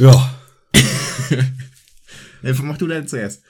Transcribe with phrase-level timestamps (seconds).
[0.00, 0.34] Ja.
[2.62, 3.42] Mach du denn zuerst.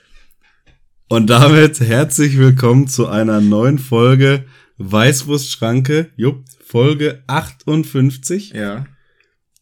[1.07, 4.43] Und damit herzlich willkommen zu einer neuen Folge
[4.77, 6.09] Weißwurstschranke.
[6.17, 8.51] Jupp, Folge 58.
[8.51, 8.85] Ja.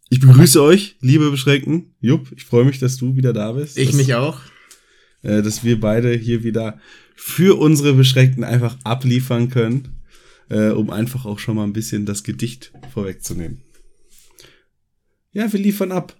[0.09, 1.93] Ich begrüße euch, liebe Beschränkten.
[2.01, 3.77] Jupp, ich freue mich, dass du wieder da bist.
[3.77, 4.41] Ich dass, mich auch.
[5.21, 6.79] Äh, dass wir beide hier wieder
[7.15, 10.01] für unsere Beschränkten einfach abliefern können,
[10.49, 13.61] äh, um einfach auch schon mal ein bisschen das Gedicht vorwegzunehmen.
[15.31, 16.15] Ja, wir liefern ab.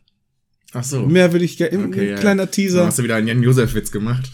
[0.73, 1.05] Ach so.
[1.05, 1.85] Mehr will ich gerne.
[1.87, 2.15] Okay, ein ja.
[2.17, 2.85] kleiner Dann Teaser.
[2.85, 4.29] hast du wieder einen Jan-Josef-Witz gemacht.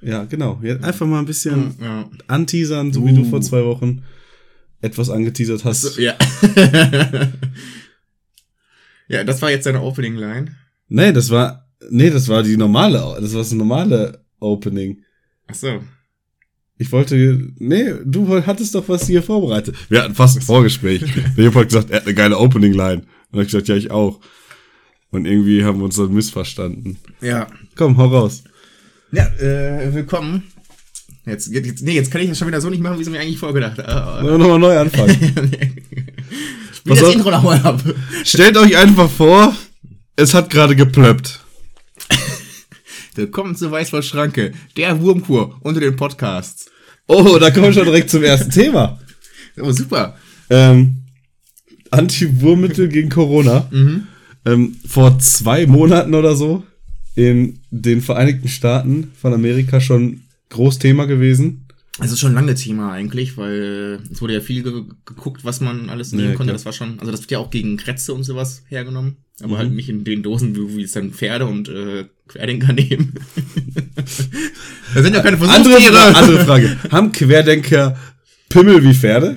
[0.00, 0.58] Ja, genau.
[0.62, 2.10] Ja, einfach mal ein bisschen Ja.
[2.26, 3.30] anteasern, so wie du Uh.
[3.30, 4.02] vor zwei Wochen
[4.80, 5.82] etwas angeteasert hast.
[5.82, 6.14] So, ja.
[9.08, 10.54] ja, das war jetzt deine Opening-Line.
[10.88, 15.02] Nee, das war, nee, das war die normale, das war das normale Opening.
[15.46, 15.82] Ach so.
[16.78, 19.76] Ich wollte, nee, du hattest doch was hier vorbereitet.
[19.88, 21.02] Wir hatten fast ein Vorgespräch.
[21.36, 23.02] Der Jupp hat gesagt, er hat eine geile Opening-Line.
[23.30, 24.20] Und ich gesagt, ja, ich auch.
[25.12, 26.96] Und irgendwie haben wir uns dann missverstanden.
[27.20, 27.46] Ja.
[27.76, 28.44] Komm, hau raus.
[29.12, 30.44] Ja, äh, willkommen.
[31.26, 33.12] Jetzt, jetzt, nee, jetzt kann ich das schon wieder so nicht machen, wie ich es
[33.12, 34.26] mir eigentlich vorgedacht habe.
[34.26, 35.14] Wollen wir nochmal neu anfangen.
[36.72, 37.14] Spiel Pass das auf.
[37.14, 37.82] Intro nochmal ab.
[38.24, 39.54] Stellt euch einfach vor,
[40.16, 41.40] es hat gerade geplöppt.
[43.14, 46.70] Willkommen zur Weißwurstschranke, der Wurmkur unter den Podcasts.
[47.06, 48.98] Oh, da kommen wir schon direkt zum ersten Thema.
[49.60, 50.16] Oh, super.
[50.48, 51.02] Ähm,
[51.90, 53.68] Anti-Wurmmittel gegen Corona.
[54.44, 56.64] Ähm, vor zwei Monaten oder so
[57.14, 61.66] in den Vereinigten Staaten von Amerika schon groß Thema gewesen.
[62.00, 65.60] Es ist schon lange Thema eigentlich, weil äh, es wurde ja viel ge geguckt, was
[65.60, 66.44] man alles nehmen Ja, konnte.
[66.44, 66.54] klar.
[66.54, 69.16] Das war schon, also das wird ja auch gegen Krätze und sowas hergenommen.
[69.42, 73.12] Aber halt nicht in den Dosen, wie, es dann Pferde und äh, Querdenker nehmen.
[74.94, 75.96] das sind ja keine Andere, Versuchstiere.
[75.96, 76.76] Fra andere Frage.
[76.90, 77.96] Haben Querdenker
[78.48, 79.36] Pimmel wie Pferde?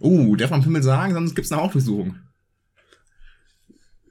[0.00, 2.16] Uh, darf man Pimmel sagen, sonst gibt's eine Hautdurchsuchung.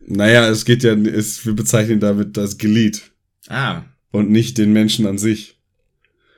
[0.08, 3.12] Naja, es geht ja, es, wir bezeichnen damit das Glied
[3.48, 5.60] Ah, und nicht den Menschen an sich.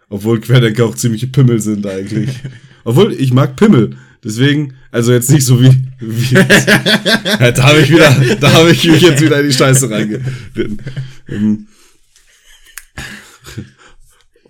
[0.10, 2.30] Obwohl Querdenker auch ziemliche Pimmel sind eigentlich.
[2.84, 3.98] Obwohl, ich mag Pimmel.
[4.24, 8.84] Deswegen, also jetzt nicht so wie, wie ja, da habe ich wieder, da habe ich
[8.86, 10.82] mich jetzt wieder in die Scheiße reingeritten.
[11.28, 11.68] Ähm,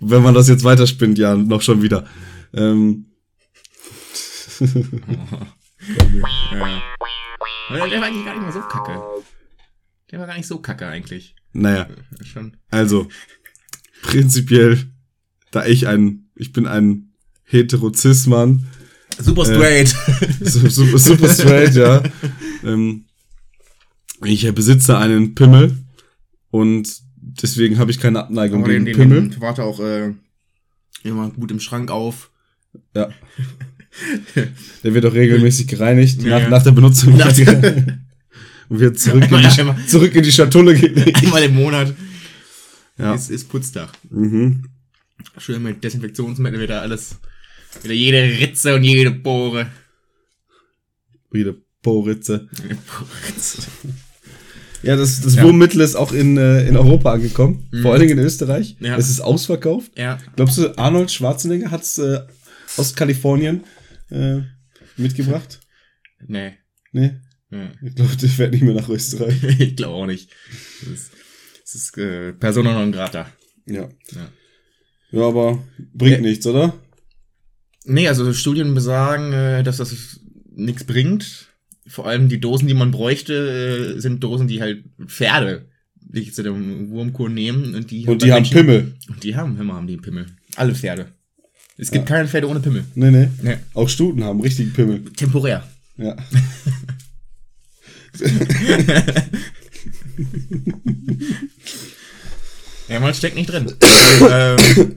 [0.00, 2.06] Wenn man das jetzt weiterspinnt, ja, noch schon wieder.
[2.54, 3.06] Ähm,
[6.52, 6.82] ja.
[7.68, 9.00] Aber Der war eigentlich gar nicht mal so kacke.
[10.10, 11.34] Der war gar nicht so kacke eigentlich.
[11.52, 11.88] naja,
[12.24, 12.56] Schon.
[12.70, 13.08] also,
[14.02, 14.90] prinzipiell,
[15.50, 17.12] da ich ein, ich bin ein
[17.44, 18.66] Heterozismann,
[19.20, 19.88] Super straight.
[20.40, 22.02] Su- su- super straight, ja.
[22.62, 23.06] Ähm,
[24.24, 25.76] ich besitze einen Pimmel
[26.50, 29.28] und deswegen habe ich keine Abneigung Aber gegen den, den, Pimmel.
[29.30, 30.14] den warte auch äh,
[31.02, 32.30] immer gut im Schrank auf.
[32.94, 33.08] Ja.
[34.84, 36.48] Der wird auch regelmäßig gereinigt Ja, nach, ja.
[36.50, 37.16] nach der Benutzung.
[37.16, 37.36] Nach- und
[38.80, 41.16] wird zurück in, Einmal- die, einmal- zurück in die Schatulle gelegt.
[41.22, 41.94] Einmal im Monat
[42.98, 43.14] Ja.
[43.14, 43.90] ist, ist Putztag.
[44.10, 44.64] Mhm.
[45.38, 47.16] Schön mit Desinfektionsmittel wieder alles.
[47.82, 49.70] Wieder jede Ritze und jede Poritze.
[51.32, 52.48] Jede Poritze.
[54.82, 55.42] Ja, das, das Ja.
[55.42, 57.66] Wurmmittel ist auch in, äh, in Europa angekommen.
[57.72, 57.82] Mhm.
[57.82, 58.76] Vor allen Dingen in Österreich.
[58.80, 58.96] Ja.
[58.96, 59.90] Es ist ausverkauft.
[59.96, 60.18] Ja.
[60.36, 62.20] Glaubst du, Arnold Schwarzenegger hat's äh,
[62.76, 63.64] aus Kalifornien
[64.10, 64.42] äh,
[64.96, 65.60] mitgebracht?
[66.26, 66.54] Nee.
[66.90, 67.12] Nee,
[67.50, 67.70] Ja.
[67.80, 69.40] ich glaube, ich werde nicht mehr nach Österreich.
[69.60, 70.30] ich glaube auch nicht.
[70.80, 71.12] Das ist,
[71.62, 73.30] das ist äh, Persona non grata.
[73.66, 73.88] Ja.
[74.12, 74.32] Ja.
[75.12, 75.62] Ja, aber
[75.94, 76.20] bringt Ja.
[76.22, 76.74] nichts, oder?
[77.84, 80.20] Nee, also Studien besagen, äh, dass das
[80.50, 81.52] nichts bringt.
[81.86, 85.68] Vor allem die Dosen, die man bräuchte, äh, sind Dosen, die halt Pferde
[86.10, 88.94] die zu dem Wurmkur nehmen und die Und die haben Menschen- Pimmel.
[89.08, 90.26] Und die haben, immer haben die Pimmel.
[90.56, 91.12] Alle Pferde.
[91.80, 92.84] Es gibt keine Pferde ohne Pimmel.
[92.94, 93.28] Nee, nee.
[93.40, 93.56] Nee.
[93.72, 95.04] Auch Stuten haben richtigen Pimmel.
[95.12, 95.66] Temporär.
[95.96, 96.16] Ja.
[102.88, 103.74] Ja, man steckt nicht drin.
[104.30, 104.94] ähm,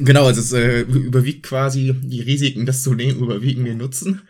[0.00, 4.22] genau, also es äh, überwiegt quasi die Risiken, das zu nehmen, überwiegen den Nutzen.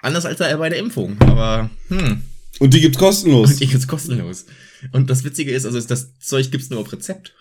[0.00, 1.20] Anders als bei der Impfung.
[1.20, 2.22] Aber, hm,
[2.58, 3.52] Und die gibt's kostenlos.
[3.52, 4.46] und die ist kostenlos.
[4.90, 7.34] Und das Witzige ist, also das Zeug gibt's nur auf Rezept.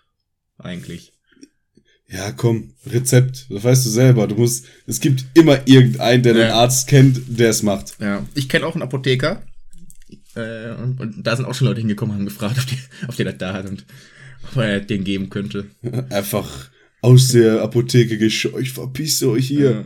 [0.60, 1.12] Eigentlich.
[2.12, 4.28] Ja, komm, Rezept, das weißt du selber.
[4.28, 6.56] Du musst, es gibt immer irgendeinen, der den Ja.
[6.56, 7.96] Arzt kennt, der es macht.
[8.02, 8.26] Ja.
[8.36, 9.44] Ich kenne auch einen Apotheker.
[10.36, 12.78] Äh, und, und da sind auch schon Leute hingekommen, haben gefragt, ob die,
[13.08, 13.86] ob die das da hat und
[14.52, 15.68] ob er den geben könnte.
[16.10, 16.70] Einfach
[17.02, 19.86] aus der Apotheke gescheucht, verpisst euch hier.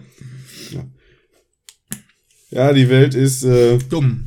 [2.49, 4.25] Ja, die Welt ist äh, Dumm.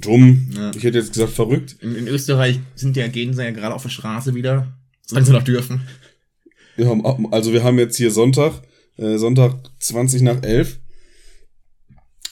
[0.00, 0.50] dumm.
[0.54, 0.70] Ja.
[0.76, 1.76] Ich hätte jetzt gesagt verrückt.
[1.80, 4.76] In, in Österreich sind ja, gehen ja gerade auf der Straße wieder.
[5.06, 5.82] Solange sie noch dürfen.
[6.76, 8.62] Wir haben, ab- also wir haben jetzt hier Sonntag,
[8.96, 10.78] äh, Sonntag 20 nach 11.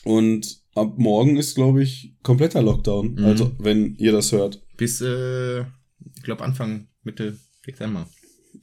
[0.05, 3.15] Und ab morgen ist, glaube ich, kompletter Lockdown.
[3.15, 3.25] Mhm.
[3.25, 4.63] Also, wenn ihr das hört.
[4.77, 8.09] Bis, äh, ich glaube, Anfang, Mitte Dezember.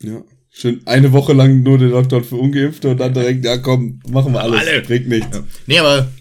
[0.01, 0.23] Ja.
[0.49, 4.33] Schön eine Woche lang nur den Lockdown für Ungeimpfte und dann direkt, ja komm, machen
[4.33, 4.59] wir alles.
[4.61, 4.81] Alle.
[4.81, 5.37] Bringt nichts.
[5.37, 5.43] Ja.
[5.67, 6.11] Nee, aber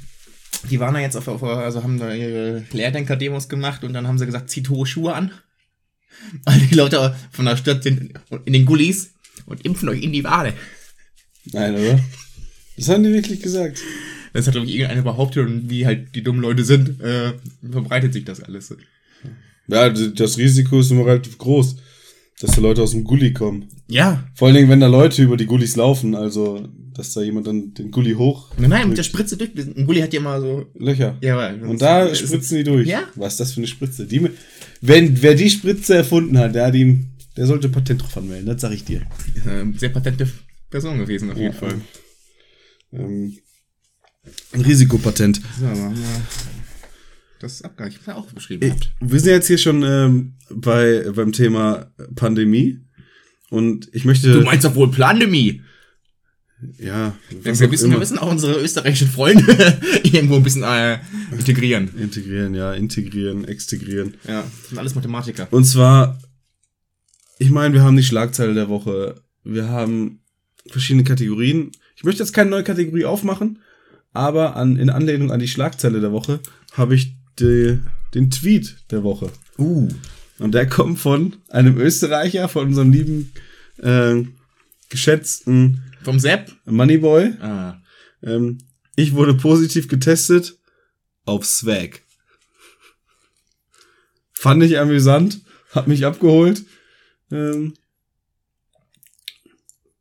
[0.70, 4.19] die waren da jetzt auf, auf also haben da ihre Lehrdenker-Demos gemacht und dann haben
[4.19, 5.31] sie gesagt, zieht hohe Schuhe an.
[6.44, 9.14] Alle die Leute von der Stadt sind in den Gullis
[9.46, 10.52] und impfen euch in die Wade.
[11.52, 12.00] Nein, oder?
[12.76, 13.81] Das haben die wirklich gesagt.
[14.32, 17.32] Das hat, glaube ich, irgendeiner behauptet und wie halt die dummen Leute sind, äh,
[17.70, 18.75] verbreitet sich das alles.
[19.69, 21.76] Ja, das Risiko ist immer relativ groß,
[22.40, 23.69] dass da Leute aus dem Gully kommen.
[23.88, 24.25] Ja.
[24.34, 27.72] Vor allen Dingen, wenn da Leute über die Gullis laufen, also, dass da jemand dann
[27.72, 29.50] den Gully hoch Nein, nein, mit der Spritze durch.
[29.56, 30.66] Ein Gulli hat ja immer so.
[30.75, 31.16] Löcher.
[31.22, 32.87] Ja, aber Und da spritzen die durch.
[32.87, 33.04] Ja.
[33.14, 34.06] Was ist das für eine Spritze?
[34.06, 34.28] Die,
[34.82, 38.60] wenn, wer die Spritze erfunden hat, der, hat ihm, der sollte Patent drauf anmelden, das
[38.60, 39.02] sag ich dir.
[39.46, 40.28] äh, sehr patente
[40.70, 41.58] Person gewesen, auf jeden Ja.
[41.58, 41.80] Fall.
[42.92, 43.38] Ähm,
[44.52, 45.40] ein Risikopatent.
[45.60, 46.02] So, haben wir
[47.38, 47.92] das abgehakt.
[47.94, 48.92] Ich hab da auch beschrieben gehabt.
[49.00, 52.80] Wir sind jetzt hier schon ähm, bei, beim Thema Pandemie.
[53.50, 54.32] Und ich möchte.
[54.32, 55.62] Du meinst doch wohl Pandemie?
[56.78, 59.44] ja, Wir, was wir, müssen, wir müssen auch unsere österreichischen Freunde
[60.02, 60.98] irgendwo ein bisschen äh,
[61.30, 61.90] integrieren.
[61.98, 64.14] Integrieren, ja, integrieren, extegrieren.
[64.26, 65.46] Ja, das sind alles Mathematiker.
[65.50, 66.18] Und zwar,
[67.38, 69.16] ich meine, wir haben die Schlagzeile der Woche.
[69.44, 70.20] Wir haben
[70.68, 71.72] verschiedene Kategorien.
[71.96, 73.60] Ich möchte jetzt keine neue Kategorie aufmachen,
[74.12, 76.40] aber an, in Anlehnung an die Schlagzeile der Woche
[76.72, 77.78] habe ich die,
[78.14, 79.30] den Tweet der Woche.
[79.58, 79.88] Uh.
[80.38, 83.32] Und der kommt von einem Österreicher, von unserem lieben,
[83.78, 84.22] äh,
[84.88, 86.52] geschätzten Vom Sepp?
[86.66, 87.32] Moneyboy.
[87.40, 87.80] Ah.
[88.22, 88.58] Ähm,
[88.96, 90.58] ich wurde positiv getestet
[91.24, 92.02] auf Swag.
[94.32, 95.40] Fand ich amüsant,
[95.70, 96.64] hat mich abgeholt.
[97.31, 97.75] Ähm,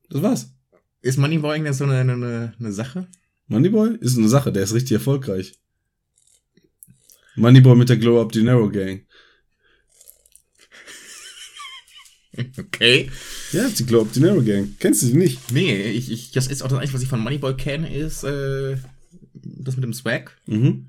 [0.09, 0.49] das war's.
[1.01, 3.07] Ist Moneyboy eigentlich so eine, eine, eine Sache?
[3.47, 5.53] Moneyboy ist eine Sache, der ist richtig erfolgreich.
[7.35, 9.05] Moneyboy mit der Glow Up Dinero Gang.
[12.57, 13.09] Okay.
[13.53, 14.75] Ja, die Glow Up Dinero Gang.
[14.79, 15.53] Kennst du die nicht?
[15.53, 18.75] Nee, ich, ich, das ist auch das Einzige, was ich von Moneyboy kenne, ist äh,
[19.33, 20.37] das mit dem Swag.
[20.45, 20.87] Mhm.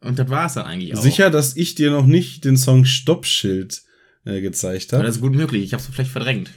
[0.00, 1.02] Und das war es dann eigentlich auch.
[1.02, 3.82] Sicher, dass ich dir noch nicht den Song Stoppschild
[4.24, 5.06] äh, gezeigt Aber habe.
[5.06, 5.62] das ist gut möglich.
[5.64, 6.50] Ich habe es vielleicht verdrängt.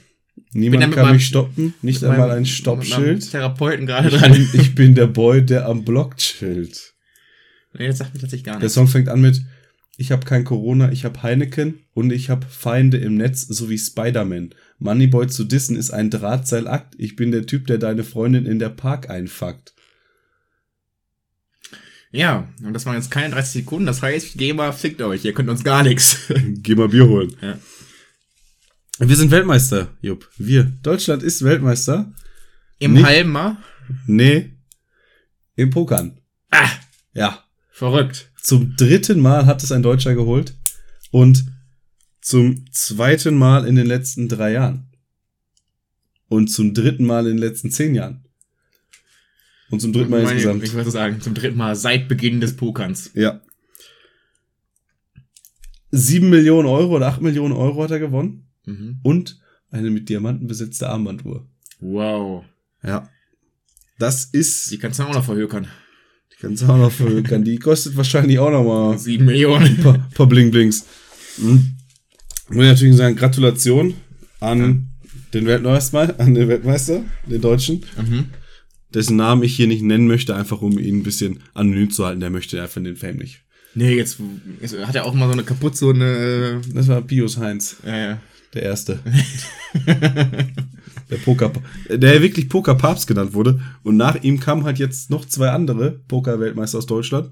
[0.52, 3.30] Niemand kann mich stoppen, nicht einmal ein Stoppschild.
[3.30, 4.32] Therapeuten gerade Ich dran.
[4.32, 6.94] bin, ich bin der Boy, der am Block chillt.
[7.78, 8.74] Nee, das sagt mir tatsächlich gar Der nichts.
[8.74, 9.40] Song fängt an mit
[9.96, 14.50] Ich hab kein Corona, ich hab Heineken und ich hab Feinde im Netz sowie Spider-Man.
[14.78, 16.94] Moneyboy zu dissen ist ein Drahtseilakt.
[16.98, 19.72] Ich bin der Typ, der deine Freundin in der Park einfuckt.
[22.12, 23.86] Ja, und das waren jetzt keine 30 Sekunden.
[23.86, 25.24] Das heißt, GEMA fickt euch.
[25.24, 26.18] Ihr könnt uns gar nichts.
[26.62, 27.36] Geh mal Bier holen.
[27.42, 27.58] Ja.
[28.98, 30.30] Wir sind Weltmeister, Jupp.
[30.38, 30.64] Wir.
[30.82, 32.12] Deutschland ist Weltmeister.
[32.78, 33.58] Im Nicht- Halmer.
[34.06, 34.52] Nee.
[35.56, 36.18] Im Pokern.
[36.50, 36.68] Ah,
[37.12, 37.44] Ja.
[37.70, 38.30] verrückt.
[38.42, 40.54] Zum dritten Mal hat es ein Deutscher geholt.
[41.10, 41.44] Und
[42.20, 44.90] zum zweiten Mal in den letzten drei Jahren.
[46.28, 48.25] Und zum dritten Mal in den letzten zehn Jahren.
[49.70, 50.62] Und zum dritten Mal Meine- insgesamt.
[50.64, 53.10] Ich würde sagen, zum dritten Mal seit Beginn des Pokerns.
[53.14, 53.40] Ja.
[55.90, 58.46] Sieben Millionen Euro oder acht Millionen Euro hat er gewonnen.
[58.64, 58.98] Mhm.
[59.02, 61.46] Und eine mit Diamanten besetzte Armbanduhr.
[61.80, 62.44] Wow.
[62.82, 63.08] Ja.
[63.98, 65.68] Das ist, Die kannst du auch noch verhökern.
[66.32, 67.44] die kannst du auch noch verhökern.
[67.44, 69.78] Die kostet wahrscheinlich auch noch mal Sieben Millionen.
[69.78, 70.84] paar, paar Bling Blings.
[71.38, 71.76] Mhm.
[72.48, 73.94] Muss ich natürlich sagen, Gratulation
[74.40, 74.88] an
[75.34, 78.26] den Weltmeister, an den Weltmeister, den Deutschen, Mhm.
[78.94, 82.20] Dessen Namen ich hier nicht nennen möchte, einfach um ihn ein bisschen anonym zu halten.
[82.20, 83.42] Der möchte einfach den Fame nicht.
[83.74, 84.18] Nee, jetzt,
[84.60, 86.62] jetzt hat er auch mal so eine kaputt, so eine.
[86.72, 88.18] Das war Pius Heinz, Äh, ja, ja.
[88.54, 89.00] der Erste.
[91.10, 91.52] der Poker,
[91.90, 93.60] der wirklich Pokerpapst genannt wurde.
[93.82, 97.30] Und nach ihm kamen halt jetzt noch zwei andere Poker-Weltmeister aus Deutschland.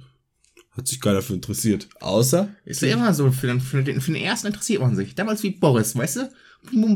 [0.72, 1.88] Hat sich keiner für interessiert.
[2.00, 5.14] Außer Ist ja immer so, für den, für, den, für den ersten interessiert man sich.
[5.14, 6.30] Damals wie Boris, weißt du?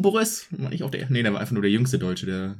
[0.02, 2.56] Boris, war nicht auch der, nee, der war einfach nur der jüngste Deutsche, der,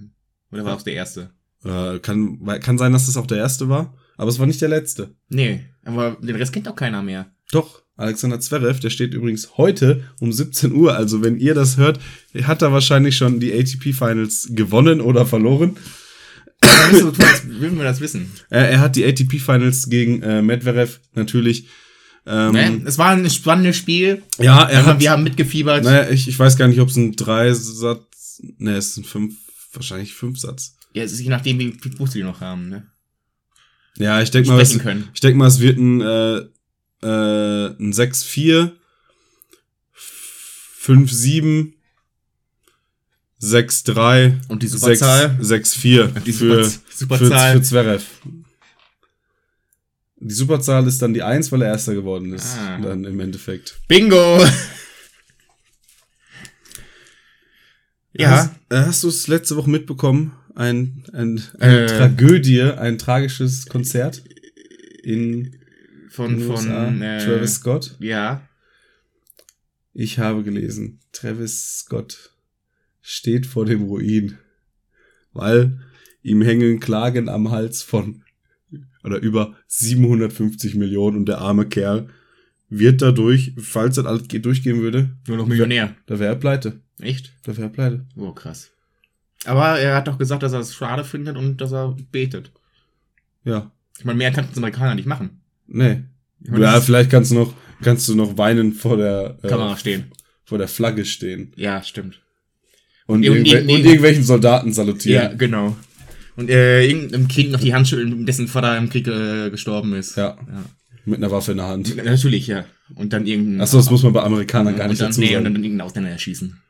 [0.53, 1.31] oder war auch der erste?
[1.65, 4.69] Äh, kann, kann sein, dass das auch der erste war, aber es war nicht der
[4.69, 5.15] letzte.
[5.29, 7.31] Nee, aber den Rest kennt auch keiner mehr.
[7.51, 10.95] Doch, Alexander Zverev, der steht übrigens heute um 17 Uhr.
[10.95, 11.99] Also wenn ihr das hört,
[12.45, 15.77] hat er wahrscheinlich schon die ATP Finals gewonnen oder verloren.
[16.61, 18.31] Will wir das wissen?
[18.51, 21.67] Er, er hat die ATP Finals gegen äh, Medvedev natürlich.
[22.27, 22.83] Ähm, Ne?
[22.85, 24.23] Es war ein spannendes Spiel.
[24.39, 25.01] Ja, er Wir, hat.
[25.01, 25.85] wir haben mitgefiebert.
[25.85, 28.43] Naja, ich, ich weiß gar nicht, ob es ein Dreisatz.
[28.59, 29.35] Ne, es ist ein fünf,
[29.73, 30.77] wahrscheinlich Fünfsatz.
[30.99, 32.69] Ja, es ist je nachdem, wie viel Fuß die noch haben.
[32.69, 32.87] Ne?
[33.99, 36.37] Ja, ich denke mal, es, ich denk mal, es wird ein, äh,
[37.03, 38.73] äh, ein 6-4,
[40.81, 41.73] 5-7,
[43.41, 45.39] 6-3, Und die Superzahl?
[45.41, 47.53] 6-4 Die für, Super- Superzahl?
[47.53, 48.05] für, für Zverev.
[50.21, 52.57] Die Superzahl ist dann die 1, weil er Erster geworden ist.
[52.59, 52.79] Ah.
[52.81, 53.79] Dann im Endeffekt.
[53.87, 54.45] Bingo!
[58.15, 60.33] ja, Hast, äh, hast du es letzte Woche mitbekommen?
[60.59, 61.87] Ein, ein, eine Äh.
[61.87, 64.23] Tragödie, ein tragisches Konzert
[65.05, 65.55] in
[66.09, 66.87] von, USA.
[66.87, 67.95] von äh, Travis Scott.
[68.01, 68.43] Ja,
[69.95, 72.33] Ich habe gelesen, Travis Scott
[73.01, 74.37] steht vor dem Ruin,
[75.33, 75.79] weil
[76.23, 78.25] ihm hängen Klagen am Hals von
[79.05, 82.09] oder über 750 Millionen und der arme Kerl
[82.69, 85.95] wird dadurch, falls das alles durchgehen würde, nur noch Millionär.
[86.07, 86.81] da wäre er pleite.
[86.99, 87.33] Echt?
[87.45, 88.07] Da wäre er pleite.
[88.17, 88.71] Oh, krass.
[89.45, 92.51] Aber er hat doch gesagt, dass er es schade findet und dass er betet.
[93.45, 93.71] Ja.
[93.99, 95.41] Ich meine, mehr kann es Amerikaner nicht machen.
[95.67, 96.03] Nee.
[96.43, 99.77] Ich meine, Ja, vielleicht kannst du noch, kannst du noch weinen vor der, äh, Kamera
[99.77, 100.13] stehen.
[100.45, 101.53] vor der Flagge stehen.
[101.57, 102.21] Ja, stimmt.
[103.07, 105.31] Und, Und irgendwel irgend- und irgendwelchen Soldaten salutieren.
[105.31, 105.77] Ja, genau.
[106.37, 110.17] Und äh, irgendeinem Kind noch die Hand schütteln, dessen Vater im Krieg äh, gestorben ist.
[110.17, 110.37] Ja.
[110.47, 110.65] ja.
[111.05, 111.97] Mit einer Waffe in der Hand.
[111.97, 112.65] Natürlich, ja.
[112.95, 113.63] Und dann irgendein.
[113.63, 115.55] Achso, das muss man bei Amerikanern gar und nicht dann, dazu nee, und sagen.
[115.55, 116.61] dann irgendeinen Ausländer erschießen.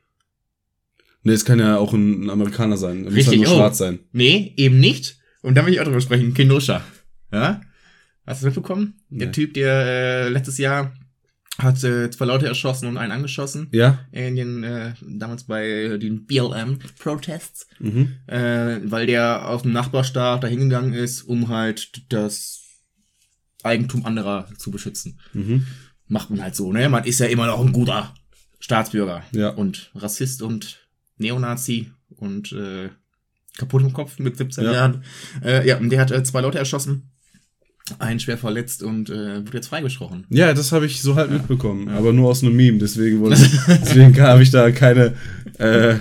[1.28, 3.04] Nee, es kann ja auch ein, ein Amerikaner sein.
[3.04, 3.58] Er muss Richtig, halt nur oh.
[3.58, 3.99] schwarz sein.
[4.12, 5.18] Nee, eben nicht.
[5.42, 6.32] Und da will ich auch drüber sprechen.
[6.32, 6.82] Kenosha.
[7.30, 7.61] Ja?
[8.26, 8.94] Hast du das mitbekommen?
[9.11, 9.32] Der Nee.
[9.32, 10.94] Typ, der äh, letztes Jahr
[11.58, 13.68] hat äh, zwei Leute erschossen und einen angeschossen.
[13.73, 14.06] Ja?
[14.11, 17.66] In den, äh, damals bei den BLM-Protests.
[17.78, 18.14] Mhm.
[18.26, 22.62] Äh, weil der aus dem Nachbarstaat da hingegangen ist, um halt das
[23.62, 25.20] Eigentum anderer zu beschützen.
[25.35, 25.66] Mhm.
[26.06, 26.88] Macht man halt so, ne?
[26.88, 28.14] Man ist ja immer noch ein guter
[28.61, 29.25] Staatsbürger.
[29.32, 29.50] Ja.
[29.50, 30.88] Und Rassist und
[31.18, 32.88] Neonazi und äh,
[33.56, 34.72] kaputt im Kopf mit 17 Ja.
[34.72, 35.04] Jahren.
[35.44, 37.10] Äh, ja, und der hat äh, zwei Leute erschossen,
[37.98, 40.26] einen schwer verletzt und äh, wird jetzt freigesprochen.
[40.30, 41.88] Ja, das habe ich so halt mitbekommen.
[41.88, 42.78] Aber nur aus einem Meme.
[42.78, 45.14] Deswegen, ich- deswegen habe ich da keine,
[45.58, 45.96] äh,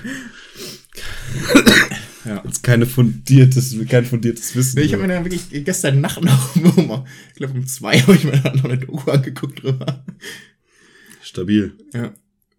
[2.26, 2.42] Ja.
[2.44, 4.80] jetzt keine fundiertes, kein fundiertes Wissen.
[4.82, 8.34] Ich habe mir dann wirklich gestern Nacht noch, ich glaube um zwei habe ich mir
[8.38, 10.04] dann noch eine Doku angeguckt drüber.
[11.24, 11.74] Stabil.
[11.94, 12.14] Ja.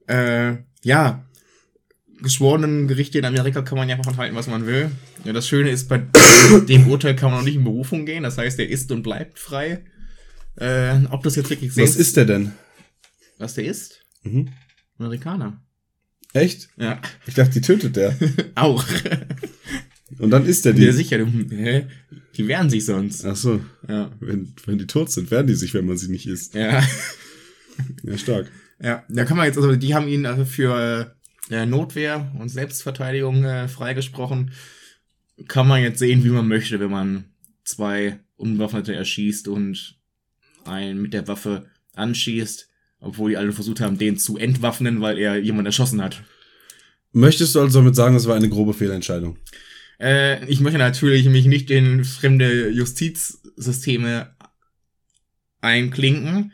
[0.06, 1.26] Äh, ja.
[2.22, 4.90] Geschworenen Gerichte in Amerika kann man ja davon halten, was man will.
[5.24, 5.98] Ja, das Schöne ist, bei
[6.68, 8.24] dem Urteil kann man noch nicht in Berufung gehen.
[8.24, 9.84] Das heißt, der ist und bleibt frei.
[10.56, 12.52] Äh, ob das jetzt wirklich Was ist der denn?
[13.38, 14.00] Was der ist?
[14.24, 14.48] Mhm.
[14.98, 15.62] Amerikaner.
[16.32, 16.68] Echt?
[16.76, 17.00] Ja.
[17.26, 18.16] Ich dachte, die tötet der.
[18.56, 18.84] Auch.
[20.18, 20.92] Und dann ist der Ja, die.
[20.92, 21.18] sicher.
[21.18, 21.86] du- Hä?
[22.36, 23.24] Die wehren sich sonst.
[23.24, 23.60] Ach so.
[23.88, 24.10] Ja.
[24.20, 26.54] Wenn, wenn die tot sind, werden die sich, wenn man sie nicht isst.
[26.54, 26.82] Ja.
[28.02, 28.50] Ja, stark.
[28.82, 31.16] Ja, da kann man jetzt, also die haben ihn also für
[31.50, 34.52] äh, Notwehr und Selbstverteidigung äh, freigesprochen.
[35.46, 37.24] Kann man jetzt sehen, wie man möchte, wenn man
[37.64, 39.96] zwei Unbewaffnete erschießt und
[40.64, 42.68] einen mit der Waffe anschießt,
[43.00, 46.22] obwohl die alle versucht haben, den zu entwaffnen, weil er jemanden erschossen hat.
[47.12, 49.38] Möchtest du also damit sagen, das war eine grobe Fehlentscheidung?
[50.00, 54.34] Äh, ich möchte natürlich mich nicht in fremde Justizsysteme
[55.60, 56.52] einklinken.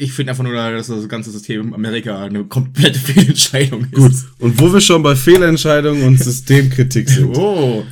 [0.00, 3.92] Ich finde einfach nur, dass das ganze System Amerika eine komplette Fehlentscheidung ist.
[3.92, 4.12] Gut.
[4.38, 7.36] Und wo wir schon bei Fehlentscheidungen und Systemkritik sind.
[7.36, 7.84] Oh.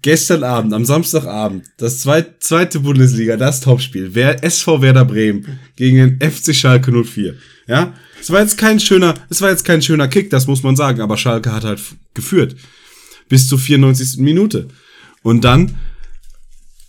[0.00, 6.18] Gestern Abend, am Samstagabend, das zweit, zweite Bundesliga, das Topspiel, wer, SV Werder Bremen gegen
[6.18, 7.36] den FC Schalke 04.
[7.68, 10.74] Ja, es war jetzt kein schöner, es war jetzt kein schöner Kick, das muss man
[10.74, 11.80] sagen, aber Schalke hat halt
[12.14, 12.56] geführt.
[13.28, 14.18] Bis zur 94.
[14.18, 14.68] Minute.
[15.22, 15.76] Und dann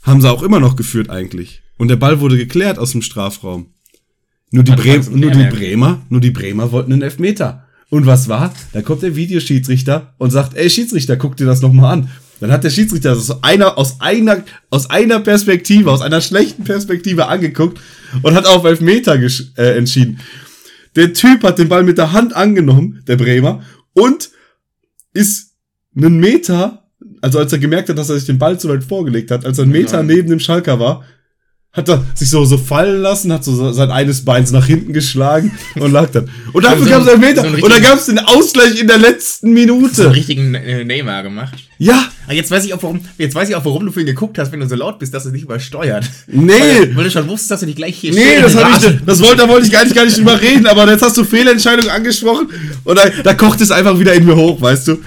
[0.02, 1.62] haben sie auch immer noch geführt eigentlich.
[1.78, 3.68] Und der Ball wurde geklärt aus dem Strafraum.
[4.54, 5.46] Nur die, Also du nur die.
[5.46, 7.66] Bremer, nur die Bremer wollten einen Elfmeter.
[7.90, 8.54] Und was war?
[8.72, 12.10] Da kommt der Videoschiedsrichter und sagt, ey Schiedsrichter, guck dir das nochmal an.
[12.40, 16.66] Dann hat der Schiedsrichter das aus einer, aus einer, aus einer Perspektive, aus einer schlechten
[16.66, 17.80] Perspektive angeguckt
[18.22, 20.20] und hat auf Elfmeter äh, entschieden.
[20.96, 24.30] Der Typ hat den Ball mit der Hand angenommen, der Bremer, und
[25.14, 25.56] ist
[25.96, 26.84] einen Meter,
[27.22, 29.58] also als er gemerkt hat, dass er sich den Ball zu weit vorgelegt hat, als
[29.58, 31.04] er einen Meter neben dem Schalker war,
[31.76, 35.52] hat er sich so, so fallen lassen, hat so sein eines Beins nach hinten geschlagen
[35.76, 36.30] und lag dann.
[36.54, 37.42] Und dafür So- gab es einen Meter.
[37.42, 40.14] so einen und dann gab es den Ausgleich in der letzten So einen Minute.
[40.14, 41.56] richtigen äh, Neymar gemacht.
[41.80, 44.06] Ja, Aber jetzt weiß ich auch, warum, jetzt weiß ich auch, warum du für ihn
[44.06, 46.08] geguckt hast, wenn du so laut bist, dass er nicht übersteuert.
[46.28, 46.52] nee.
[46.54, 49.20] Weil, weil du schon wusstest, dass du dich gleich hier Nee, das, hab ich, das
[49.20, 51.90] wollte, da wollte ich gar nicht, gar nicht drüber reden, aber jetzt hast du Fehlentscheidung
[51.90, 52.50] angesprochen
[52.84, 54.98] und da, da kocht es einfach wieder in mir hoch, weißt du?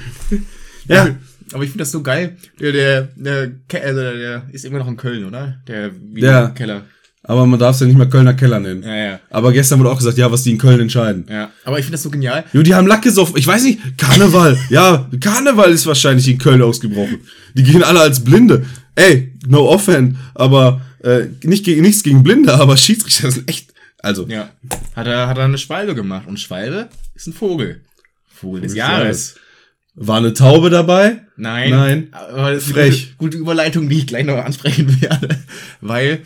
[0.88, 1.10] Ja,
[1.52, 2.36] Aber ich finde das so geil.
[2.60, 3.50] Der, der, der,
[3.84, 5.60] also der, der ist immer noch in Köln, oder?
[5.68, 6.48] Der Ja.
[6.50, 6.82] Keller.
[7.22, 8.82] aber man darf es ja nicht mehr Kölner Keller nennen.
[8.82, 9.20] Ja, ja.
[9.30, 11.24] Aber gestern wurde auch gesagt, ja, was die in Köln entscheiden.
[11.28, 11.50] Ja.
[11.64, 12.44] Aber ich finde das so genial.
[12.52, 13.36] Jo, die haben Lack gesoffen.
[13.36, 14.58] Ich weiß nicht, Karneval.
[14.70, 17.18] ja, Karneval ist wahrscheinlich in Köln ausgebrochen.
[17.54, 18.64] Die gehen alle als Blinde.
[18.94, 23.72] Ey, no offend, aber äh, nicht gegen, nichts gegen Blinde, aber Schiedsrichter sind echt.
[23.98, 24.50] Also, Ja.
[24.94, 26.26] Hat er, hat er eine Schwalbe gemacht.
[26.26, 27.80] Und Schwalbe ist ein Vogel.
[28.28, 29.34] Vogel des des Jahres.
[29.96, 31.22] War eine Taube dabei?
[31.36, 31.70] Nein.
[31.70, 32.08] Nein.
[32.12, 32.86] Aber das ist Frech.
[32.86, 35.42] eine gute, gute Überleitung, die ich gleich noch ansprechen werde.
[35.80, 36.22] Weil,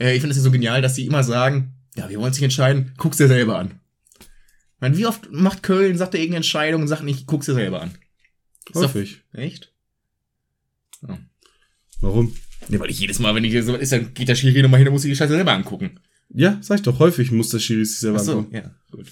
[0.00, 2.36] äh, ich finde es ja so genial, dass sie immer sagen, ja, wir wollen uns
[2.36, 3.80] nicht entscheiden, guck's dir selber an.
[4.18, 7.54] Ich meine, wie oft macht Köln, sagt er irgendeine Entscheidung und sagt nicht, guck's dir
[7.54, 7.92] selber an.
[8.72, 9.22] Doch- Häufig.
[9.32, 9.72] Echt?
[12.00, 12.34] Warum?
[12.68, 14.78] Ne, weil ich jedes Mal, wenn ich hier so ist, dann geht der Schiri nochmal
[14.78, 16.00] hin und muss sich die Scheiße selber angucken.
[16.30, 18.56] Ja, sag ich doch, häufig muss der Schiri sich selber Ach so, angucken.
[18.56, 19.06] ja, gut.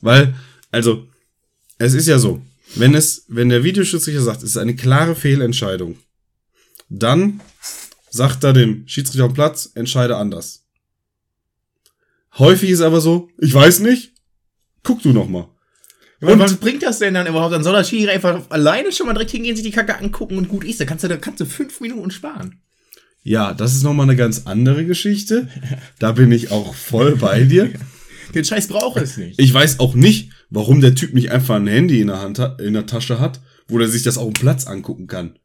[0.00, 0.34] Weil,
[0.70, 1.06] also,
[1.78, 2.42] es ist ja so,
[2.74, 5.98] wenn es, wenn der Videoschiedsrichter sagt, es ist eine klare Fehlentscheidung,
[6.88, 7.40] dann
[8.10, 10.64] sagt er dem Schiedsrichter am Platz, entscheide anders.
[12.38, 14.12] Häufig ist aber so, ich weiß nicht,
[14.82, 15.48] guck du noch mal.
[16.20, 17.52] Und was bringt das denn dann überhaupt?
[17.52, 20.48] Dann soll der Schiri einfach alleine schon mal direkt hingehen, sich die Kacke angucken und
[20.48, 20.80] gut ist.
[20.80, 22.60] Da kannst du, da kannst du fünf Minuten sparen.
[23.22, 25.48] Ja, das ist noch mal eine ganz andere Geschichte.
[25.98, 27.72] Da bin ich auch voll bei dir.
[28.34, 29.40] Den Scheiß braucht es nicht.
[29.40, 32.74] Ich weiß auch nicht, warum der Typ nicht einfach ein Handy in der Hand in
[32.74, 35.38] der Tasche hat, wo der sich das auf dem Platz angucken kann.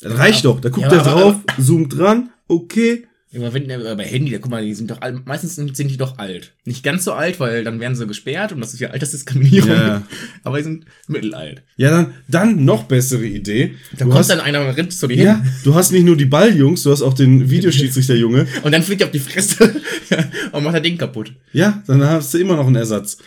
[0.00, 0.60] Das reicht doch.
[0.60, 3.06] Da guckt Ja, er aber- drauf, zoomt dran, okay.
[3.36, 5.90] Aber wenn, aber bei Handy, da guck mal, die sind doch alt, meistens sind sind
[5.90, 6.52] die doch alt.
[6.64, 9.70] Nicht ganz so alt, weil dann werden sie gesperrt und das ist ja Altersdiskriminierung.
[9.70, 10.02] Ja.
[10.44, 11.62] Aber die sind mittelalt.
[11.76, 13.74] Ja, dann, dann noch bessere Idee.
[13.92, 16.04] Da du kommt hast, dann einer und rennt zu dir ja, hin du hast nicht
[16.04, 18.46] nur die Balljungs, du hast auch den Videoschiedsrichterjunge.
[18.62, 19.74] und dann fliegt er auf die Fresse
[20.52, 21.32] und macht das Ding kaputt.
[21.52, 23.18] Ja, dann hast du immer noch einen Ersatz.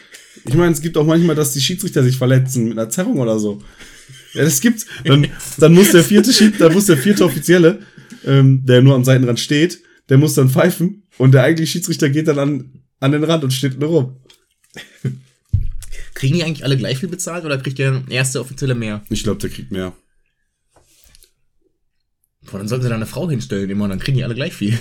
[0.48, 3.40] Ich meine, es gibt auch manchmal, dass die Schiedsrichter sich verletzen mit einer Zerrung oder
[3.40, 3.62] so.
[4.34, 4.86] Ja, das gibt's.
[5.04, 7.80] Dann, dann muss der vierte Schied, dann muss der vierte Offizielle,
[8.26, 12.28] ähm, der nur am Seitenrand steht, der muss dann pfeifen und der eigentliche Schiedsrichter geht
[12.28, 14.18] dann an, an den Rand und steht nur rum.
[16.14, 19.02] Kriegen die eigentlich alle gleich viel bezahlt oder kriegt der erste Offizielle mehr?
[19.10, 19.94] Ich glaube, der kriegt mehr.
[22.52, 24.78] Boah, dann sollten sie da eine Frau hinstellen immer, dann kriegen die alle gleich viel.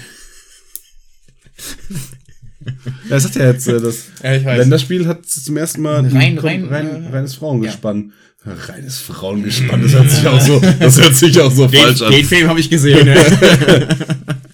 [2.65, 2.73] Ja,
[3.11, 6.65] das hat ja jetzt äh, das Ja, ich Länderspiel hat zum ersten Mal Rein- rein,
[6.65, 8.13] rein, äh, reines Frauengespann.
[8.45, 12.13] Reines Frauengespann, das hört sich auch so, das hört sich auch so falsch an.
[12.13, 13.05] Den Film habe ich gesehen.
[13.05, 13.89] Ne?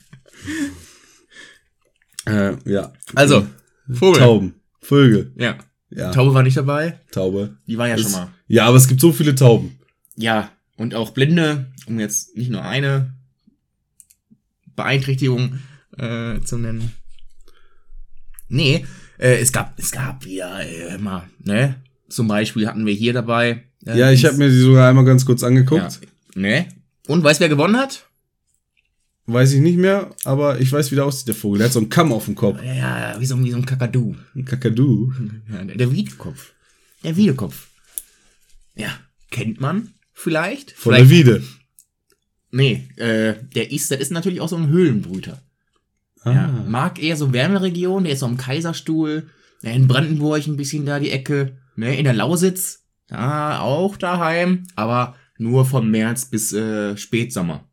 [2.26, 2.92] Äh, ja.
[3.14, 3.46] also,
[3.90, 4.20] Vogel.
[4.20, 4.54] Tauben.
[4.80, 5.32] Vögel.
[5.36, 5.56] Ja.
[5.90, 6.10] Ja.
[6.10, 6.98] Taube war nicht dabei.
[7.10, 7.56] Taube.
[7.66, 8.28] Die war ja schon Ist- mal.
[8.48, 9.78] Ja, aber es gibt so viele Tauben.
[10.16, 13.14] Ja, und auch Blinde, um jetzt nicht nur eine
[14.76, 15.58] Beeinträchtigung
[15.98, 16.92] äh, zu nennen.
[18.48, 18.84] Nee,
[19.18, 21.76] äh, es gab, es gab wieder äh, immer, ne?
[22.08, 23.64] Zum Beispiel hatten wir hier dabei.
[23.86, 26.00] Äh, Ja, ich habe mir die sogar einmal ganz kurz ja, angeguckt.
[26.34, 26.66] ne?
[27.06, 28.06] Und weißt wer gewonnen hat?
[29.26, 31.58] Weiß ich nicht mehr, aber ich weiß, wie der aussieht, der Vogel.
[31.58, 32.62] Der hat so einen Kamm auf dem Kopf.
[32.62, 34.14] Ja, ja, wie so, wie so ein Kakadu.
[34.34, 35.12] Ein Kakadu.
[35.50, 36.52] Ja, der, Wiedekopf.
[37.02, 37.68] Der Wiedekopf.
[38.74, 38.88] Ja,
[39.30, 40.72] kennt man vielleicht?
[40.72, 41.42] Von vielleicht der Wiede.
[42.50, 45.42] Nee, äh, der ist, das ist natürlich auch so ein Höhlenbrüter.
[46.24, 46.64] Ja, Ah.
[46.68, 49.28] mag eher so Wärmeregionen, der ist so am Kaiserstuhl,
[49.62, 54.66] ja, in Brandenburg ein bisschen da die Ecke, ne, in der Lausitz, ja, auch daheim,
[54.76, 57.68] aber nur vom März bis äh, Spätsommer.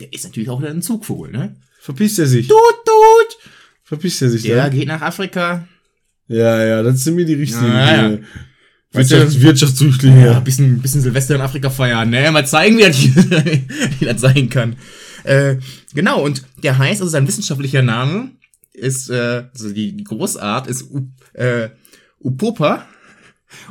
[0.00, 1.56] Der ist natürlich auch ein Zugvogel, ne?
[1.80, 2.46] Verpisst er sich.
[2.48, 3.50] Tut, tut!
[3.82, 4.68] Verpisst er sich Der da.
[4.68, 5.66] geht nach Afrika.
[6.28, 8.18] Ja, ja, das sind mir die richtigen Ja, ja.
[8.92, 10.26] Wirtschafts Wirtschaftsflüchtlinge.
[10.26, 12.30] Ja, bisschen, bisschen Silvester in Afrika feiern, ne?
[12.30, 12.98] Mal zeigen, wie das,
[14.00, 14.76] wie das sein kann.
[15.24, 15.56] Äh,
[15.94, 18.30] genau, und der heißt, also sein wissenschaftlicher Name
[18.72, 21.70] ist, äh, also die, die Großart ist U, äh,
[22.20, 22.86] Upopa.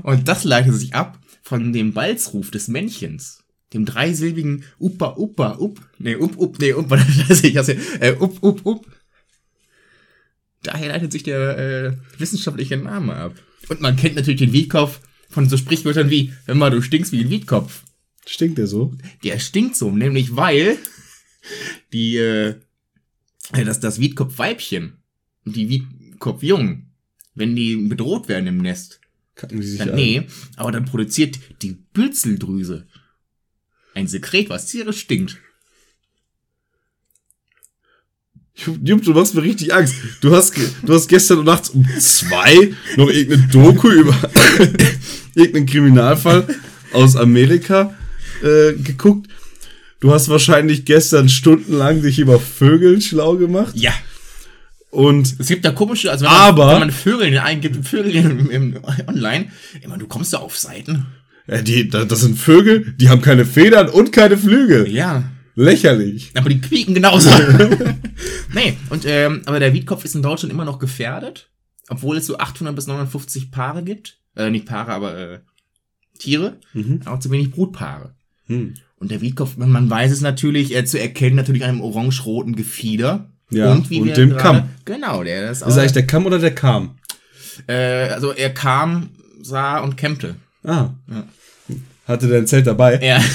[0.03, 3.38] Und das leitet sich ab von dem Balzruf des Männchens.
[3.73, 5.79] Dem dreisilbigen Upa, Upa, Up.
[5.99, 6.89] Nee, Up, Up, nee, Up,
[7.27, 8.85] das ich hasse, äh, Up, Up, Up.
[10.63, 13.35] Daher leitet sich der äh, wissenschaftliche Name ab.
[13.69, 17.21] Und man kennt natürlich den Wiedkopf von so Sprichwörtern wie, hör mal, du stinkst wie
[17.21, 17.83] ein Wiedkopf.
[18.25, 18.93] Stinkt der so?
[19.23, 20.77] Der stinkt so, nämlich weil
[21.93, 22.55] die, äh,
[23.51, 24.97] das, das Wiedkopfweibchen
[25.45, 26.91] und die Wiedkopfjungen,
[27.35, 28.99] wenn die bedroht werden im Nest,
[29.35, 29.95] Kacken die sich dann, an.
[29.95, 30.27] nee,
[30.57, 32.87] aber dann produziert die Bürzeldrüse
[33.99, 35.37] ein Sekret, was tierisch stinkt.
[38.83, 39.95] Jupp, du machst mir richtig Angst.
[40.19, 44.13] Du hast, du hast gestern nachts um zwei noch irgendeine Doku über
[45.35, 46.45] irgendeinen Kriminalfall
[46.91, 47.95] aus Amerika
[48.43, 49.29] äh, geguckt.
[50.01, 53.75] Du hast wahrscheinlich gestern stundenlang dich über Vögel schlau gemacht.
[53.75, 53.93] Ja.
[54.91, 58.49] Und Es gibt da komische, also wenn man, Aber- wenn man Vögel eingibt, Vögel im,
[58.49, 61.05] im, online, immer, du kommst da auf Seiten.
[61.49, 64.87] Äh, die, da- das sind Vögel, die haben keine Federn und keine Flügel.
[64.89, 65.23] Ja.
[65.55, 66.31] Lächerlich.
[66.35, 67.29] Aber die quieken genauso.
[68.53, 71.49] nee, und, ähm, aber der Wiedkopf ist in Deutschland immer noch gefährdet,
[71.89, 74.17] obwohl es so 800 bis 950 Paare gibt.
[74.37, 75.39] Äh, nicht Paare, aber äh,
[76.17, 77.01] Tiere, Mhm.
[77.05, 78.13] aber zu wenig Brutpaare.
[78.45, 78.75] Hm.
[78.97, 82.55] Und der Wiedkopf, man, man weiß es natürlich, äh, zu erkennen, natürlich an einem orange-roten
[82.55, 83.29] Gefieder.
[83.49, 84.69] Ja, und wir dem gerade- Kamm.
[84.85, 86.97] Genau, der ist Ist eigentlich der Kamm oder der Kam?
[87.67, 89.09] äh, Also er kam,
[89.41, 90.35] sah und kämmte.
[90.63, 90.89] Ah.
[91.09, 91.23] Ja.
[92.09, 92.99] Hatte der ein Zelt dabei?
[93.01, 93.21] Ja.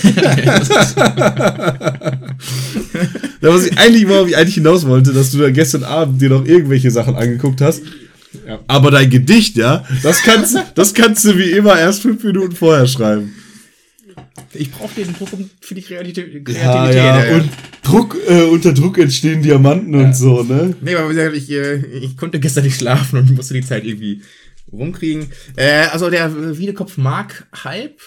[3.40, 6.30] Da was ich eigentlich, worauf ich eigentlich hinaus wollte, dass du da gestern Abend dir
[6.30, 7.82] noch irgendwelche Sachen angeguckt hast.
[8.46, 8.58] Ja.
[8.66, 12.86] Aber dein Gedicht, ja, das kannst, das kannst du wie immer erst fünf Minuten vorher
[12.86, 13.34] schreiben.
[14.54, 16.48] ich brauche den Druck um- für die Kreativität.
[16.56, 17.48] Ja, ja, und
[17.82, 20.74] Druck, äh, unter Druck entstehen Diamanten und so, ne?
[20.80, 23.84] Nee, aber wie gesagt, ich, äh, ich konnte gestern nicht schlafen und musste die Zeit
[23.84, 24.22] irgendwie
[24.72, 25.26] rumkriegen.
[25.56, 28.00] Äh, also der Wiedekopf mag halb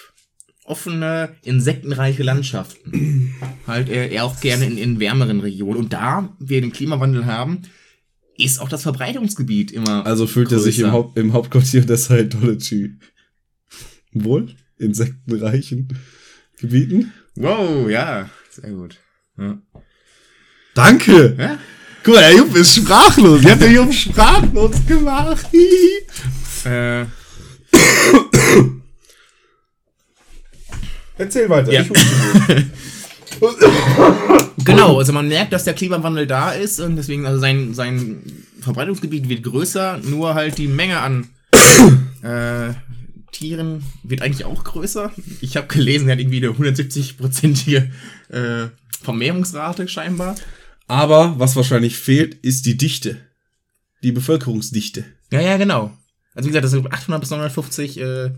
[0.68, 3.34] offene, insektenreiche Landschaften.
[3.66, 5.78] halt er, er auch gerne in, in wärmeren Regionen.
[5.78, 7.62] Und da wir den Klimawandel haben,
[8.36, 10.06] ist auch das Verbreitungsgebiet immer.
[10.06, 10.92] Also fühlt er sich im, größer.
[10.92, 12.98] Haupt, im Hauptquartier der Scientology
[14.12, 14.54] wohl?
[14.78, 15.88] Insektenreichen
[16.60, 17.12] Gebieten?
[17.34, 18.98] Wow, ja, sehr gut.
[19.36, 19.60] Ja.
[20.74, 21.36] Danke!
[21.38, 21.58] Ja?
[22.04, 23.42] Guck mal, der Jupp ist sprachlos.
[23.42, 25.46] Ihr habt den Jupp sprachlos gemacht.
[26.64, 27.06] Äh,
[31.18, 31.72] Erzähl weiter.
[31.72, 31.84] Ja.
[34.64, 38.22] Genau, also man merkt, dass der Klimawandel da ist und deswegen, also sein, sein
[38.60, 41.28] Verbreitungsgebiet wird größer, nur halt die Menge an
[42.22, 42.74] äh,
[43.32, 45.12] Tieren wird eigentlich auch größer.
[45.40, 47.90] Ich habe gelesen, er hat irgendwie eine 170-prozentige
[48.30, 48.68] äh,
[49.02, 50.34] Vermehrungsrate scheinbar.
[50.86, 53.18] Aber was wahrscheinlich fehlt, ist die Dichte.
[54.02, 55.04] Die Bevölkerungsdichte.
[55.30, 55.96] Ja, ja, genau.
[56.34, 58.30] Also wie gesagt, das sind 800 bis 950 äh,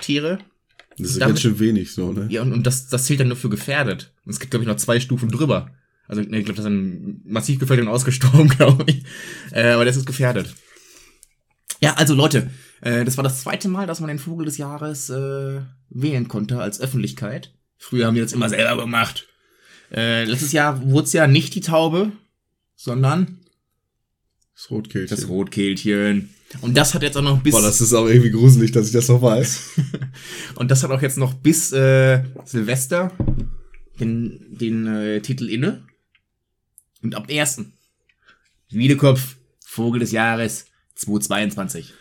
[0.00, 0.38] Tiere.
[0.98, 2.26] Das ist Damit- ganz schön wenig so, ne?
[2.30, 4.12] Ja, und, und das, das zählt dann nur für gefährdet.
[4.24, 5.70] Und es gibt, glaube ich, noch zwei Stufen drüber.
[6.06, 9.04] Also, ne, ich glaube, das ist dann massiv gefährdet und ausgestorben, glaube ich.
[9.52, 10.54] Äh, aber das ist gefährdet.
[11.80, 12.50] Ja, also Leute,
[12.82, 16.60] äh, das war das zweite Mal, dass man den Vogel des Jahres äh, wählen konnte
[16.60, 17.52] als Öffentlichkeit.
[17.78, 19.26] Früher haben wir das immer selber gemacht.
[19.92, 22.12] Äh, letztes Jahr wurde es ja nicht die Taube,
[22.76, 23.40] sondern
[24.54, 25.14] Das Rotkehlchen.
[25.16, 26.30] das Rotkehlchen.
[26.60, 28.92] Und das hat jetzt auch noch bis Boah, das ist auch irgendwie gruselig, dass ich
[28.92, 29.60] das noch weiß.
[30.54, 33.12] Und das hat auch jetzt noch bis äh, Silvester
[33.98, 35.84] den, den äh, Titel inne.
[37.02, 37.62] Und ab 1.
[38.70, 41.92] Wiedekopf, Vogel des Jahres 2022.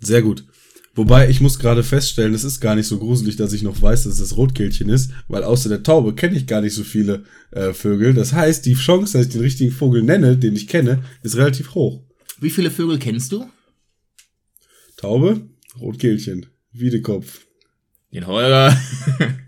[0.00, 0.44] Sehr gut.
[0.94, 4.04] Wobei, ich muss gerade feststellen, es ist gar nicht so gruselig, dass ich noch weiß,
[4.04, 7.24] dass es das Rotkehlchen ist, weil außer der Taube kenne ich gar nicht so viele
[7.52, 8.14] äh, Vögel.
[8.14, 11.74] Das heißt, die Chance, dass ich den richtigen Vogel nenne, den ich kenne, ist relativ
[11.74, 12.02] hoch.
[12.40, 13.48] Wie viele Vögel kennst du?
[14.98, 15.48] Taube,
[15.80, 17.46] Rotkehlchen, Wiedekopf,
[18.12, 18.76] Den Holger.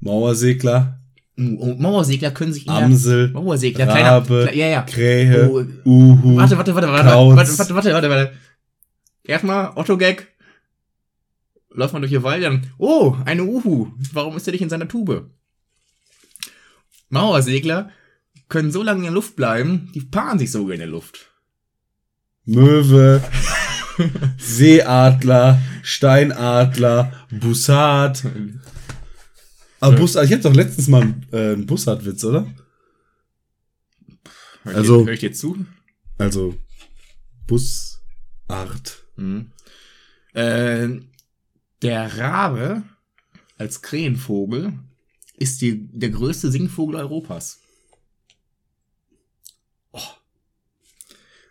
[0.00, 1.00] Mauersegler,
[1.38, 4.82] Oh, Mauersegler können sich Amsel, Mauersegler, Rabe, kleiner, kle- ja, ja.
[4.82, 8.32] Krähe, Oh, Uhu, Warte, warte, warte, warte, warte, warte, warte, warte, warte.
[9.22, 10.28] Erstmal Otto-Gag.
[11.68, 13.88] Läuft man durch den Wald, dann, oh, eine Uhu.
[14.14, 15.28] Warum ist er nicht in seiner Tube?
[17.10, 17.90] Mauersegler
[18.48, 21.32] können so lange in der Luft bleiben, die paaren sich sogar in der Luft.
[22.46, 23.22] Möwe,
[24.38, 28.24] Seeadler, Steinadler, Bussard.
[29.80, 32.46] Aber Bussard, ich hatte doch letztens mal einen, äh, einen Bussard-Witz, oder?
[34.62, 35.66] Hör ich Also- dir- hör ich dir zu?
[36.18, 36.56] Also,
[37.46, 39.04] Bussard.
[39.16, 39.52] Mhm.
[40.32, 40.88] Äh,
[41.82, 42.82] der Rabe
[43.58, 44.72] als Krähenvogel
[45.34, 47.60] ist die, der größte Singvogel Europas.
[49.92, 50.00] Oh.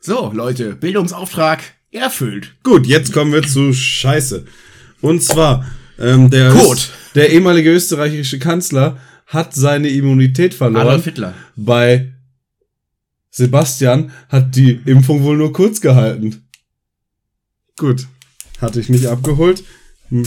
[0.02, 2.56] So, Leute, Bildungsauftrag erfüllt.
[2.64, 4.46] Gut, jetzt kommen wir zu Scheiße.
[5.02, 5.66] Und zwar,
[6.00, 6.54] ähm, der.
[6.54, 10.88] Öst- der ehemalige österreichische Kanzler hat seine Immunität verloren.
[10.88, 11.34] Adolf Hitler.
[11.56, 12.14] Bei
[13.32, 16.46] Sebastian hat die Impfung wohl nur kurz gehalten.
[17.78, 18.08] Gut.
[18.62, 19.64] Hatte ich nicht abgeholt.
[20.10, 20.24] Hm.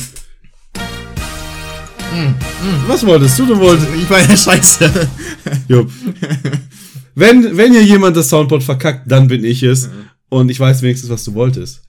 [2.86, 3.46] Was wolltest du?
[3.46, 3.88] Du wolltest.
[3.96, 5.08] Ich meine, scheiße.
[5.68, 5.90] Jupp.
[7.14, 9.88] Wenn, wenn hier jemand das Soundboard verkackt, dann bin ich es.
[10.30, 11.82] Und ich weiß wenigstens, was du wolltest.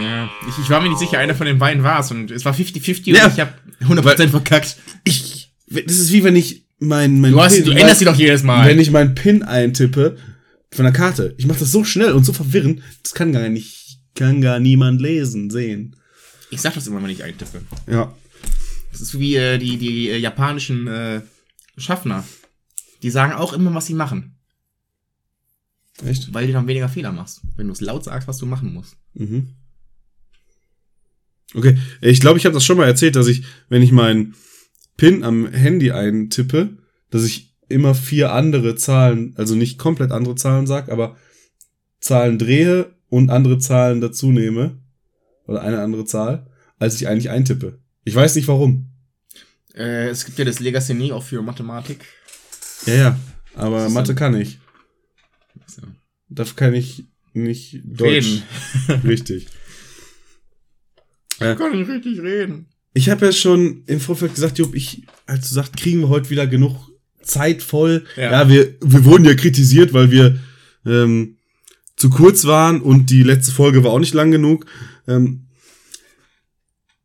[0.00, 2.10] Ja, ich, ich war mir nicht sicher, einer von den beiden war es.
[2.10, 3.26] Und es war 50-50 Ja.
[3.26, 4.76] und ich habe 100% verkackt.
[5.04, 5.52] Ich.
[5.68, 8.42] Das ist wie wenn ich mein, mein Du, hast, PIN, du änderst die doch jedes
[8.42, 8.66] Mal.
[8.68, 10.16] wenn ich meinen PIN eintippe
[10.72, 13.98] von der Karte, ich mache das so schnell und so verwirrend, das kann gar nicht,
[14.14, 15.96] kann gar niemand lesen, sehen.
[16.50, 17.62] ich sag das immer, wenn ich eintippe.
[17.90, 18.12] Ja.
[18.92, 21.20] Das ist wie äh, die, die äh, japanischen äh,
[21.78, 22.24] Schaffner.
[23.02, 24.33] Die sagen auch immer, was sie machen.
[26.02, 26.32] Echt?
[26.34, 27.42] Weil du dann weniger Fehler machst.
[27.56, 28.96] Wenn du es laut sagst, was du machen musst.
[29.14, 29.50] Mhm.
[31.54, 34.34] Okay, ich glaube, ich habe das schon mal erzählt, dass ich, wenn ich meinen
[34.96, 36.78] PIN am Handy eintippe,
[37.10, 41.16] dass ich immer vier andere Zahlen, also nicht komplett andere Zahlen sag, aber
[42.00, 44.78] Zahlen drehe und andere Zahlen dazu nehme
[45.46, 47.78] oder eine andere Zahl, als ich eigentlich eintippe.
[48.04, 48.90] Ich weiß nicht warum.
[49.74, 52.04] Äh, es gibt ja das Legasthenie auch für Mathematik.
[52.86, 53.18] Ja, ja,
[53.54, 54.58] aber Mathe kann ich.
[55.66, 55.82] So.
[56.28, 58.42] Dafür kann ich nicht Deutsch.
[58.88, 59.00] Reden.
[59.08, 59.46] Richtig.
[61.34, 62.66] Ich kann nicht richtig reden.
[62.94, 66.30] Ich habe ja schon im Vorfeld gesagt, Jupp, ich, als du sagst, kriegen wir heute
[66.30, 66.90] wieder genug
[67.22, 68.04] Zeit voll.
[68.16, 68.30] Ja.
[68.30, 70.38] Ja, wir, wir wurden ja kritisiert, weil wir
[70.86, 71.36] ähm,
[71.96, 74.66] zu kurz waren und die letzte Folge war auch nicht lang genug.
[75.08, 75.46] Ähm,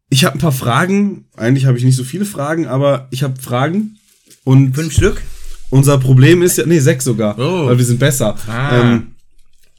[0.10, 1.26] ich habe ein paar Fragen.
[1.36, 3.98] Eigentlich habe ich nicht so viele Fragen, aber ich habe Fragen.
[4.44, 5.22] Und Fünf Stück?
[5.70, 7.68] Unser Problem ist ja, nee, sechs sogar, Oh.
[7.68, 8.36] weil wir sind besser.
[8.48, 8.94] Ah.
[8.94, 9.08] Ähm,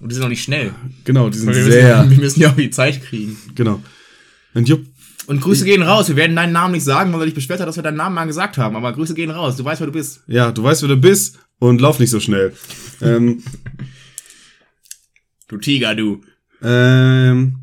[0.00, 0.72] Und die sind noch nicht schnell.
[1.04, 3.36] genau, die sind wir, sehr, müssen, wir müssen ja auch die Zeit kriegen.
[3.54, 3.82] genau.
[4.54, 4.84] Und Jupp,
[5.26, 6.08] Und Grüße gehen raus.
[6.08, 8.14] Wir werden deinen Namen nicht sagen, weil du dich beschwert hast, dass wir deinen Namen
[8.16, 8.74] mal gesagt haben.
[8.74, 9.56] Aber Grüße gehen raus.
[9.56, 10.22] Du weißt, wer du bist.
[10.26, 12.52] ja, du weißt, wer du bist und lauf nicht so schnell.
[13.00, 13.42] ähm,
[15.48, 16.20] Du Tiger, du.
[16.62, 17.56] Ähm,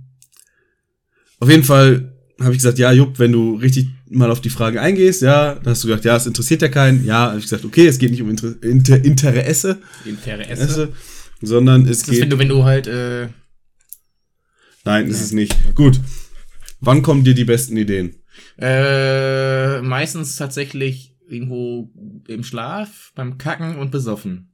[1.40, 4.82] auf jeden Fall habe ich gesagt, ja, Jupp, wenn du richtig mal auf die Frage
[4.82, 7.06] eingehst, ja, dann hast du gesagt, ja, es interessiert ja keinen.
[7.06, 10.94] Ja, habe ich gesagt, okay, es geht nicht um Inter Inter Interesse, Interesse.
[11.42, 12.32] Sondern es Das ist, wenn geht.
[12.32, 13.28] du, wenn du halt, äh,
[14.86, 15.54] Nein, ist es nicht.
[15.76, 16.00] Gut.
[16.80, 18.16] Wann kommen dir die besten Ideen?
[18.60, 21.92] äh, meistens tatsächlich irgendwo
[22.28, 24.52] im Schlaf, beim Kacken und besoffen.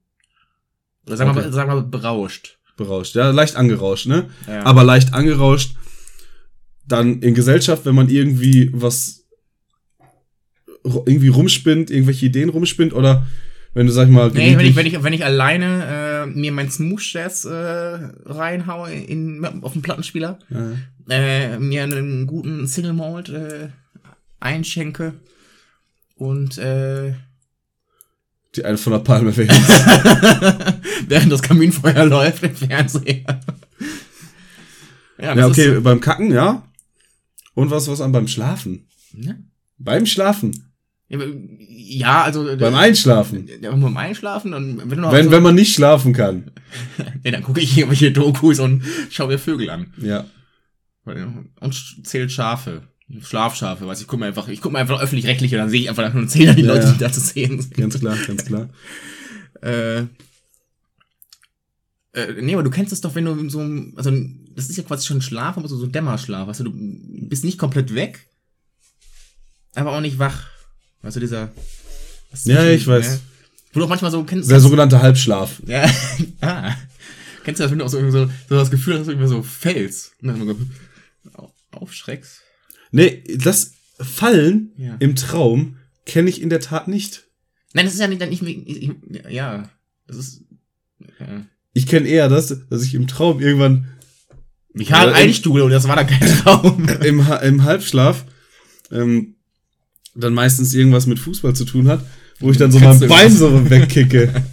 [1.06, 1.48] Oder sagen wir Okay.
[1.50, 2.58] mal, sagen wir mal berauscht.
[2.78, 4.30] Berauscht, ja, leicht angerauscht, ne?
[4.48, 4.64] Ja.
[4.64, 5.76] Aber leicht angerauscht.
[6.88, 9.23] Dann in Gesellschaft, wenn man irgendwie was
[10.84, 13.26] irgendwie rumspinnt, irgendwelche Ideen rumspinnt oder
[13.74, 16.52] wenn du sag ich mal Nee, wenn ich, wenn ich, wenn ich alleine äh, mir
[16.52, 17.52] mein Smooth Jazz äh,
[18.26, 20.74] reinhaue in, auf den Plattenspieler, ja.
[21.10, 23.70] äh, mir einen guten Single Malt äh,
[24.40, 25.16] einschenke
[26.16, 27.14] und äh,
[28.56, 29.36] die eine von der Palme
[31.08, 33.42] während das Kaminfeuer läuft im Fernseher.
[35.18, 36.68] Ja, das okay, beim Kacken, ja.
[37.56, 38.88] Und was was an beim Schlafen?
[38.96, 39.44] Ist, ne?
[39.78, 40.73] Beim Schlafen,
[41.20, 43.48] ja, also äh, beim Einschlafen.
[43.62, 46.52] ja, beim Einschlafen und wenn Wenn so, wenn man nicht schlafen kann.
[47.24, 49.94] ja, dann gucke ich irgendwelche Dokus und schaue mir Vögel an.
[49.98, 50.26] Ja.
[51.06, 52.84] Und zählt Schafe.
[53.22, 56.12] Schlafschafe, weiß ich, guck mir einfach, ich guck mir einfach öffentlich-rechtliche, dann sehe ich einfach
[56.14, 57.76] nur zählen die Ja, Leute, die da zu sehen sind.
[57.76, 58.70] Ganz klar, ganz klar.
[59.62, 60.08] Äh,
[62.12, 64.12] äh, nee, aber du kennst es doch, wenn du in so einem, also
[64.56, 67.96] das ist ja quasi schon Schlaf, aber so, so Dämmerschlaf, du, du bist nicht komplett
[67.96, 68.28] weg,
[69.74, 70.53] aber auch nicht wach.
[71.04, 71.52] Weißt du, dieser.
[72.46, 73.08] Ja, ich weiß.
[73.12, 73.20] ne?
[73.74, 74.50] Wo du auch manchmal so kennst.
[74.50, 75.62] Der sogenannte Halbschlaf.
[75.68, 75.88] ja,
[76.42, 76.76] ah.
[77.44, 79.28] Kennst du das, wenn du auch so, so, so das Gefühl hast, dass du irgendwie
[79.30, 80.58] so fällst und dann so
[81.34, 82.42] au- aufschreckst?
[82.92, 84.96] Nee, das Fallen Ja.
[85.00, 87.24] im Traum kenne ich in der Tat nicht.
[87.74, 88.92] Nein, das ist ja nicht, ich, ich,
[89.30, 89.70] ja,
[90.08, 90.42] das ist,
[91.20, 91.46] ja.
[91.74, 93.88] Ich kenne eher das, dass ich im Traum irgendwann
[94.76, 96.88] Ich habe Ja, im- Einstuhl und das war dann kein Traum.
[97.02, 98.26] im, im Halbschlaf
[98.92, 99.36] ähm,
[100.16, 102.06] dann meistens irgendwas mit Fußball zu tun hat,
[102.40, 103.38] wo ich dann so mein Bein was?
[103.38, 104.34] so wegkicke.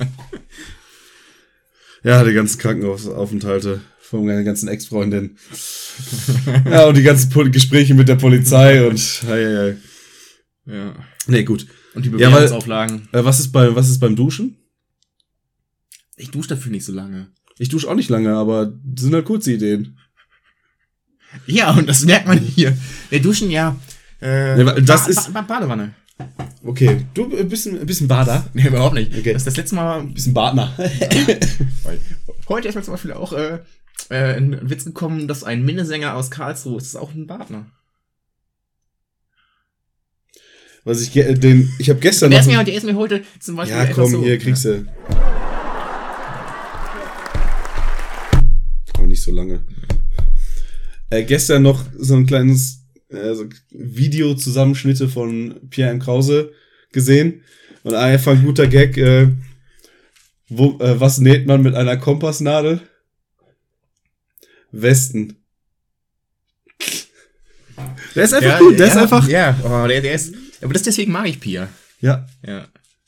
[2.05, 5.37] ja, die ganzen Krankenhausaufenthalte von meiner ganzen Ex-Freundin.
[6.65, 9.77] ja, und die ganzen Pol Gespräche mit der Polizei und hei,
[10.67, 10.73] hei.
[10.73, 10.95] Ja.
[11.27, 11.67] Nee, gut.
[11.95, 13.09] Und die Ja, weil- Bewährungsauflagen.
[13.13, 14.57] Äh, was ist bei was ist beim Duschen?
[16.17, 17.29] Ich dusche dafür nicht so lange.
[17.59, 19.99] Ich dusche auch nicht lange, aber das sind halt kurze Ideen.
[21.47, 22.77] Ja, und das merkt man hier.
[23.11, 23.77] Wir duschen ja.
[24.21, 25.95] Äh, weil das ba ist- ba ba Badewanne.
[26.63, 29.17] Okay, du bisschen, ein bisschen Bader, Nee, überhaupt nicht.
[29.17, 29.33] Okay.
[29.33, 30.01] Das das letzte Mal.
[30.01, 30.73] ein bisschen Badner.
[32.49, 33.61] Heute ist mir zum Beispiel auch äh,
[34.11, 37.65] äh, ein Witz gekommen, dass ein Minnesänger aus Karlsruhe ist, das ist auch ein Badner.
[40.85, 43.23] Was ich ge- den ich habe gestern Der noch ist, mir, der ist mir heute
[43.39, 43.79] zum Beispiel.
[43.79, 44.87] Ja, komm, so, hier kriegst du.
[48.95, 49.65] Aber nicht so lange.
[51.11, 52.80] Äh, gestern noch so ein kleines
[53.11, 55.99] äh, so Video-Zusammenschnitte von Pierre M.
[56.01, 56.53] Krause
[56.93, 57.43] gesehen.
[57.83, 58.97] Und einfach ein guter Gag.
[58.97, 59.29] Äh,
[60.49, 62.81] wo, äh, was näht man mit einer Kompassnadel?
[64.73, 65.37] Westen.
[68.15, 69.29] Der ist einfach Ja, gut, der ja, ist einfach.
[69.29, 70.35] Ja, oh, der, der ist.
[70.61, 71.69] Aber das deswegen mag ich Pia.
[72.01, 72.67] Ja, Ja.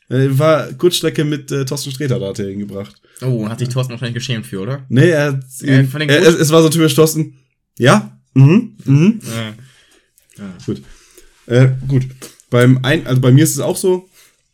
[0.09, 3.01] Äh, war Kurzstrecke mit äh, Thorsten Sträter, da hat er ihn gebracht.
[3.23, 4.85] Oh, hat sich Thorsten wahrscheinlich geschämt für, oder?
[4.89, 7.39] Nee, er hat Äh, ihn, von den er, es, es war so typisch Thorsten.
[7.79, 8.19] Ja?
[8.35, 8.77] Mhm.
[8.85, 9.21] Mhm.
[9.25, 9.55] Ja.
[10.65, 10.83] Gut.
[11.47, 12.07] Äh, gut.
[12.51, 14.09] Beim ein, also bei mir ist es auch so,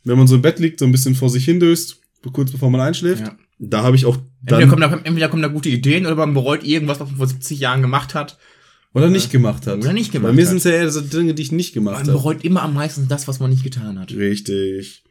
[0.05, 1.99] wenn man so im Bett liegt, so ein bisschen vor sich hindöst,
[2.33, 3.21] kurz bevor man einschläft.
[3.23, 3.37] Ja.
[3.59, 6.33] Da habe ich auch Entweder dann kommen, da, entweder kommen da gute Ideen oder man
[6.33, 8.39] bereut irgendwas, was man vor 70 Jahren gemacht hat.
[8.95, 9.79] oder nicht gemacht hat.
[9.79, 11.97] Oder nicht gemacht Bei mir sind es ja eher so Dinge, die ich nicht gemacht
[11.97, 12.13] Man habe.
[12.13, 14.13] bereut immer am meisten das, was man nicht getan hat.
[14.13, 15.03] Richtig.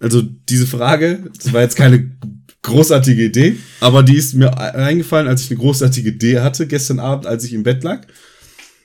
[0.00, 2.12] Also diese Frage, das war jetzt keine
[2.62, 7.26] großartige Idee, aber die ist mir eingefallen, als ich eine großartige Idee hatte gestern Abend,
[7.26, 8.06] als ich im Bett lag.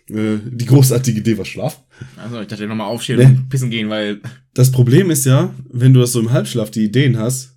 [0.09, 1.81] Äh, Die großartige Idee war Schlaf.
[2.17, 3.25] Also ich dachte nochmal aufstehen Nee.
[3.25, 4.21] und pissen gehen, weil
[4.53, 7.51] Das Problem ist ja, wenn du das so im Halbschlaf die Ideen hast,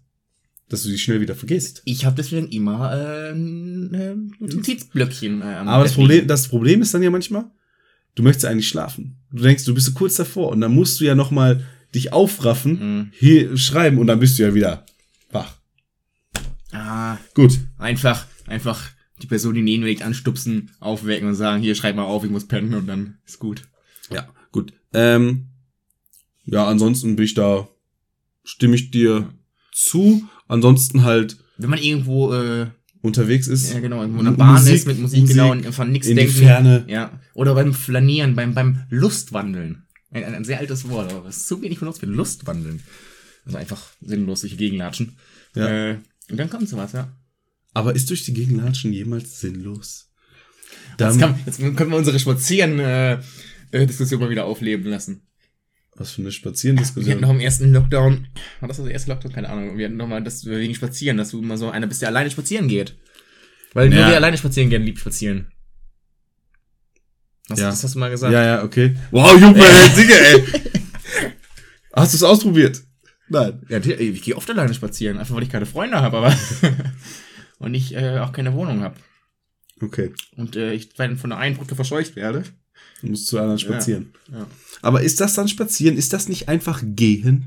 [0.68, 1.82] dass du die schnell wieder vergisst.
[1.84, 5.40] ich habe deswegen immer äh, ein äh, Notizblöckchen.
[5.42, 7.44] Äh, Aber das Problem, das Problem ist dann ja manchmal,
[8.16, 9.16] du möchtest eigentlich schlafen.
[9.32, 12.12] Du denkst, du bist so kurz davor und dann musst du ja noch mal dich
[12.12, 13.10] aufraffen, Mhm.
[13.12, 14.84] hier schreiben und dann bist du ja wieder
[15.30, 15.54] wach.
[16.72, 17.58] Ah, Gut.
[17.78, 18.90] einfach, einfach
[19.22, 22.30] die Person, die neben mir liegt, anstupsen, aufwecken und sagen, hier, schreib mal auf, ich
[22.30, 23.62] muss pennen und dann ist gut.
[24.10, 24.72] Ja, gut.
[24.92, 25.46] Ähm,
[26.44, 27.68] ja, ansonsten bin ich da,
[28.44, 29.32] stimme ich dir
[29.72, 30.22] zu.
[30.48, 32.66] Ansonsten halt Wenn man irgendwo, äh,
[33.02, 33.72] unterwegs ist.
[33.72, 36.06] ja genau, irgendwo in der Bahn Musik- ist mit Musik, Musik genau, und einfach nichts
[36.08, 36.38] in die denken.
[36.38, 36.84] Ferne.
[36.88, 37.20] Ja.
[37.34, 39.84] Oder beim Flanieren, beim, beim Lustwandeln.
[40.10, 42.12] Ein, ein, ein sehr altes Wort, aber es ist zu wenig benutzt wird.
[42.12, 42.82] Lustwandeln.
[43.44, 45.16] Also einfach sinnlos durch die Gegend latschen.
[45.54, 45.68] Ja.
[45.68, 45.98] Äh,
[46.30, 47.08] und dann kommt sowas, ja.
[47.76, 50.08] Aber ist durch die Gegenlatschen jemals sinnlos?
[50.92, 53.18] Jetzt, Dann, kann, jetzt können wir unsere Spazieren äh,
[53.72, 53.86] äh,
[54.18, 55.20] mal wieder aufleben lassen.
[55.94, 57.20] was für eine Wir hatten Spazierendiskussion.
[57.20, 58.28] noch im ersten Lockdown,
[58.60, 59.32] war das das erste Lockdown?
[59.32, 59.76] Keine Ahnung.
[59.76, 62.30] Wir hatten noch mal das wegen Spazieren, dass du immer so einer bist, der alleine
[62.30, 62.96] spazieren geht.
[63.74, 64.08] Weil nur Ja.
[64.08, 65.52] wer alleine spazieren gehen, liebt spazieren.
[67.48, 67.68] Was, Ja.
[67.68, 68.32] das hast du mal gesagt?
[68.32, 68.96] Ja, ja, okay.
[69.10, 70.44] Wow, Junge, ey, Digga, ey.
[71.92, 72.82] Hast du es ausprobiert?
[73.28, 73.60] Nein.
[73.68, 76.34] Ja, ich gehe oft alleine spazieren, einfach weil ich keine Freunde habe, aber
[77.58, 78.96] und ich äh, auch keine Wohnung habe.
[79.80, 80.12] Okay.
[80.36, 82.44] Und äh, ich dann von der einen Brücke verscheucht werde.
[83.02, 84.12] Du musst zu anderen spazieren.
[84.32, 84.46] Ja.
[84.82, 85.96] Aber ist das dann spazieren?
[85.96, 87.46] Ist das nicht einfach gehen?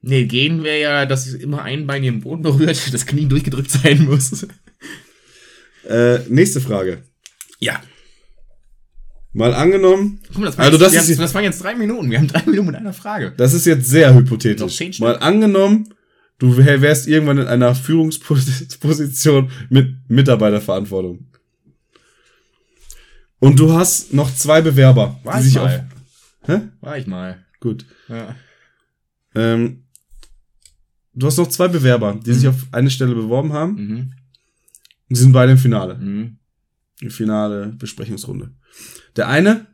[0.00, 4.04] Nee, gehen wäre ja, dass immer ein Bein den Boden berührt, das Knie durchgedrückt sein
[4.04, 4.46] muss.
[5.88, 7.02] Äh, nächste Frage.
[7.60, 7.80] Ja.
[9.32, 12.10] Mal angenommen, Guck mal, das, Also jetzt, das jetzt- das waren jetzt drei Minuten.
[12.10, 13.32] Wir haben drei Minuten mit einer Frage.
[13.36, 15.00] das ist jetzt sehr hypothetisch.
[15.00, 15.94] Mal angenommen,
[16.38, 21.26] du wär- wärst irgendwann in einer Führungsposition mit Mitarbeiterverantwortung.
[23.40, 25.76] Und du hast noch zwei Bewerber, War die ich sich mal.
[26.42, 26.48] auf.
[26.48, 26.60] Hä?
[26.80, 27.44] War ich mal.
[27.60, 27.86] Gut.
[28.08, 28.34] Ja.
[29.34, 29.84] Ähm,
[31.14, 33.74] du hast noch zwei Bewerber, die sich auf eine Stelle beworben haben.
[33.74, 34.12] Mhm.
[35.10, 35.94] Die sind beide im Finale.
[35.96, 36.38] Mhm.
[37.00, 38.50] Die finale Besprechungsrunde.
[39.16, 39.66] Der eine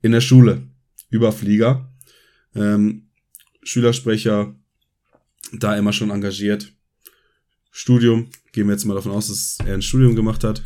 [0.00, 0.62] in der Schule,
[1.10, 1.92] Überflieger,
[2.54, 3.08] ähm,
[3.62, 4.54] Schülersprecher,
[5.52, 6.72] da immer schon engagiert.
[7.70, 10.62] Studium, gehen wir jetzt mal davon aus, dass er ein Studium gemacht hat.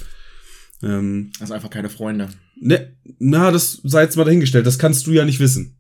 [0.83, 2.29] Ähm, Also einfach keine Freunde.
[2.61, 5.77] ne, na, das sei jetzt mal dahingestellt, das kannst du ja nicht wissen.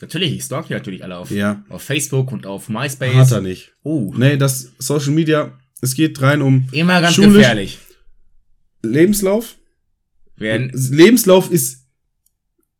[0.00, 1.30] Natürlich, ich stalk die natürlich alle auf.
[1.30, 1.64] Ja.
[1.68, 3.14] Auf Facebook und auf MySpace.
[3.14, 3.72] Hat er nicht.
[3.82, 4.12] Oh.
[4.16, 7.78] Nee, das Social Media, es geht rein um Immer ganz Schulisch- gefährlich.
[8.82, 9.56] Lebenslauf.
[10.36, 11.86] Werden, Lebenslauf ist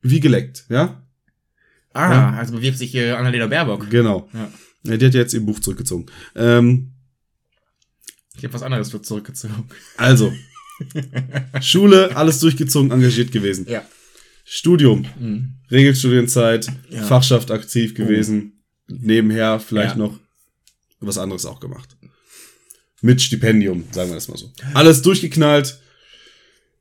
[0.00, 1.00] wie geleckt, ja?
[1.92, 2.30] ah, Ja.
[2.32, 3.88] also bewirbt sich äh, Annalena Baerbock.
[3.88, 4.28] Genau.
[4.32, 4.50] Ja.
[4.84, 6.06] Ja, die hat ja jetzt ihr Buch zurückgezogen.
[6.34, 6.92] Ähm,
[8.36, 9.64] Ich habe was anderes für zurückgezogen.
[9.96, 10.32] also,
[11.60, 13.66] Schule, alles durchgezogen, engagiert gewesen.
[13.68, 13.84] Ja.
[14.44, 15.54] Studium, Mhm.
[15.70, 17.02] Regelstudienzeit, Ja.
[17.04, 19.98] Fachschaft aktiv gewesen, nebenher vielleicht Ja.
[19.98, 20.18] noch
[21.00, 21.96] was anderes auch gemacht.
[23.00, 24.52] Mit Stipendium, sagen wir das mal so.
[24.74, 25.78] Alles durchgeknallt,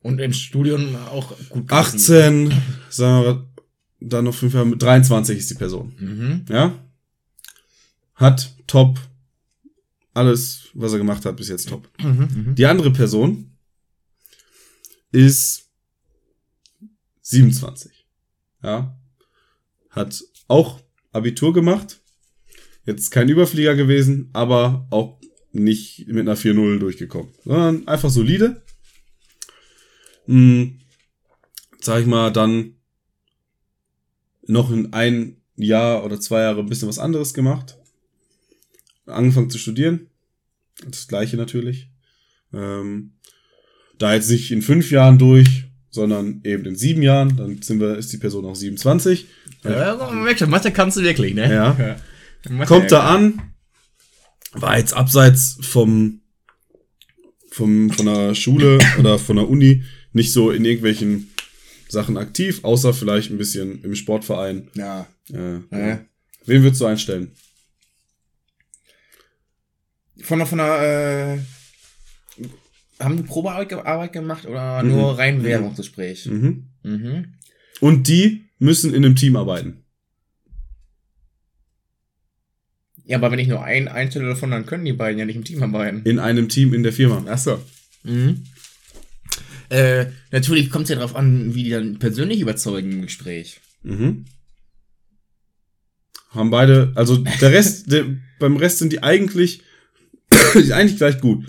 [0.03, 2.51] Und im Studium auch gut gewesen.
[2.51, 2.53] 18,
[2.89, 3.49] sagen wir,
[3.99, 5.93] dann noch fünf Jahre, 23 ist die Person.
[5.99, 6.45] Mhm.
[6.49, 6.73] Ja?
[8.21, 8.99] Hat top,
[10.13, 11.89] alles, was er gemacht hat, bis jetzt top.
[11.99, 12.53] Mhm.
[12.53, 13.57] Die andere Person
[15.11, 15.71] ist
[17.21, 18.05] 27.
[18.61, 18.95] Ja.
[19.89, 20.81] Hat auch
[21.11, 21.99] Abitur gemacht.
[22.85, 25.19] Jetzt kein Überflieger gewesen, aber auch
[25.51, 28.63] nicht mit einer 4-0 durchgekommen, sondern einfach solide.
[30.25, 30.79] Hm,
[31.79, 32.75] sag ich mal, dann
[34.43, 37.80] noch in ein Jahr oder zwei Jahre ein bisschen was anderes gemacht.
[39.11, 40.07] Angefangen zu studieren.
[40.87, 41.89] Das gleiche natürlich.
[42.53, 43.13] Ähm,
[43.97, 47.97] da jetzt nicht in fünf Jahren durch, sondern eben in sieben Jahren, dann sind wir,
[47.97, 49.27] ist die Person auch 27.
[49.63, 51.53] Ja, merk schon, Mathe kannst du wirklich, ne?
[51.53, 51.99] Ja.
[52.49, 53.53] Mathe, Kommt da an,
[54.53, 56.21] war jetzt abseits vom,
[57.51, 59.83] vom, von der Schule oder von der Uni
[60.13, 61.29] nicht so in irgendwelchen
[61.89, 64.69] Sachen aktiv, außer vielleicht ein bisschen im Sportverein.
[64.73, 65.07] Ja.
[65.31, 65.97] Äh, Äh.
[66.45, 67.31] Wen würdest du einstellen?
[70.23, 71.37] Von der, von der,
[72.39, 72.43] äh,
[73.03, 75.17] haben die Probearbeit ge- Arbeit gemacht oder nur Mhm.
[75.19, 75.43] rein Mhm.
[75.43, 76.25] Werbungsgespräch?
[76.27, 76.67] Mhm.
[76.83, 77.33] Mhm.
[77.79, 79.83] Und die müssen in einem Team arbeiten.
[83.05, 85.43] Ja, aber wenn ich nur einen einstelle davon, dann können die beiden ja nicht im
[85.43, 86.01] Team arbeiten.
[86.05, 87.25] In einem Team in der Firma.
[87.27, 87.59] Ach so.
[88.03, 88.43] Mhm.
[89.69, 93.59] Äh, natürlich kommt es ja darauf an, wie die dann persönlich überzeugen im Gespräch.
[93.83, 94.25] Mhm.
[96.29, 98.05] Haben beide, also der Rest, der,
[98.39, 99.63] beim Rest sind die eigentlich,
[100.53, 101.45] sind eigentlich gleich gut.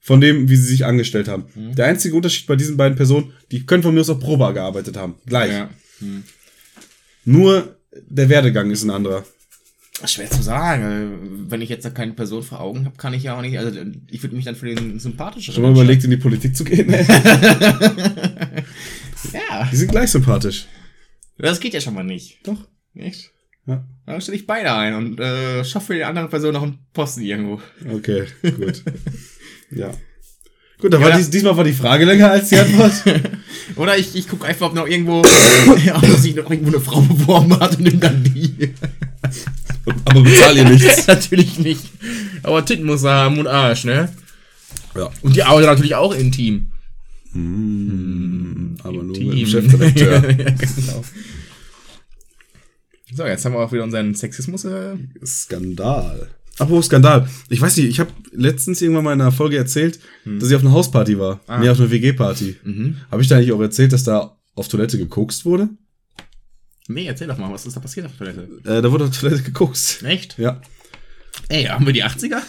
[0.00, 1.44] Von dem, wie sie sich angestellt haben.
[1.54, 1.74] Mhm.
[1.76, 4.96] Der einzige Unterschied bei diesen beiden Personen, die können von mir aus auf Probe gearbeitet
[4.96, 5.14] haben.
[5.26, 5.52] Gleich.
[5.52, 5.70] Ja.
[6.00, 6.24] Mhm.
[7.24, 7.76] Nur
[8.08, 9.24] der Werdegang ist ein anderer.
[10.04, 11.46] Schwer zu sagen.
[11.48, 13.56] Wenn ich jetzt da keine Person vor Augen habe, kann ich ja auch nicht.
[13.58, 13.78] Also
[14.10, 15.54] ich würde mich dann für den sympathischen.
[15.54, 16.90] Schon mal überlegt, in die Politik zu gehen?
[19.32, 20.66] ja, Die sind gleich sympathisch.
[21.38, 22.38] das geht ja schon mal nicht.
[22.44, 22.66] Doch.
[22.94, 23.30] Echt?
[23.66, 23.84] Ja.
[24.06, 27.22] Dann stelle ich beide ein und äh, schaffe für die andere Person noch einen Posten
[27.22, 27.60] irgendwo.
[27.92, 28.82] Okay, gut.
[29.70, 29.90] ja.
[30.80, 31.08] Gut, dann Ja.
[31.10, 32.92] war dies, diesmal war die Frage länger als die Antwort.
[33.76, 35.20] Oder ich, ich gucke einfach, ob noch irgendwo,
[35.94, 38.74] ob sich noch irgendwo eine Frau beworben hat und nimm dann die.
[40.06, 41.06] Aber bezahl ihr nichts.
[41.06, 41.84] natürlich nicht.
[42.42, 44.08] Aber Titten muss er haben und Arsch, ne?
[44.96, 45.08] Ja.
[45.22, 46.72] Und die arbeitet natürlich auch intim.
[47.32, 49.28] Mm, aber nur Intim.
[49.28, 50.12] mit dem Chefredakteur.
[50.30, 51.04] ja, genau.
[53.14, 54.64] So, jetzt haben wir auch wieder unseren Sexismus.
[54.64, 56.30] Äh, Skandal.
[56.58, 57.28] Apropos Skandal.
[57.48, 60.62] Ich weiß nicht, ich habe letztens irgendwann mal in einer Folge erzählt, dass ich auf
[60.62, 61.40] einer Hausparty war.
[61.46, 61.58] Ah.
[61.58, 62.56] Nee, auf einer WG-Party.
[62.64, 62.96] mhm.
[63.10, 65.70] Habe ich da eigentlich auch erzählt, dass da auf Toilette gekokst wurde?
[66.88, 68.70] Nee, erzähl doch mal, was ist da passiert auf der Toilette?
[68.70, 70.02] Äh, da wurde auf Toilette gekokst.
[70.02, 70.38] Echt?
[70.38, 70.60] Ja.
[71.48, 72.40] Ey, haben wir die 80er?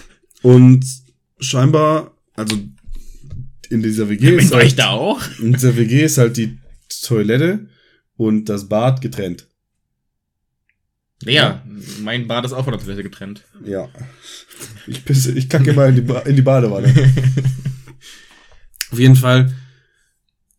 [0.41, 0.85] Und
[1.39, 2.57] scheinbar, also
[3.69, 5.21] in dieser WG Mit ist halt, da auch?
[5.39, 6.57] in dieser WG ist halt die
[7.03, 7.67] Toilette
[8.17, 9.47] und das Bad getrennt.
[11.25, 11.63] Ja,
[12.01, 13.43] mein Bad ist auch von der Toilette getrennt.
[13.65, 13.89] Ja.
[14.87, 16.87] Ich pisse, ich kacke immer in die, ba in die Badewanne.
[18.91, 19.53] Auf jeden Fall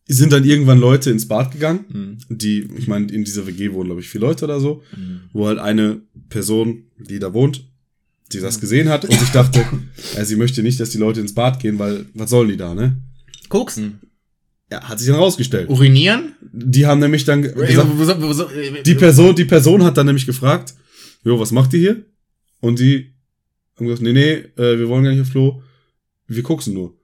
[0.07, 2.19] sind dann irgendwann Leute ins Bad gegangen, Mhm.
[2.37, 4.83] die, ich meine, in dieser WG wohnen, glaube ich, vier Leute oder so,
[5.33, 7.65] wo halt eine Person, die da wohnt,
[8.33, 9.65] die das gesehen hat und sich dachte,
[10.15, 12.75] ja, sie möchte nicht, dass die Leute ins Bad gehen, weil, was sollen die da,
[12.75, 12.97] ne?
[13.49, 14.01] Koksen.
[14.71, 15.69] Ja, hat sich dann rausgestellt.
[15.69, 16.35] Urinieren?
[16.53, 17.89] Die haben nämlich dann ge- gesagt,
[18.87, 20.75] die Person, die Person hat dann nämlich gefragt,
[21.23, 22.05] jo, was macht ihr hier?
[22.61, 23.15] Und die
[23.77, 25.63] haben gesagt, nee, nee, äh, wir wollen gar nicht auf Klo,
[26.27, 26.95] wir gucken nur.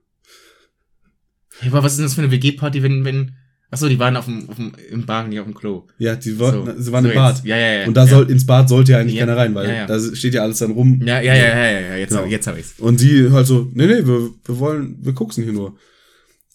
[1.62, 3.32] Ja, aber was ist denn das für eine WG-Party, wenn, wenn.
[3.72, 5.86] Achso, die waren auf dem, auf dem, im Bar, nicht auf dem Klo.
[5.98, 6.66] Ja, die war, So.
[6.76, 7.36] sie waren So im Bad.
[7.36, 7.46] jetzt.
[7.46, 7.86] Ja, ja, ja.
[7.86, 8.10] Und da ja.
[8.10, 9.26] soll, ins Bad sollte ja eigentlich Ja.
[9.26, 9.86] keiner rein, weil Ja, ja.
[9.86, 11.00] da steht ja alles dann rum.
[11.04, 11.96] Ja, ja, ja, ja, ja, ja.
[11.96, 12.22] Jetzt, Genau.
[12.22, 12.74] hab, jetzt hab ich's.
[12.78, 15.76] Und die halt so, nee, nee, wir, wir wollen, wir gucken hier nur.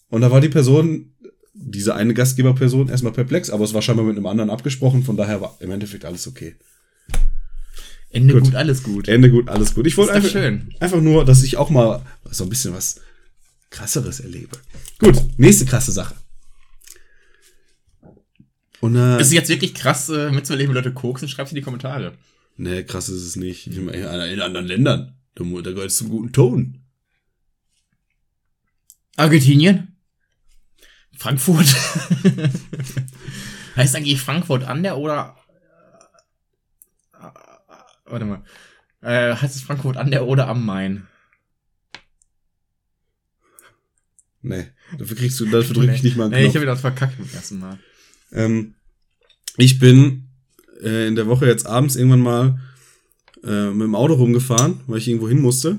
[0.08, 1.12] Und da war die Person,
[1.52, 5.40] diese eine Gastgeberperson, erstmal perplex, aber es war scheinbar mit einem anderen abgesprochen, von daher
[5.40, 6.56] war im Endeffekt alles okay.
[8.10, 8.44] Ende Gut.
[8.44, 9.08] gut, alles gut.
[9.08, 9.86] Ende gut, alles gut.
[9.86, 10.74] Ich wollte einfach, schön.
[10.80, 13.00] einfach nur, dass ich auch mal so ein bisschen was
[13.70, 14.56] krasseres erlebe.
[14.98, 16.14] Gut, nächste krasse Sache.
[18.80, 21.28] Und äh, Ist es jetzt wirklich krass, äh, mitzuleben, wie Leute koksen?
[21.28, 22.14] Schreib's in die Kommentare.
[22.56, 23.66] nee, krass ist es nicht.
[23.66, 26.82] In, in anderen Ländern, da gehört es zum guten Ton.
[29.16, 29.95] Argentinien?
[31.18, 31.66] Frankfurt?
[33.76, 35.36] heißt eigentlich Frankfurt an der oder.
[37.14, 37.28] äh,
[38.10, 38.42] Warte mal.
[39.02, 41.06] Äh, heißt es Frankfurt an der oder am Main?
[44.42, 44.66] Nee,
[44.98, 46.56] dafür kriegst du, dafür drücke ich nicht mal einen Nee, ich Knopf.
[46.56, 47.78] habe das verkackt beim ersten Mal.
[48.32, 48.74] Ähm,
[49.56, 50.28] ich bin
[50.82, 52.60] äh, in der Woche jetzt abends irgendwann mal
[53.42, 55.78] äh, mit dem Auto rumgefahren, weil ich irgendwo hin musste.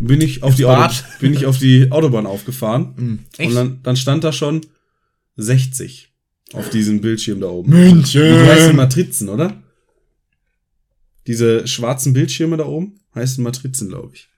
[0.00, 3.18] Bin ich auf die Auto, bin ich auf die Autobahn aufgefahren Mhm.
[3.46, 4.60] und dann, dann stand da schon
[5.36, 6.08] 60
[6.52, 7.70] auf diesem Bildschirm da oben.
[7.70, 8.22] München!
[8.22, 9.60] Die heißen Matrizen, oder?
[11.26, 14.28] Diese schwarzen Bildschirme da oben heißen Matrizen, glaube ich.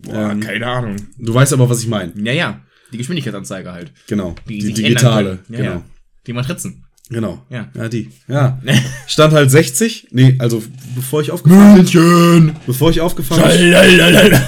[0.00, 0.96] Boah, Ähm, keine Ahnung.
[1.18, 2.12] Du weißt aber, was ich meine.
[2.22, 2.60] Ja, ja.
[2.92, 3.92] Die Geschwindigkeitsanzeige halt.
[4.06, 4.34] Genau.
[4.48, 5.38] Die, Die, digitale.
[5.48, 5.70] Ja, genau.
[5.70, 5.82] ja.
[6.26, 6.84] Die Matrizen.
[7.08, 7.44] Genau.
[7.48, 7.70] Ja.
[7.74, 8.10] Ja, die.
[8.28, 8.60] Ja.
[9.06, 10.08] Stand halt 60.
[10.10, 10.62] Nee, also
[10.94, 12.56] bevor ich aufgefahren bin, München!
[12.66, 14.38] bevor ich aufgefahren bin,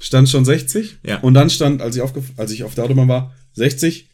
[0.00, 0.98] stand schon 60.
[1.04, 1.18] Ja.
[1.20, 4.08] Und dann stand, als ich, aufgef als ich auf der Autobahn war, 60,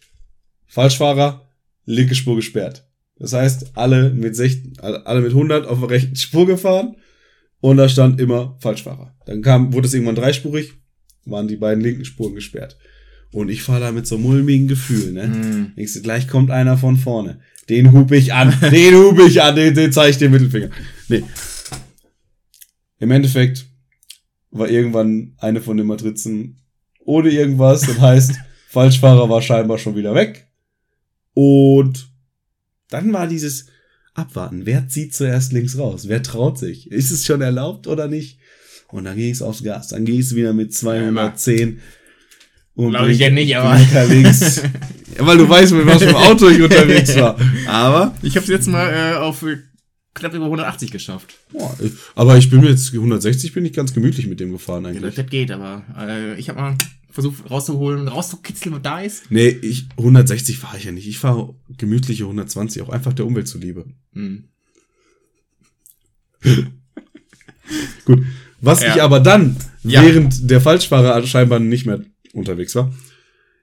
[0.66, 1.48] Falschfahrer,
[1.84, 2.86] linke Spur gesperrt.
[3.18, 6.96] Das heißt, alle mit 60, alle mit 100 auf der rechten Spur gefahren
[7.60, 9.14] und da stand immer Falschfahrer.
[9.24, 10.74] Dann kam, wurde es irgendwann dreispurig,
[11.24, 12.76] waren die beiden linken Spuren gesperrt.
[13.32, 15.26] Und ich fahre da mit so mulmigen Gefühlen, ne?
[15.26, 15.72] Mhm.
[15.76, 17.40] Denkst du, gleich kommt einer von vorne.
[17.68, 20.70] Den hupe ich an, den hupe ich an, den, den zeige ich den Mittelfinger.
[21.08, 21.24] Nee.
[22.98, 23.66] Im Endeffekt
[24.50, 26.58] war irgendwann eine von den Matrizen
[27.04, 27.82] ohne irgendwas.
[27.82, 28.32] Das heißt,
[28.68, 30.46] Falschfahrer war scheinbar schon wieder weg.
[31.34, 32.08] Und
[32.88, 33.66] dann war dieses
[34.14, 34.64] abwarten.
[34.64, 36.08] Wer zieht zuerst links raus?
[36.08, 36.90] Wer traut sich?
[36.90, 38.38] Ist es schon erlaubt oder nicht?
[38.88, 39.88] Und dann ging es aufs Gas.
[39.88, 41.80] Dann ging es wieder mit 210.
[42.74, 43.78] Und Glaub ich ja nicht, aber-
[44.08, 44.62] links.
[45.18, 47.38] ja, weil du weißt, mit was für einem Auto ich unterwegs war.
[47.66, 49.44] Aber, Ich habe es jetzt mal äh, auf
[50.16, 51.34] knapp über 180 geschafft.
[51.52, 51.76] boah,
[52.14, 55.14] aber ich bin jetzt 160 bin ich ganz gemütlich mit dem gefahren Ja, das, eigentlich.
[55.14, 56.76] das geht, aber äh, ich habe mal
[57.10, 59.30] versucht rauszuholen, rauszukitzeln, was da ist.
[59.30, 61.06] Nee, ich 160 fahre ich ja nicht.
[61.06, 63.86] Ich fahre gemütliche 120, auch einfach der Umwelt zuliebe.
[64.12, 64.48] Hm.
[68.04, 68.22] Gut.
[68.60, 68.94] Was Ja.
[68.96, 70.02] ich aber dann, Ja.
[70.02, 72.00] während der Falschfahrer scheinbar nicht mehr
[72.32, 72.92] unterwegs war,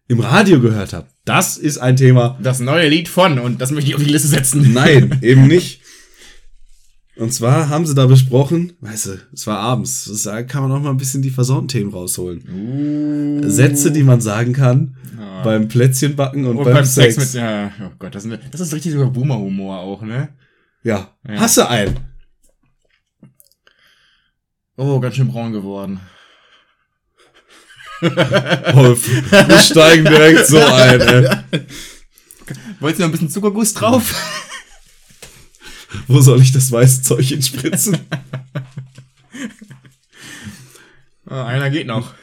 [0.08, 1.08] im Radio gehört habe.
[1.26, 2.38] Das ist ein Thema.
[2.42, 4.74] Das neue Lied von, und das möchte ich auf die Liste setzen.
[4.74, 5.82] Nein, eben nicht.
[7.16, 10.80] Und zwar haben sie da besprochen, weißt du, es war abends, da kann man auch
[10.82, 13.44] mal ein bisschen die versorten Themen rausholen.
[13.52, 15.44] Sätze, die man sagen kann Ah.
[15.44, 17.18] beim Plätzchenbacken und, Und beim, Sex.
[17.18, 20.30] mit, ja, oh Gott, das, ist- das ist richtig über Boomer-Humor auch, ne?
[20.84, 21.12] ja.
[21.28, 21.40] Ja.
[21.40, 22.00] hasse einen.
[24.76, 26.00] Oh, ganz schön braun geworden.
[28.02, 31.30] Oh, wir steigen direkt so ein, ey.
[32.82, 34.14] Wolltest du noch ein bisschen Zuckerguss drauf?
[36.08, 37.98] Wo soll ich das weiße Zeug hinspritzen?
[41.26, 42.14] Ah, einer geht noch.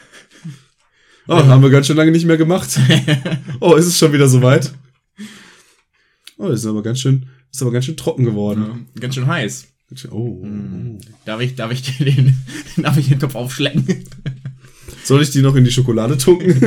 [1.27, 2.79] Oh, haben wir ganz schön lange nicht mehr gemacht.
[3.61, 4.73] Oh, ist es schon wieder soweit?
[6.37, 8.87] Oh, ist aber ganz schön, ist aber ganz schön trocken geworden.
[9.01, 9.67] Ganz schön heiß.
[10.11, 10.47] Oh.
[11.25, 12.37] Darf ich, darf ich den,
[12.77, 14.05] darf ich den Topf aufschlecken?
[15.03, 16.61] Soll ich die noch in die Schokolade tunken?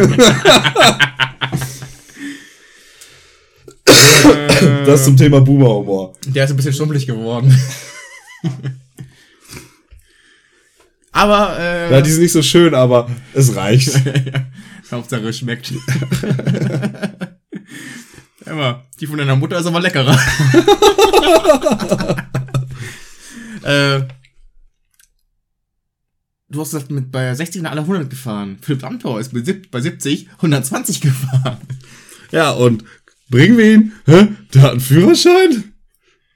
[4.85, 6.13] Das zum Thema Boomer-Humor.
[6.27, 7.57] Der ist ein bisschen schrumpelig geworden.
[11.11, 13.93] Aber, äh, Ja, die sind nicht so schön, aber es reicht.
[14.91, 15.71] Hauptsache es schmeckt.
[18.45, 20.19] Emma, die von deiner Mutter ist aber leckerer.
[23.63, 24.01] äh,
[26.49, 28.57] du hast gesagt, mit bei 60 sind alle 100 gefahren.
[28.61, 29.31] Philipp Amthor ist
[29.71, 31.57] bei 70 120 gefahren.
[32.31, 32.83] Ja, und
[33.33, 33.91] bringen wir ihn?
[34.05, 34.27] Hä?
[34.53, 35.73] Der hat einen Führerschein?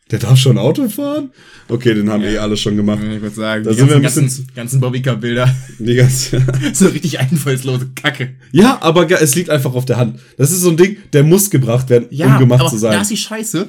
[0.09, 1.29] Der darf schon Auto fahren?
[1.67, 2.99] Okay, den haben eh alle schon gemacht.
[3.03, 5.53] Ich würde sagen, Da die sind wir ganzen, ein bisschen ganzen, ganzen Bobbycar-Bilder.
[5.77, 6.41] Die ganze
[6.73, 8.35] so richtig einfallslose Kacke.
[8.51, 10.19] ja, aber es liegt einfach auf der Hand.
[10.37, 12.93] Das ist so ein Ding, der muss gebracht werden, um gemacht aber zu sein.
[12.93, 13.67] da ist die Scheiße.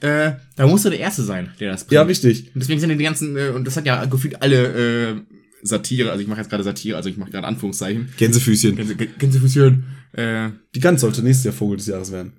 [0.00, 1.92] Äh, da musst du der Erste sein, der das bringt.
[1.92, 2.46] Ja, richtig.
[2.54, 5.14] Und deswegen sind ja die ganzen, äh, und das hat ja gefühlt alle äh,
[5.62, 8.08] Satire, also ich mache jetzt gerade Satire, also ich mache gerade Anführungszeichen.
[8.16, 8.76] Gänsefüßchen.
[8.76, 12.32] Gänse, Gänsefüßchen, äh, Die Gans sollte nächstes Jahr Vogel des Jahres werden.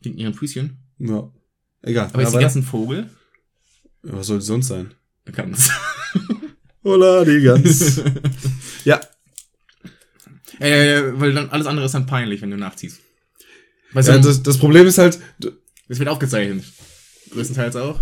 [0.00, 0.78] Wegen ihren Füßchen.
[0.98, 1.30] Ja.
[1.82, 2.10] Egal.
[2.12, 3.10] Aber ist die ein Vogel?
[4.02, 4.94] Was soll die sonst sein?
[5.32, 5.70] Gans.
[6.84, 8.00] Hola, die Gans.
[8.84, 9.00] ja,
[10.58, 13.00] äh, weil dann alles andere ist dann peinlich, wenn du nachziehst.
[13.92, 16.64] Weißt ja du, das, das Problem ist halt, das wird aufgezeichnet.
[17.30, 18.00] Größtenteils auch.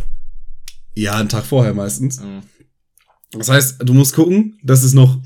[0.94, 2.20] ja, einen Tag vorher meistens.
[2.20, 2.40] Oh.
[3.32, 5.20] Das heißt, du musst gucken, dass es noch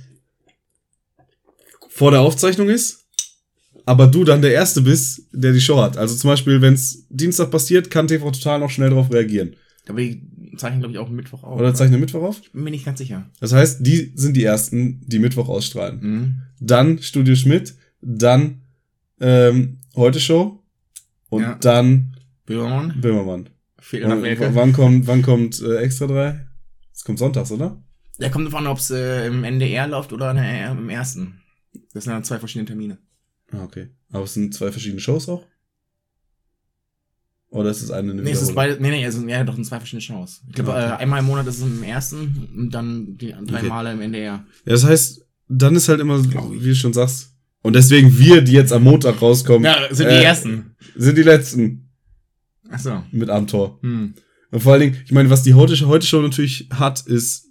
[1.88, 2.99] vor der Aufzeichnung ist,
[3.90, 5.96] aber du dann der Erste bist, der die Show hat.
[5.96, 9.56] Also zum Beispiel, wenn es Dienstag passiert, kann TV Total noch schnell darauf reagieren.
[9.88, 10.22] Aber die
[10.56, 11.58] zeichnen, glaube ich, auch Mittwoch auf.
[11.58, 12.40] Oder zeichnen Mittwoch auf?
[12.52, 13.28] Bin mir nicht ganz sicher.
[13.40, 15.98] Das heißt, die sind die Ersten, die Mittwoch ausstrahlen.
[16.00, 16.42] Mhm.
[16.60, 18.62] Dann Studio Schmidt, dann
[19.20, 20.62] ähm, Heute Show
[21.28, 21.54] und Ja.
[21.60, 22.16] dann
[22.46, 23.00] Böhmermann.
[23.00, 23.48] Böhmermann.
[23.80, 24.52] Fehlt nach Und Werke.
[24.52, 26.46] w- wann kommt, wann kommt äh, Extra 3?
[26.94, 27.82] Es kommt sonntags, oder?
[28.20, 31.40] Der kommt davon, ob es äh, im NDR läuft oder im ersten.
[31.94, 32.98] Das sind dann zwei verschiedene Termine.
[33.52, 33.88] Ah, okay.
[34.12, 35.44] Aber es sind zwei verschiedene Shows auch?
[37.50, 39.64] Oder ist es eine, eine Nee, es ist beide, nee, nee, also, ja, doch, sind
[39.64, 40.42] zwei verschiedene Shows.
[40.48, 40.94] Ich glaube, Ah, okay.
[40.94, 43.68] äh, einmal im Monat ist es im ersten und dann die drei Okay.
[43.68, 44.44] Male im NDR.
[44.64, 47.34] Ja, das heißt, dann ist halt immer, wie du schon sagst.
[47.62, 50.76] Und deswegen wir, die jetzt am Montag rauskommen, Ja, sind äh, die ersten.
[50.94, 51.90] sind die letzten
[52.70, 53.02] Ach so.
[53.10, 53.80] mit Amtor.
[53.82, 54.14] Hm.
[54.52, 57.48] Und vor allen Dingen, ich meine, was die heute, heute Show natürlich hat, ist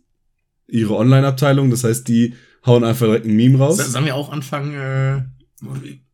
[0.68, 1.70] ihre Online-Abteilung.
[1.72, 2.36] Das heißt, die
[2.66, 3.78] hauen einfach direkt ein Meme raus.
[3.78, 5.24] So- Sollen wir auch anfangen, äh,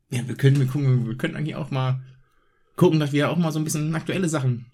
[0.09, 2.01] ja, wir können, wir gucken, wir können eigentlich auch mal
[2.75, 4.67] gucken, dass wir auch mal so ein bisschen aktuelle Sachen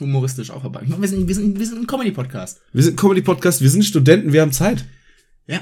[0.00, 0.94] humoristisch aufarbeiten.
[1.00, 2.60] Wir sind, wir sind, wir sind ein Comedy-Podcast.
[2.72, 4.84] Wir sind ein Comedy-Podcast, wir sind Studenten, wir haben Zeit.
[5.46, 5.60] Ja.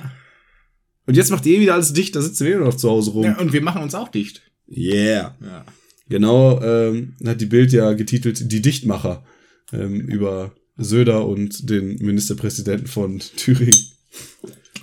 [1.06, 3.24] Und jetzt macht ihr wieder alles dicht, da sitzen wir wieder noch zu Hause rum.
[3.24, 3.38] ja.
[3.38, 4.42] Und wir machen uns auch dicht.
[4.68, 5.36] Yeah.
[5.40, 5.64] Ja.
[6.08, 9.24] Genau, ähm, hat die Bild ja getitelt Die Dichtmacher
[9.72, 13.76] ähm, über Söder und den Ministerpräsidenten von Thüringen.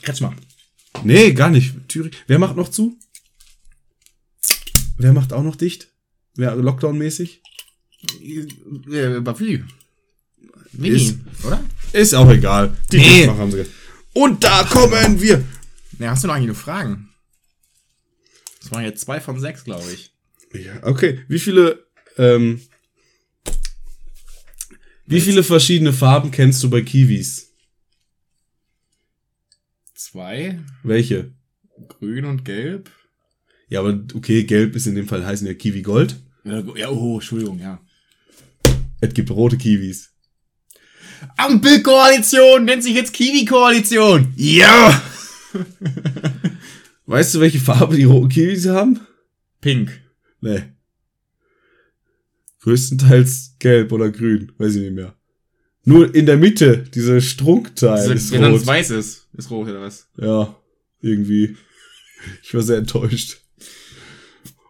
[0.02, 0.34] Kretschmer.
[1.04, 1.76] Nee, gar nicht.
[1.88, 2.16] Thüringen.
[2.28, 2.98] Wer macht noch zu?
[4.98, 5.90] Wer macht auch noch dicht?
[6.36, 7.42] Wer Lockdown-mäßig?
[8.22, 9.64] Äh, Bavü.
[10.74, 11.64] Winnie, Ist- oder?
[11.94, 12.76] Ist auch egal.
[12.92, 13.28] Die Nee.
[13.28, 13.66] Haben sie.
[14.14, 15.44] Und da kommen wir.
[16.00, 17.10] Ja, hast du noch eigentlich nur Fragen?
[18.60, 20.12] Das waren jetzt zwei von sechs, glaube ich.
[20.54, 21.24] Ja, okay.
[21.28, 21.86] Wie viele,
[22.18, 22.62] ähm,
[25.10, 27.52] Wie viele verschiedene Farben kennst du bei Kiwis?
[29.96, 31.32] Zwei, Welche?
[31.88, 32.92] grün und gelb.
[33.70, 36.16] Ja, aber okay, gelb ist in dem Fall heißen ja Kiwi Gold.
[36.44, 37.82] Ja, oh, Entschuldigung, ja.
[39.02, 40.14] Es gibt rote Kiwis.
[41.38, 44.34] Ampelkoalition nennt sich jetzt Kiwi-Koalition.
[44.36, 45.02] Ja!
[47.06, 49.00] weißt du, welche Farbe die roten Kiwis haben?
[49.62, 50.00] Pink.
[50.42, 50.64] Nee.
[52.62, 55.16] Größtenteils gelb oder grün, weiß ich nicht mehr.
[55.84, 58.66] Nur in der Mitte, dieser Strunkteil ist Wenn dann rot.
[58.66, 60.10] weiß ist, ist rot oder was?
[60.18, 60.56] Ja,
[61.02, 61.56] irgendwie.
[62.44, 63.42] Ich war sehr enttäuscht.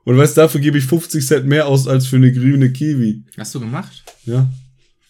[0.08, 3.24] Und weißt, dafür gebe ich 50 Cent mehr aus als für eine grüne Kiwi.
[3.38, 4.04] Hast du gemacht?
[4.24, 4.48] Ja.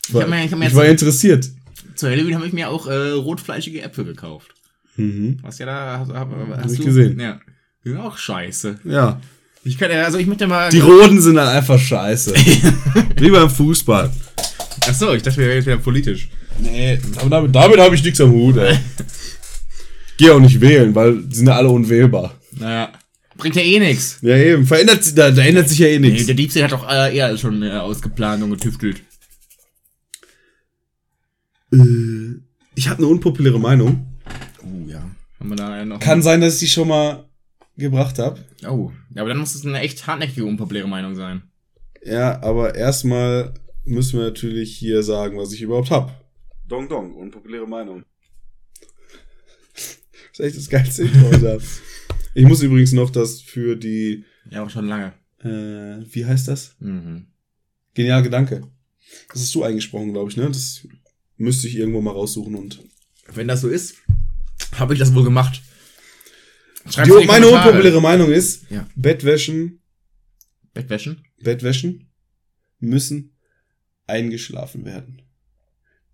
[0.07, 1.47] Ich war, hab mir- ich hab ich jetzt- war interessiert.
[1.93, 4.55] Zu Halloween habe ich mir auch äh, rotfleischige Äpfel gekauft.
[4.95, 5.37] Mhm.
[5.43, 6.31] Was ja da hast, hab,
[6.63, 7.19] hast ich du gesehen.
[7.19, 7.39] Ja.
[7.85, 8.79] Die sind auch scheiße.
[8.85, 9.21] Ja.
[9.63, 10.71] Ich kann, also ich möchte mal.
[10.71, 12.33] Die Roten sind dann einfach scheiße.
[13.17, 14.09] Wie beim Fußball.
[14.81, 16.29] Ach so, ich dachte, wir wären wieder politisch.
[16.59, 18.79] Nee, aber damit, damit habe ich nichts am Hut, ey.
[20.17, 22.33] Geh auch nicht wählen, weil die sind ja alle unwählbar.
[22.53, 22.91] Naja.
[23.37, 24.19] Bringt ja eh nix.
[24.21, 24.65] Ja, eben.
[24.65, 26.25] Verändert, sich- da, da ändert sich ja eh Nee, nichts.
[26.25, 29.01] der Diebstahl hat doch äh, eher schon äh, ausgeplant und getüftelt.
[31.71, 31.77] Äh,
[32.75, 34.05] ich habe eine unpopuläre Meinung.
[34.63, 35.03] Oh ja.
[35.39, 35.99] Haben wir da noch.
[35.99, 37.25] Kann sein, dass ich die schon mal
[37.75, 38.39] gebracht habe.
[38.67, 38.91] Oh.
[39.13, 41.43] Ja, aber dann muss es eine echt hartnäckige, unpopuläre Meinung sein.
[42.03, 43.53] Ja, aber erstmal
[43.85, 46.25] müssen wir natürlich hier sagen, was ich überhaupt hab.
[46.67, 48.03] Dong Dong, unpopuläre Meinung.
[49.75, 51.59] Das ist echt das geilste Intro.
[52.33, 55.13] Ich muss übrigens noch das für die, Ja, auch schon lange.
[55.39, 56.75] äh, wie heißt das?
[56.79, 57.27] Mhm.
[57.93, 58.61] Genial Gedanke.
[59.29, 60.47] Das hast du eingesprochen, glaube ich, ne?
[60.47, 60.85] Das
[61.37, 62.79] müsste ich irgendwo mal raussuchen und.
[63.33, 63.95] Wenn das so ist,
[64.75, 65.61] habe ich das wohl gemacht.
[66.85, 68.87] Die, meine unpopuläre Meinung ist, Ja.
[68.95, 69.81] Bettwäschen,
[70.73, 71.23] Bettwäschen?
[71.41, 72.09] Bettwäschen
[72.79, 73.35] müssen
[74.05, 75.21] eingeschlafen werden.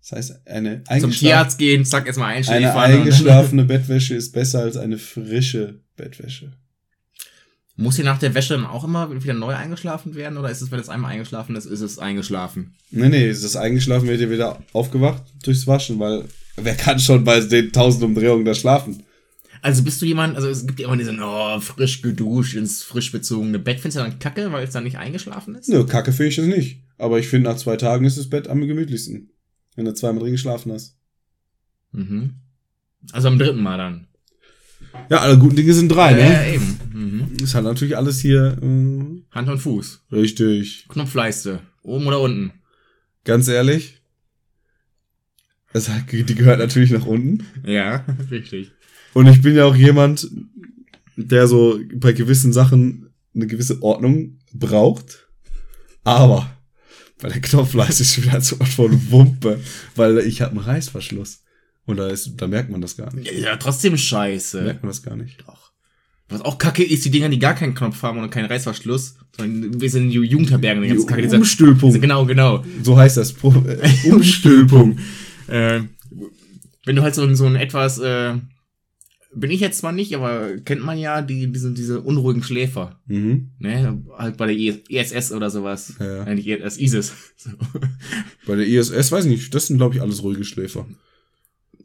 [0.04, 2.76] Das heißt, eine Zum eingeschlafene, Tierarzt gehen, zack, erstmal eine einschläfern.
[2.76, 6.52] eingeschlafene Bettwäsche ist besser als eine frische Bettwäsche.
[7.76, 10.36] Muss hier nach der Wäsche dann auch immer wieder neu eingeschlafen werden?
[10.36, 12.74] Oder ist es, wenn es einmal eingeschlafen ist, ist es eingeschlafen?
[12.90, 16.24] Nee, nee, ist das eingeschlafen, wird ihr wieder aufgewacht durchs Waschen, weil
[16.56, 19.02] wer kann schon bei den tausend Umdrehungen da schlafen?
[19.62, 23.10] Also bist du jemand, also es gibt ja immer diesen, oh, frisch geduscht ins frisch
[23.10, 23.80] bezogene Bett.
[23.80, 25.70] Findest du dann kacke, weil es dann nicht eingeschlafen ist?
[25.70, 26.82] Nö, kacke finde ich es nicht.
[26.98, 29.30] Aber ich finde, nach zwei Tagen ist das Bett am gemütlichsten.
[29.76, 30.96] Wenn du zweimal drin geschlafen hast.
[31.92, 32.34] Mhm.
[33.12, 34.06] Also am dritten Mal dann.
[35.10, 36.44] Ja, alle guten Dinge sind drei, ne?
[36.44, 36.78] Äh, eben.
[36.92, 37.36] Mhm.
[37.42, 40.02] Ist halt natürlich alles hier äh, Hand und Fuß.
[40.12, 40.86] richtig.
[40.88, 41.60] Knopfleiste.
[41.82, 42.52] Oben oder unten.
[43.24, 44.00] Ganz ehrlich.
[45.74, 47.44] Hat, die gehört natürlich nach unten.
[47.66, 48.70] Ja, richtig.
[49.12, 50.28] Und ich bin ja auch jemand,
[51.16, 55.28] der so bei gewissen Sachen eine gewisse Ordnung braucht.
[56.04, 56.53] Aber
[57.20, 59.60] bei der Knopfleiste ist wieder so was von Wumpe,
[59.96, 61.40] weil ich habe einen Reißverschluss.
[61.86, 63.30] Und da, ist, da merkt man das gar nicht.
[63.32, 64.62] Ja, trotzdem scheiße.
[64.62, 65.40] Merkt man das gar nicht.
[65.46, 65.70] Doch.
[66.30, 69.78] Was auch kacke ist, die Dinger, die gar keinen Knopf haben und keinen Reißverschluss, sondern
[69.80, 71.28] wir sind in Jugendherbergen, die ganze Kacke.
[71.36, 71.90] Umstülpung.
[71.90, 72.64] diese, genau, genau.
[72.82, 73.32] So heißt das.
[73.34, 74.98] Pro, äh, Umstülpung.
[75.46, 75.80] Äh,
[76.86, 78.34] wenn du halt so, ein- so ein etwas, äh,
[79.34, 83.00] bin ich jetzt zwar nicht, aber kennt man ja die, diese, diese unruhigen Schläfer.
[83.06, 83.50] mhm.
[83.58, 84.02] Ne?
[84.16, 84.56] Halt bei der
[84.90, 85.94] ISS oder sowas.
[85.98, 86.24] Ja.
[86.34, 87.12] Nicht ISS, ISIS.
[87.36, 87.50] So.
[88.46, 89.54] Bei der ISS weiß ich nicht.
[89.54, 90.86] Das sind, glaube ich, alles ruhige Schläfer.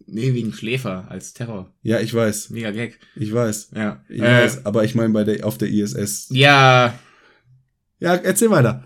[0.07, 1.73] nee, wegen Schläfer als Terror.
[1.83, 2.49] Ja, ich weiß.
[2.51, 2.99] Mega Gag.
[3.15, 3.71] Ich weiß.
[3.75, 4.03] Ja.
[4.09, 4.65] Ich äh, weiß.
[4.65, 6.27] Aber ich meine bei der auf der ISS.
[6.31, 6.97] Ja,
[7.99, 8.85] Ja, erzähl weiter.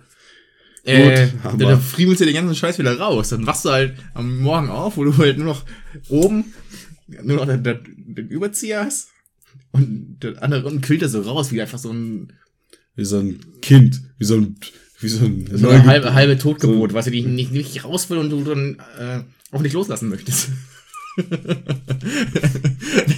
[0.86, 3.30] Äh, aber- da, da friemelst du den ganzen Scheiß wieder raus.
[3.30, 5.64] Dann wachst du halt am Morgen auf, wo du halt nur noch
[6.10, 6.54] oben
[7.22, 9.10] nur noch den, den, den Überzieher hast.
[9.72, 12.34] Und der andere unten quillt er so raus, wie einfach so ein
[12.96, 14.02] Wie so ein Kind.
[14.18, 14.56] Wie so ein,
[15.00, 18.18] wie so ein, so eine halbe, halbe Totgeburt, was du die nicht, nicht raus will
[18.20, 20.50] und du dann äh, auch nicht loslassen möchtest.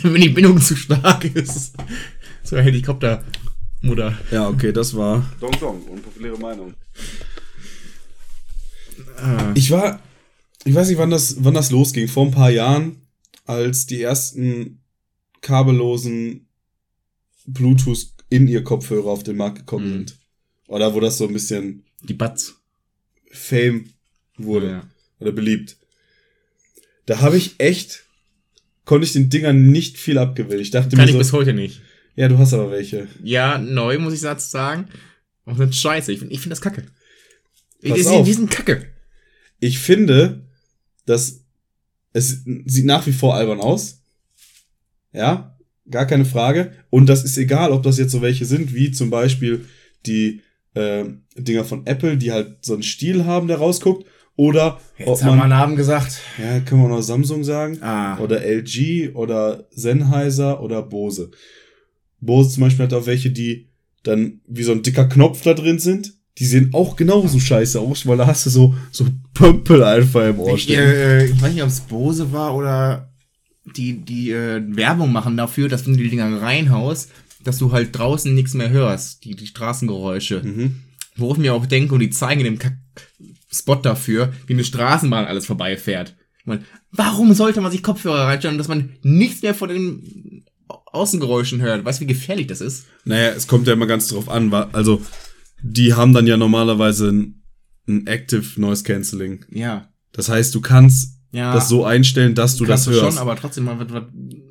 [0.03, 1.75] Wenn die Bindung zu stark ist.
[2.43, 4.17] So eine Helikoptermutter.
[4.31, 5.29] Ja, okay, das war.
[5.39, 6.73] Dong Dong, unpopuläre Meinung.
[9.17, 9.51] Ah.
[9.55, 9.99] Ich war,
[10.65, 12.07] ich weiß nicht, wann das, wann das losging.
[12.07, 12.97] Vor ein paar Jahren,
[13.45, 14.81] als die ersten
[15.41, 16.47] kabellosen
[17.45, 19.93] Bluetooth in ihr Kopfhörer auf den Markt gekommen Mhm.
[19.93, 20.17] sind.
[20.67, 22.55] Oder wo das so ein bisschen Die Batz.
[23.31, 23.85] Fame
[24.37, 24.67] wurde.
[24.69, 24.89] Ja.
[25.19, 25.77] Oder beliebt.
[27.05, 28.03] Da habe ich echt,
[28.83, 30.59] konnte ich den Dingern nicht viel abgewinnen.
[30.61, 31.81] Ich dachte Kann ich mir bis so, heute nicht.
[32.15, 33.07] ja, du hast aber welche.
[33.23, 34.87] Ja, neu, muss ich dazu sagen.
[35.45, 36.11] Und sind scheiße.
[36.11, 36.87] Ich finde ich find das kacke.
[37.79, 38.25] Ich, Pass die, auf.
[38.25, 38.87] die sind kacke.
[39.59, 40.43] Ich finde,
[41.05, 41.44] dass
[42.15, 44.01] es sieht nach wie vor albern aus.
[45.11, 45.57] Ja,
[45.89, 46.71] gar keine Frage.
[46.89, 49.65] Und das ist egal, ob das jetzt so welche sind, wie zum Beispiel
[50.05, 50.41] die
[50.75, 51.03] äh,
[51.37, 54.05] Dinger von Apple, die halt so einen Stiel haben, der rausguckt.
[54.37, 56.21] Oder Jetzt ob haben wir man, Namen gesagt.
[56.37, 57.81] ja, können wir noch Samsung sagen?
[57.81, 58.17] Ah.
[58.19, 61.31] Oder LG oder Sennheiser oder Bose.
[62.21, 63.67] Bose zum Beispiel hat auch welche, die
[64.03, 66.13] dann wie so ein dicker Knopf da drin sind.
[66.37, 70.39] Die sehen auch genauso scheiße aus, weil da hast du so, so Pömpel einfach im
[70.39, 70.79] Ohr Ich, stehen.
[70.79, 73.09] äh, ich weiß nicht, ob es Bose war oder
[73.75, 77.09] die, die äh, Werbung machen dafür, dass wenn du die Dinger reinhaust,
[77.43, 80.41] dass du halt draußen nichts mehr hörst, die, die Straßengeräusche.
[80.43, 80.75] Mhm.
[81.15, 82.77] Worauf ich mir auch denke, und die zeigen in dem Kack
[83.51, 86.15] Spot dafür, wie eine Straßenbahn alles vorbeifährt.
[86.43, 91.85] Meine, warum sollte man sich Kopfhörer reinstellen, dass man nichts mehr von den Außengeräuschen hört?
[91.85, 92.85] Weißt du, wie gefährlich das ist?
[93.05, 94.53] Naja, es kommt ja immer ganz drauf an.
[94.73, 95.01] Also,
[95.61, 97.41] die haben dann ja normalerweise ein,
[97.87, 99.45] ein Active Noise Cancelling.
[99.51, 99.87] Ja.
[100.11, 101.53] Das heißt, du kannst Ja.
[101.53, 103.05] das so einstellen, dass du Kannst das hörst.
[103.15, 103.67] schon, aber trotzdem,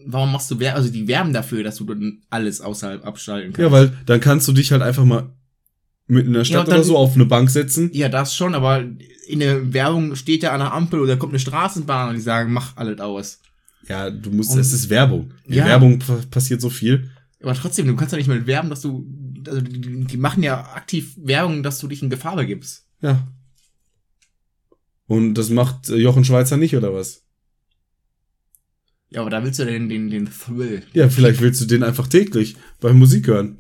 [0.07, 3.61] warum machst du also die werben dafür, dass du dann alles außerhalb abschalten kannst?
[3.65, 5.31] ja, weil dann kannst du dich halt einfach mal
[6.07, 7.91] mitten in der Stadt und dann- oder so auf eine Bank setzen.
[7.95, 8.85] Ja, das schon, aber
[9.27, 12.53] in der Werbung steht ja an der Ampel oder kommt eine Straßenbahn und die sagen,
[12.53, 13.41] mach alles aus.
[13.89, 15.33] Ja, du musst, Und- es ist Werbung.
[15.47, 15.65] In Ja.
[15.67, 17.11] Werbung pa- passiert so viel.
[17.43, 19.07] Aber trotzdem, du kannst ja nicht mit werben, dass du,
[19.49, 22.87] also die, die machen ja aktiv Werbung, dass du dich in Gefahr begibst.
[23.01, 23.27] Ja.
[25.07, 27.23] Und das macht äh, Jochen Schweizer nicht, oder was?
[29.11, 30.83] Ja, aber da willst du den, den, den Thrill.
[30.93, 33.59] Ja, vielleicht willst du den einfach täglich beim Musik hören.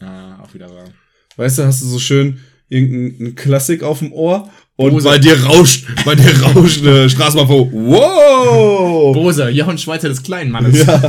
[0.00, 0.88] Ja, auch wieder wahr.
[1.36, 2.38] Weißt du, hast du so schön
[2.68, 5.08] irgendeinen Klassik auf dem Ohr und Bose.
[5.08, 7.70] bei dir rauscht, bei dir rauscht eine Straßenbahn vor.
[7.72, 9.14] Wow!
[9.14, 10.86] Bose, Jochen Schweizer des kleinen Mannes.
[10.86, 11.02] Ja.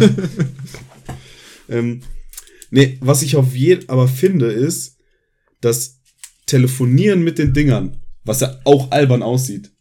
[1.70, 2.02] ähm,
[2.74, 4.98] nee, was ich auf jeden aber finde, ist,
[5.62, 6.00] dass
[6.46, 9.72] Telefonieren mit den Dingern, was ja auch albern aussieht.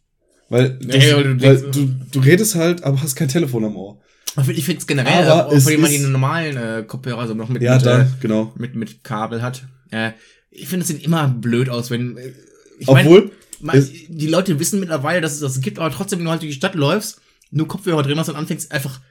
[0.49, 3.99] Weil, du, aber du weil du, du redest halt, aber hast kein Telefon am Ohr.
[4.37, 7.33] Ich find- Ich finde es generell, Aber auch wenn man die normalen äh, Kopfhörer also
[7.33, 8.53] noch mit, Ja, mit, dann, äh, genau.
[8.57, 9.67] mit, mit Kabel hat.
[9.91, 10.11] Äh,
[10.51, 12.17] ich finde, es sieht immer blöd aus, wenn.
[12.17, 12.31] äh,
[12.79, 13.31] Ich mein, Obwohl,
[13.61, 16.41] man, es- die Leute wissen mittlerweile, dass es das gibt, aber trotzdem, wenn du halt
[16.41, 17.19] durch die Stadt läufst,
[17.51, 19.01] nur Kopfhörer drin hast und anfängst einfach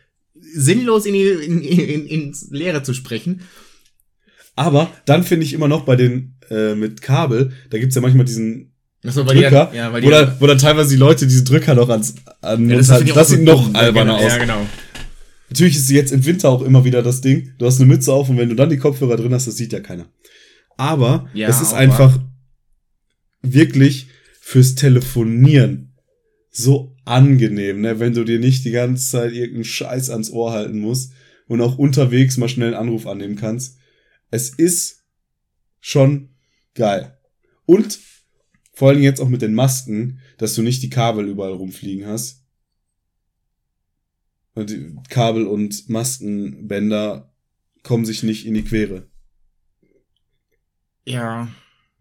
[0.40, 3.42] sinnlos in die in, in, ins Leere zu sprechen.
[4.54, 8.24] Aber dann finde ich immer noch bei den äh, mit Kabel, da gibt's ja manchmal
[8.24, 8.72] diesen
[9.02, 11.88] die Drücker, dann, ja, weil wo, dann, wo dann teilweise die Leute diese Drücker noch
[11.88, 14.32] ans, an ja, das, ich das so sieht noch alberner ja, aus.
[14.32, 14.66] Ja, genau.
[15.50, 17.52] Natürlich ist jetzt im Winter auch immer wieder das Ding.
[17.58, 19.72] Du hast eine Mütze auf und wenn du dann die Kopfhörer drin hast, das sieht
[19.72, 20.06] ja keiner.
[20.76, 22.18] Aber Ja, es ist einfach
[23.42, 24.06] wirklich
[24.40, 25.94] fürs Telefonieren
[26.50, 27.98] so angenehm, ne?
[27.98, 31.12] wenn du dir nicht die ganze Zeit irgendeinen Scheiß ans Ohr halten musst
[31.48, 33.78] und auch unterwegs mal schnell einen Anruf annehmen kannst.
[34.32, 35.04] Es ist
[35.80, 36.30] schon
[36.74, 37.18] geil.
[37.66, 38.00] Und
[38.72, 42.42] vor allem jetzt auch mit den Masken, dass du nicht die Kabel überall rumfliegen hast.
[44.56, 47.32] Die Kabel und Maskenbänder
[47.82, 49.06] kommen sich nicht in die Quere.
[51.04, 51.48] Ja.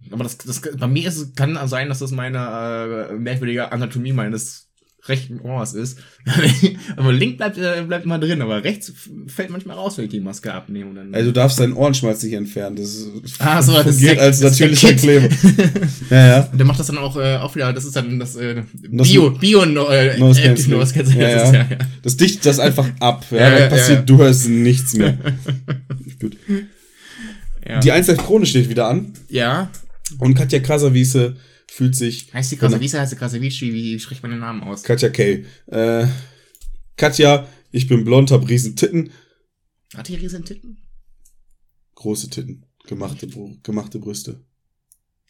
[0.09, 4.70] Aber das, das bei mir ist, kann sein, dass das meine äh, merkwürdige Anatomie meines
[5.07, 5.97] rechten Ohrs ist.
[6.95, 8.93] aber link bleibt, äh, bleibt immer drin, aber rechts
[9.27, 10.93] fällt manchmal raus, wenn ich die Maske abnehme.
[10.93, 12.75] Dann, Also du darfst deinen Ohrenschmalz nicht entfernen.
[12.75, 13.07] Das
[13.39, 14.93] Ah, so, das als natürlicher.
[14.93, 15.27] Kleber.
[16.11, 16.49] ja, ja.
[16.51, 19.07] Und der macht das dann auch, äh, auch wieder, das ist dann das, äh, Das-
[19.07, 20.17] Bio, Bio, no, äh.
[20.19, 21.53] Noise Cancelling, Ja, ja.
[21.53, 21.65] ja.
[22.03, 23.25] Das dichtet das einfach ab.
[23.31, 25.17] Ja, Ja, dann passiert, du hörst nichts mehr.
[26.19, 26.37] Gut.
[27.83, 29.13] Die 1 Krone steht wieder an.
[29.29, 29.69] ja.
[30.19, 31.35] Und Katja Krasavice
[31.71, 32.33] fühlt sich.
[32.33, 34.83] Heißt die Krasavice, heißt die Krasavici, wie spricht man den Namen aus?
[34.83, 35.45] Katja K.
[35.67, 36.05] Äh,
[36.97, 39.11] Katja, ich bin blond, hab riesen Titten.
[39.95, 40.77] Hat die riesen Titten?
[41.95, 42.65] Große Titten.
[42.87, 43.27] Gemachte,
[43.63, 44.43] gemachte Brüste.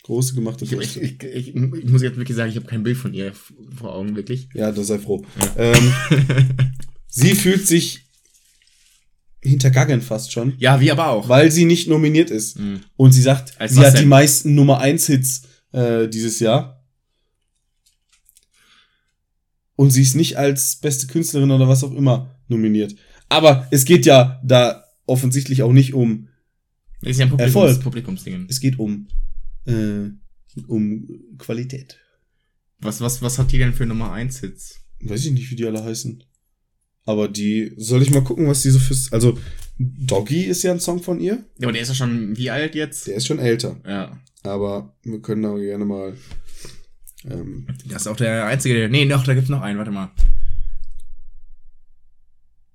[0.03, 0.99] Große gemachte Ich, ich, Brüste.
[0.99, 3.33] ich, ich, ich muss jetzt wirklich sagen, ich habe kein Bild von ihr
[3.77, 4.49] vor Augen, wirklich.
[4.55, 5.23] Ja, da sei froh.
[5.57, 5.93] Ähm,
[7.07, 8.05] sie fühlt sich
[9.43, 11.29] hintergangen fast schon, Ja, wie aber auch.
[11.29, 12.57] weil sie nicht nominiert ist.
[12.59, 12.79] Mhm.
[12.95, 14.09] Und sie sagt, Als sie hat die denn?
[14.09, 16.83] meisten Nummer 1 Hits äh, dieses Jahr.
[19.75, 22.95] Und sie ist nicht als beste Künstlerin oder was auch immer nominiert.
[23.29, 26.27] Aber es geht ja da offensichtlich auch nicht um,
[27.01, 27.81] ist ja ein Erfolg.
[27.81, 28.47] Publikums, Publikumsding.
[28.49, 29.07] es geht um,
[29.65, 30.09] äh,
[30.67, 31.07] um
[31.37, 31.97] Qualität.
[32.79, 34.81] Was, was, was hat die denn für Nummer 1 Hits?
[35.01, 36.23] Weiß ich nicht, wie die alle heißen.
[37.05, 39.37] Aber die, soll ich mal gucken, was die so fürs, also
[39.79, 41.43] Doggy ist ja ein Song von ihr.
[41.57, 43.07] Ja, aber der ist ja schon wie alt jetzt?
[43.07, 43.79] Der ist schon älter.
[43.85, 44.19] Ja.
[44.43, 46.17] Aber wir können da gerne mal,
[47.25, 48.89] ähm, Das ist auch der einzige, der.
[48.89, 50.11] Nee, doch, da gibt's noch einen, warte mal.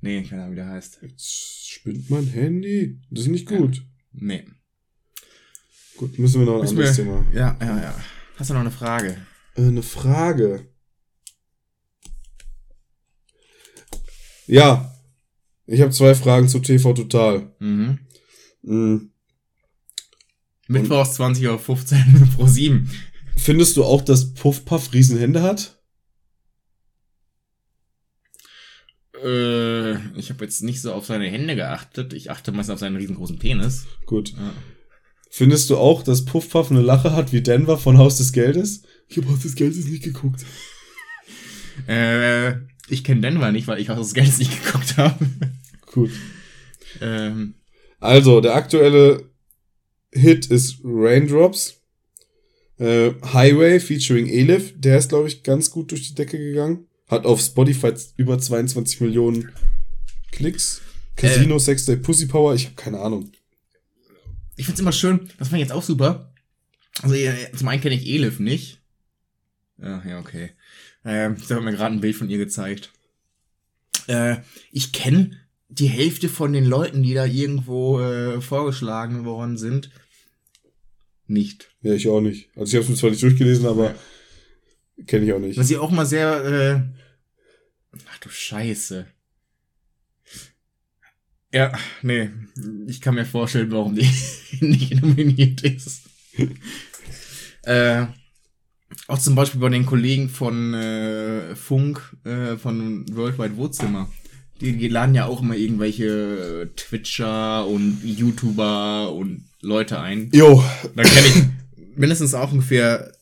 [0.01, 1.01] Nee, keine Ahnung, wie der heißt.
[1.03, 3.01] Jetzt spinnt mein Handy.
[3.11, 3.83] Das ist nicht gut.
[4.13, 4.45] Nee.
[5.97, 7.27] Gut, müssen wir noch ein Müssen anderes wir- Thema.
[7.33, 8.05] Ja, ja, ja.
[8.37, 9.17] Hast du noch eine Frage?
[9.57, 10.69] Äh, eine Frage.
[14.47, 14.93] Ja.
[15.67, 17.53] Ich habe zwei Fragen zu TV Total.
[17.59, 17.99] Mhm.
[18.63, 19.13] Hm.
[20.69, 22.91] Mittwochs 20.15 Uhr pro 7.
[23.37, 25.79] Findest du auch, dass Puffpuff Riesenhände hat?
[29.23, 32.13] Äh, ich habe jetzt nicht so auf seine Hände geachtet.
[32.13, 33.87] Ich achte meist auf seinen riesengroßen Penis.
[34.07, 34.33] Gut.
[34.33, 34.53] Ja.
[35.31, 38.83] Findest du auch, dass Puffpuff eine Lache hat wie Denver von Haus des Geldes?
[39.09, 40.45] Ich habe Haus des Geldes nicht geguckt.
[41.87, 42.55] Äh,
[42.89, 45.27] ich kenne Denver nicht, weil ich Haus des Geldes nicht geguckt habe.
[45.85, 46.11] Gut.
[47.03, 47.57] ähm,
[48.01, 49.29] Also, der aktuelle
[50.13, 51.81] Hit ist Raindrops.
[52.79, 54.75] Äh, Highway featuring Elif.
[54.77, 56.87] Der ist, glaube ich, ganz gut durch die Decke gegangen.
[57.09, 59.53] Hat auf Spotify über 22 Millionen
[60.33, 60.83] Klicks.
[61.17, 62.55] Casino, Sex Day, Pussy Power.
[62.55, 63.33] Ich habe keine Ahnung.
[64.57, 66.33] ich find's immer schön, das fand ich jetzt auch super.
[67.03, 68.81] Also äh, zum einen kenne ich Elif nicht.
[69.79, 70.51] Ja, ja, okay.
[71.05, 72.91] Ähm, ich habe mir gerade ein Bild von ihr gezeigt.
[74.07, 74.37] Äh,
[74.73, 75.39] ich kenne
[75.69, 79.91] die Hälfte von den Leuten, die da irgendwo äh, vorgeschlagen worden sind,
[81.29, 81.75] nicht.
[81.83, 82.49] Ja, ich auch nicht.
[82.57, 83.95] Also ich habe es mir zwar nicht durchgelesen, aber
[85.07, 85.59] kenne ich auch nicht.
[85.59, 89.07] Was ich auch mal sehr, äh, ach du Scheiße.
[91.53, 92.31] Ja, nee,
[92.87, 94.09] ich kann mir vorstellen, warum die
[94.61, 96.03] nicht nominiert ist.
[97.63, 98.07] äh,
[99.09, 104.11] auch zum Beispiel bei den Kollegen von äh, Funk, äh, von Worldwide Wohnzimmer.
[104.61, 110.31] Die, die laden ja auch immer irgendwelche Twitcher und YouTuber und Leute ein.
[110.33, 110.63] Jo,
[110.95, 113.13] Da kenne ich mindestens auch ungefähr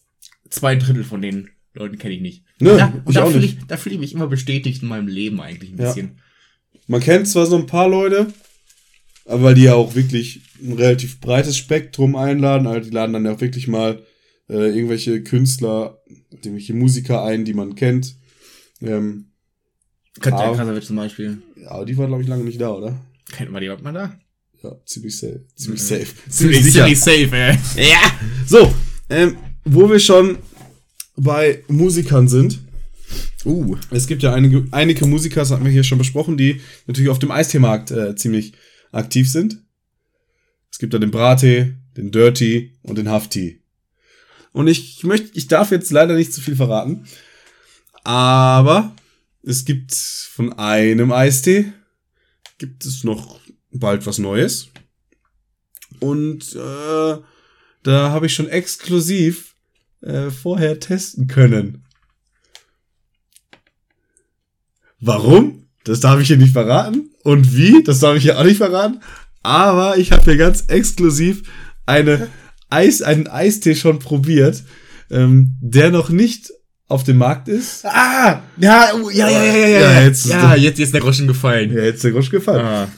[0.50, 2.44] zwei Drittel von den Leuten kenne ich nicht.
[2.60, 4.88] Nö, Und da, und ich da fühle ich, da fühle ich mich immer bestätigt in
[4.88, 5.86] meinem Leben eigentlich ein Ja.
[5.86, 6.20] bisschen.
[6.86, 8.32] man kennt zwar so ein paar Leute,
[9.26, 13.24] aber weil die ja auch wirklich ein relativ breites Spektrum einladen, also die laden dann
[13.24, 14.02] ja auch wirklich mal
[14.48, 15.98] äh, irgendwelche Künstler,
[16.30, 18.14] irgendwelche Musiker ein, die man kennt.
[18.80, 19.30] Ähm,
[20.20, 21.38] Katja Krasavitsch zum Beispiel.
[21.66, 23.00] aber die war, glaube ich, lange nicht da, oder?
[23.32, 24.18] Kennt man die überhaupt mal da?
[24.62, 25.44] Ja, ziemlich safe.
[25.56, 25.86] Ziemlich Mhm.
[25.86, 26.06] safe.
[26.30, 27.58] Ziemlich, ziemlich safe, ey.
[27.76, 28.18] Ja.
[28.46, 28.72] So,
[29.10, 30.38] ähm, wo wir schon
[31.16, 32.60] bei Musikern sind.
[33.44, 33.76] Uh.
[33.90, 37.18] Es gibt ja einige, einige Musiker, das hatten wir hier schon besprochen, die natürlich auf
[37.18, 38.54] dem Eisteemarkt äh, ziemlich
[38.92, 39.58] aktiv sind.
[40.70, 43.60] Es gibt da den Brate, den Dirty und den Hafti.
[44.52, 47.04] Und ich möchte, ich darf jetzt leider nicht zu viel verraten,
[48.02, 48.94] aber
[49.46, 51.72] es gibt von einem Eistee
[52.58, 53.40] gibt es noch
[53.70, 54.68] bald was Neues.
[56.00, 57.18] Und äh,
[57.82, 59.54] da habe ich schon exklusiv
[60.00, 61.84] äh, vorher testen können.
[65.00, 65.68] Warum?
[65.84, 67.10] Das darf ich hier nicht verraten.
[67.22, 67.82] Und wie?
[67.82, 69.00] Das darf ich hier auch nicht verraten.
[69.42, 71.42] Aber ich habe hier ganz exklusiv
[71.84, 72.28] eine
[72.70, 74.64] Eis, einen Eistee schon probiert,
[75.10, 76.50] ähm, der noch nicht
[76.88, 77.84] auf dem Markt ist.
[77.86, 78.42] Ah!
[78.58, 79.80] Ja, oh, ja, ja, ja, ja, ja.
[79.80, 81.72] Ja, jetzt- jetzt, ja, jetzt, jetzt ist der Groschen gefallen.
[81.72, 82.64] Ja, jetzt der Grosch gefallen.
[82.64, 82.88] Ah.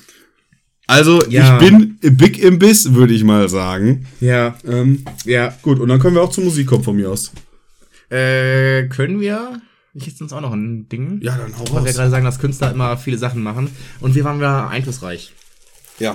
[0.89, 1.61] Also, Ja.
[1.61, 4.07] ich bin Big im Biss, würde ich mal sagen.
[4.21, 5.53] Ja, Ähm, ja.
[5.63, 7.33] gut, und dann können wir auch zur Musik kommen von mir aus.
[8.11, 9.61] Äh, können wir?
[9.95, 11.21] Ich hätte uns auch noch ein Ding.
[11.23, 13.71] Ja, dann hau Weil wir gerade sagen, dass Künstler immer viele Sachen machen.
[14.01, 15.33] Und wir waren ja einflussreich.
[15.99, 16.15] Ja.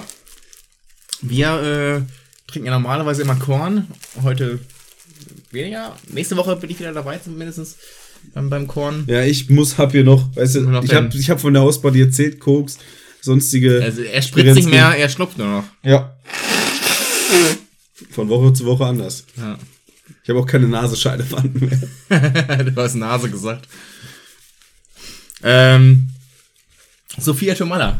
[1.21, 2.01] Wir äh,
[2.49, 3.87] trinken ja normalerweise immer Korn.
[4.21, 4.59] Heute
[5.53, 5.95] weniger.
[6.09, 7.77] Nächste Woche bin ich wieder dabei, zumindest
[8.33, 9.05] beim, beim Korn.
[9.07, 11.53] Ja, ich muss, hab hier noch, weißt du, noch ich dein- hab, ich hab von
[11.53, 12.77] der Hausparty erzählt, Koks,
[13.21, 13.81] sonstige.
[13.83, 15.63] Also er spritzt nicht mehr, er schlupft nur noch.
[15.83, 16.15] Ja.
[18.11, 19.25] Von Woche zu Woche anders.
[19.37, 19.57] Ja.
[20.23, 21.69] Ich habe auch keine Nasenscheidewanden
[22.09, 22.63] mehr.
[22.63, 23.67] du hast Nase gesagt.
[25.43, 26.09] Ähm,
[27.17, 27.99] Sophia Tomalla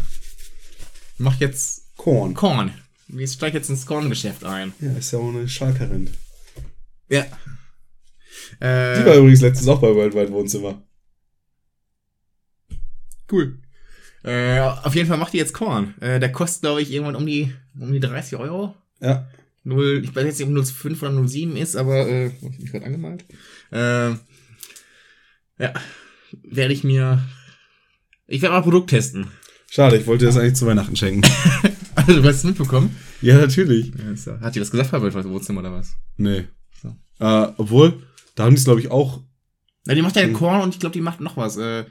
[1.18, 2.34] macht jetzt Korn.
[2.34, 2.74] Korn.
[3.08, 4.74] Wir steigen jetzt ins Korngeschäft ein.
[4.80, 6.10] Ja, ist ja auch eine Schalkerin.
[7.12, 7.26] Ja.
[8.60, 10.82] Die Äh, war übrigens letztens auch bei Worldwide Wohnzimmer.
[13.32, 13.60] cool.
[14.24, 15.96] Äh, auf jeden Fall macht die jetzt Korn.
[16.00, 18.76] Äh, der kostet, glaube ich, irgendwann um die, um die 30 Euro.
[19.00, 19.28] Ja.
[19.64, 22.72] Null, ich weiß jetzt nicht, ob 05 oder 07 ist, aber äh, hab ich mich
[22.72, 23.26] gerade angemalt.
[23.72, 24.12] Äh,
[25.60, 25.74] ja,
[26.44, 27.24] werde ich mir.
[28.28, 29.28] Ich werde mal Produkt testen.
[29.70, 31.30] Schade, ich wollte das eigentlich zu Weihnachten schenken.
[31.94, 32.96] Also, du hast es mitbekommen?
[33.22, 33.92] ja, natürlich.
[34.26, 35.94] Ja, Hat die das gesagt, was Wohnzimmer oder was?
[36.16, 36.46] Nee.
[37.22, 38.02] Äh, obwohl,
[38.34, 39.22] da haben die es, glaube ich, auch.
[39.86, 40.34] Na, die macht ja Hm.
[40.34, 41.56] Korn und ich glaube, die macht noch was.
[41.56, 41.86] Äh,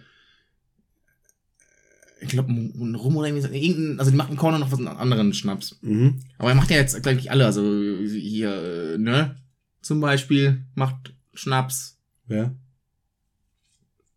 [2.20, 4.89] ich glaube, ein Rum oder irgendein, also die macht einen Korn und noch was einen
[4.89, 5.78] anderen Schnaps.
[5.81, 6.20] Mhm.
[6.37, 7.47] Aber er macht ja jetzt, glaube ich, alle.
[7.47, 9.37] Also hier, äh, ne?
[9.81, 11.99] Zum Beispiel macht Schnaps.
[12.26, 12.55] Wer?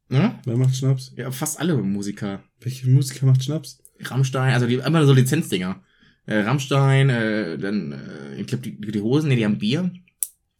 [0.10, 0.40] Ne?
[0.44, 1.14] Wer macht Schnaps?
[1.16, 2.44] Ja, fast alle Musiker.
[2.60, 3.82] Welche Musiker macht Schnaps?
[4.00, 5.82] Rammstein, also die immer so Lizenzdinger.
[6.26, 9.92] Äh, Rammstein, äh, dann, äh, ich glaube, die, die Hosen, nee, die haben Bier.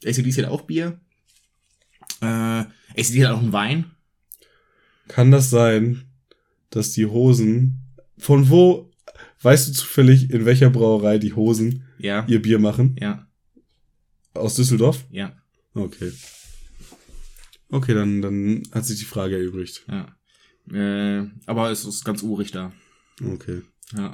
[0.06, 1.00] ACDC hat auch Bier.
[2.22, 3.92] Äh, ACDC hat auch einen Wein.
[5.08, 6.06] Kann das sein,
[6.70, 7.80] dass die Hosen.
[8.18, 8.90] Von wo.
[9.42, 12.26] Weißt du zufällig, in welcher Brauerei die Hosen Ja.
[12.28, 12.96] ihr Bier machen?
[13.00, 13.28] Ja.
[14.34, 15.04] Aus Düsseldorf?
[15.12, 15.36] Ja.
[15.74, 16.12] Okay.
[17.70, 19.84] Okay, dann, dann hat sich die Frage erübrigt.
[19.90, 20.16] Ja.
[20.72, 22.72] Äh, aber es ist ganz urig da.
[23.22, 23.62] Okay.
[23.98, 24.12] Ja.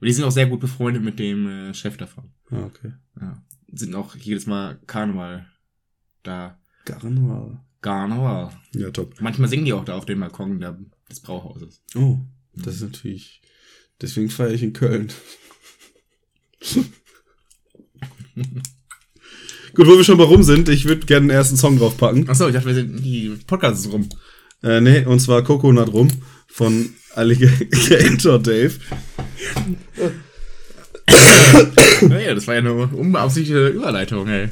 [0.00, 2.32] Und die sind auch sehr gut befreundet mit dem äh, Chef davon.
[2.50, 2.92] Ah, okay.
[3.20, 3.42] Ja.
[3.74, 5.46] Sind auch jedes Mal Karneval
[6.22, 6.58] da.
[6.84, 7.60] Karneval.
[7.80, 8.50] Karneval.
[8.74, 9.14] Ja, top.
[9.20, 10.78] Manchmal singen die auch da auf dem Balkon da,
[11.10, 11.82] des Brauhauses.
[11.94, 12.18] Oh,
[12.54, 13.42] das ist natürlich.
[14.00, 15.12] Deswegen feiere ich in Köln.
[19.74, 22.28] Gut, wo wir schon mal rum sind, ich würde gerne den ersten Song draufpacken.
[22.28, 24.08] Achso, ich dachte, wir sind die Podcasts rum.
[24.62, 26.08] Äh, nee, und zwar Coconut Rum
[26.46, 28.74] von Alligator Dave.
[32.10, 34.48] Ja, das war ja eine unbeabsichtigte Überleitung, ey.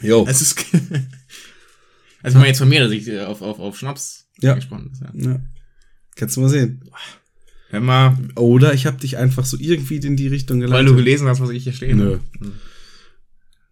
[0.00, 0.24] Jo.
[0.28, 0.64] Es ist.
[2.22, 4.54] also, mal jetzt von mir, dass ich äh, auf, auf, auf Schnaps Ja.
[4.54, 5.00] gespannt ist.
[5.02, 5.30] Ja.
[5.32, 5.40] Ja.
[6.16, 6.84] Kannst du mal sehen.
[7.70, 10.88] Hör mal, Oder ich habe dich einfach so irgendwie in die Richtung weil geleitet.
[10.90, 12.18] du gelesen hast, was ich hier stehen Nö.
[12.40, 12.52] habe.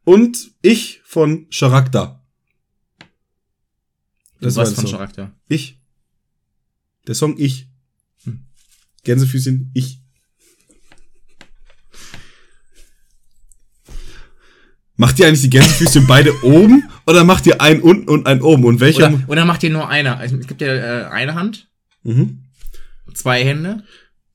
[0.05, 2.25] Und ich von Charakter.
[4.41, 4.87] Das war was von.
[4.91, 5.33] Charakter.
[5.49, 5.79] Ich.
[7.07, 7.69] Der Song Ich.
[8.25, 8.47] Hm.
[9.05, 10.00] Gänsefüßchen, ich.
[15.01, 18.67] Macht ihr eigentlich die Gänsefüßchen beide oben oder macht ihr einen unten und einen oben?
[18.67, 19.09] Und welcher?
[19.09, 20.19] Oder, oder macht ihr nur einer?
[20.19, 21.69] Also, es gibt ja äh, eine Hand,
[22.03, 22.41] Mhm.
[23.15, 23.83] zwei Hände.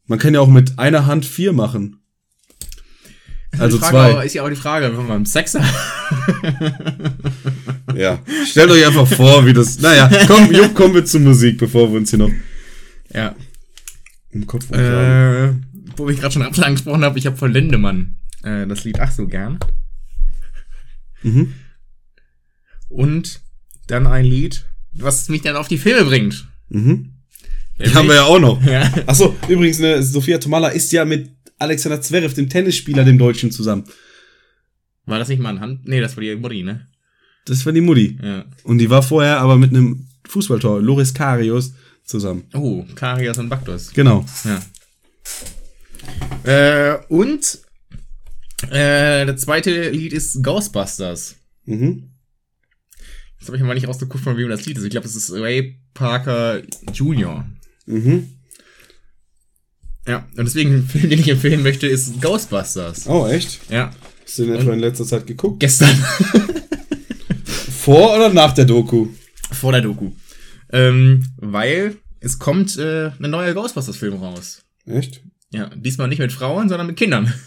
[0.08, 1.98] Man kann ja auch mit einer Hand vier machen.
[3.60, 4.12] Also Frage zwei.
[4.14, 5.64] aber Ist ja auch die Frage, wenn man Sex hat.
[7.96, 8.20] Ja.
[8.48, 9.80] Stellt euch einfach vor, wie das.
[9.80, 12.32] Naja, komm, Jupp, kommen wir zur Musik, bevor wir uns hier noch
[13.14, 13.36] Ja.
[14.32, 14.70] im Kopf.
[14.72, 15.54] Äh,
[15.96, 19.28] wo ich gerade schon Abschlag habe, ich habe von Lindemann äh, das Lied Ach so
[19.28, 19.60] gern.
[21.26, 21.54] Mhm.
[22.90, 23.42] Und
[23.88, 26.48] dann ein Lied, was mich dann auf die Filme bringt.
[26.70, 27.12] Mhm.
[27.80, 28.62] Die haben wir ja auch noch.
[28.66, 28.92] Ja.
[29.06, 33.84] Achso, übrigens, ne, Sophia Tomala ist ja mit Alexander Zverev, dem Tennisspieler, dem Deutschen, zusammen.
[35.06, 35.88] War das nicht mal ein Hand?
[35.88, 36.88] Nee, das war die Mutti, ne?
[37.46, 38.18] Das war die Mutti.
[38.22, 38.46] Ja.
[38.64, 41.74] Und die war vorher aber mit einem Fußballtor, Loris Karius,
[42.04, 42.44] zusammen.
[42.54, 43.92] Oh, Karius und Baktus.
[43.94, 44.26] Genau.
[44.44, 44.62] Ja.
[46.44, 47.60] Äh, und
[48.70, 51.36] äh, das zweite Lied ist Ghostbusters.
[51.66, 52.12] Mhm.
[53.40, 54.84] Jetzt habe ich mal nicht rausgeguckt, von wem das Lied ist.
[54.84, 56.62] Ich glaube, es ist Ray Parker
[56.94, 57.46] Jr.
[57.86, 58.30] Mhm.
[60.08, 63.08] Ja, und deswegen ein Film, den ich empfehlen möchte, ist Ghostbusters.
[63.08, 63.60] Oh, echt?
[63.70, 63.92] Ja,
[64.24, 65.60] Hast du den etwa in letzter Zeit geguckt?
[65.60, 65.96] gestern.
[67.80, 69.08] Vor oder nach der Doku?
[69.52, 70.12] Vor der Doku.
[70.72, 74.64] Ähm, weil es kommt äh, ein neuer Ghostbusters-Film raus.
[74.88, 75.22] Echt?
[75.52, 77.32] Ja, diesmal nicht mit Frauen, sondern mit Kindern.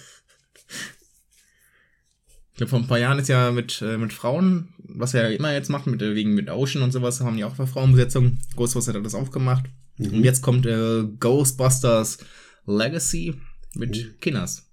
[2.58, 5.36] Ich glaube, vor ein paar Jahren ist ja mit, äh, mit Frauen, was er ja
[5.36, 8.40] immer jetzt macht, mit, äh, wegen mit Ocean und sowas, haben die auch bei Frauenbesetzung.
[8.56, 9.66] Ghostbusters hat das auch gemacht.
[10.00, 12.18] Und jetzt kommt äh, Ghostbusters
[12.66, 13.40] Legacy
[13.76, 14.72] mit Kinders.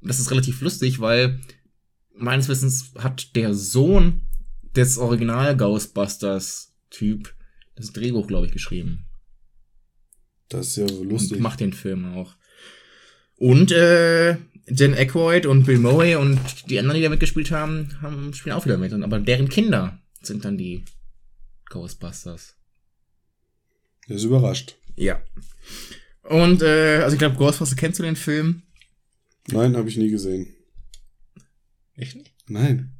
[0.00, 1.40] Das ist relativ lustig, weil
[2.16, 4.22] meines Wissens hat der Sohn
[4.74, 7.32] des Original Ghostbusters Typ
[7.76, 9.06] das Drehbuch, glaube ich, geschrieben.
[10.48, 11.36] Das ist ja so lustig.
[11.36, 12.34] Und macht den Film auch.
[13.36, 14.36] Und äh,
[14.68, 18.64] Dan Aykroyd und Bill Murray und die anderen, die da mitgespielt haben, haben spielen auch
[18.64, 18.92] wieder mit.
[18.92, 20.84] Aber deren Kinder sind dann die
[21.68, 22.56] Ghostbusters.
[24.08, 24.76] Der ist überrascht.
[24.96, 25.20] Ja.
[26.22, 28.62] Und äh, also ich glaube, Ghostbusters kennst du den Film?
[29.48, 30.48] Nein, habe ich nie gesehen.
[31.94, 32.32] Echt nicht?
[32.48, 32.92] Nein.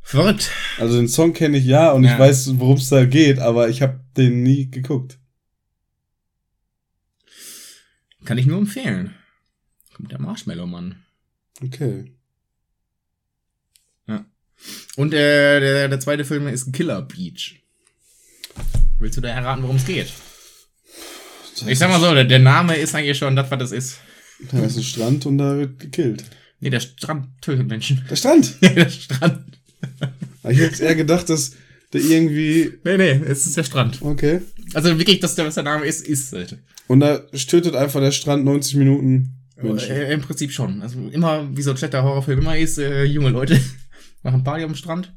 [0.00, 0.50] Verrückt.
[0.78, 2.12] Also den Song kenne ich ja und Ja.
[2.14, 5.18] ich weiß, worum es da geht, aber ich habe den nie geguckt.
[8.24, 9.14] Kann ich nur empfehlen.
[9.94, 10.96] Kommt der Marshmallow-Mann.
[11.62, 12.12] Okay.
[14.96, 17.62] Und äh, der, der zweite Film ist Killer Beach.
[18.98, 20.12] Willst du da erraten, worum es geht?
[21.66, 23.98] Ich sag mal so, der, der Name ist eigentlich schon das, was das ist.
[24.50, 26.24] Da ist ein Strand und da wird gekillt.
[26.60, 28.04] Nee, der Strand tötet Menschen.
[28.10, 28.56] Der Strand!
[28.60, 29.58] der Strand.
[30.48, 31.52] Ich hätte eher gedacht, dass
[31.92, 32.72] der irgendwie.
[32.84, 34.02] Nee, nee, es ist der Strand.
[34.02, 34.42] Okay.
[34.74, 36.58] Also wirklich, dass der, was der Name ist, ist halt.
[36.88, 39.90] Und da tötet einfach der Strand 90 Minuten Menschen.
[39.90, 40.82] Äh, Im Prinzip schon.
[40.82, 43.60] Also immer, wie so ein schlechter Horrorfilm immer ist, äh, junge Leute
[44.22, 45.14] machen Party am Strand.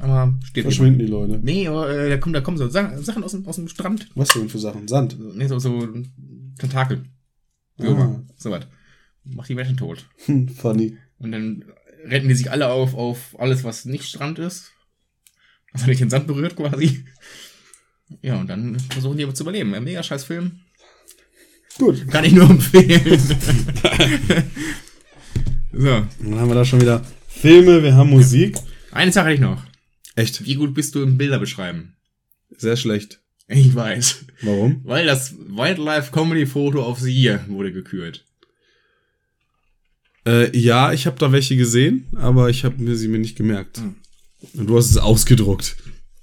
[0.00, 1.38] Aber steht Verschwinden die Leute.
[1.42, 4.08] Nee, aber äh, da kommen, da kommen so Sa Sachen aus dem, aus dem Strand.
[4.14, 4.88] Was denn für Sachen?
[4.88, 5.18] Sand.
[5.36, 5.86] Nee, so, so
[6.58, 7.04] Tentakel.
[7.78, 7.82] Ah.
[7.82, 8.24] Würmer.
[8.36, 8.66] So was.
[9.24, 10.06] Macht die Menschen tot.
[10.24, 10.96] Hm, funny.
[11.18, 11.64] Und dann
[12.04, 14.72] retten die sich alle auf, auf alles, was nicht Strand ist.
[15.72, 17.04] Was nicht den Sand berührt quasi.
[18.20, 19.74] Ja, und dann versuchen die aber zu überleben.
[19.74, 20.60] Ein mega scheiß Film.
[21.78, 22.08] Gut.
[22.08, 23.18] Kann ich nur empfehlen.
[25.72, 26.06] so.
[26.20, 28.56] Dann haben wir da schon wieder Filme, wir haben Musik.
[28.90, 29.64] Eine Sache hätte ich noch.
[30.14, 30.44] Echt?
[30.44, 31.96] Wie gut bist du im Bilder beschreiben?
[32.56, 33.20] Sehr schlecht.
[33.48, 34.26] Ich weiß.
[34.42, 34.80] Warum?
[34.84, 38.24] Weil das Wildlife Comedy Foto of the Year wurde gekürt.
[40.24, 43.82] Äh, ja, ich habe da welche gesehen, aber ich habe mir sie mir nicht gemerkt.
[44.54, 45.76] Und du hast es ausgedruckt.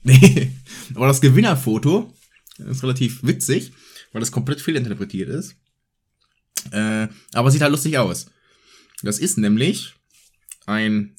[0.03, 0.51] Nee.
[0.95, 2.13] Aber das Gewinnerfoto
[2.57, 3.71] ist relativ witzig,
[4.11, 5.55] weil das komplett fehlinterpretiert ist.
[6.71, 8.27] Äh, aber sieht halt lustig aus.
[9.01, 9.93] Das ist nämlich
[10.65, 11.15] ein,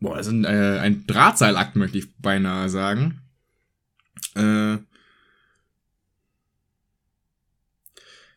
[0.00, 3.20] boah, das ist ein, äh, ein Drahtseilakt, möchte ich beinahe sagen.
[4.34, 4.78] Äh,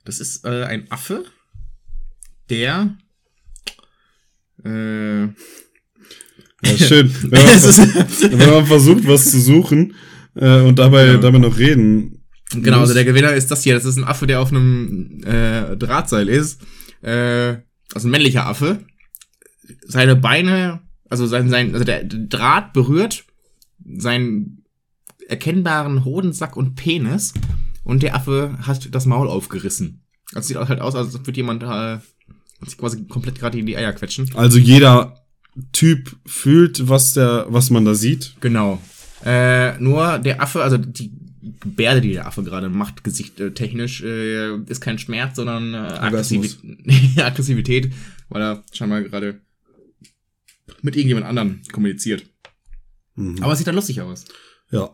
[0.06, 1.26] das ist äh, ein Affe,
[2.50, 2.98] der
[4.66, 5.34] äh, Ja,
[6.78, 7.14] schön.
[7.32, 9.96] Wenn man, wenn man versucht, was zu suchen
[10.36, 11.18] äh, und dabei, Ja.
[11.18, 12.23] dabei noch reden.
[12.62, 13.74] Genau, also der Gewinner ist das hier.
[13.74, 16.62] Das ist ein Affe, der auf einem äh, Drahtseil ist.
[17.02, 17.58] Äh,
[17.94, 18.80] also ein männlicher Affe.
[19.86, 23.26] Seine Beine, also sein, sein, also der Draht berührt
[23.98, 24.64] seinen
[25.28, 27.34] erkennbaren Hodensack und Penis
[27.84, 30.04] und der Affe hat das Maul aufgerissen.
[30.34, 32.00] Das sieht auch halt aus, als würde jemand äh,
[32.66, 34.30] sich quasi komplett gerade in die Eier quetschen.
[34.36, 35.24] Also jeder
[35.72, 38.36] Typ fühlt, was der, was man da sieht.
[38.42, 38.82] Genau.
[39.24, 41.12] Äh, nur der Affe, also die
[41.60, 46.60] Gebärde, die der Affe gerade macht, gesichttechnisch, äh, ist kein Schmerz, sondern äh, Orgasmus.
[46.60, 47.94] Aggressivität, Aggressivität,
[48.30, 49.42] weil er scheinbar gerade
[50.82, 52.26] mit irgendjemand anderen kommuniziert.
[53.16, 53.42] Mhm.
[53.42, 54.26] Aber es sieht dann lustig aus.
[54.72, 54.90] Ja.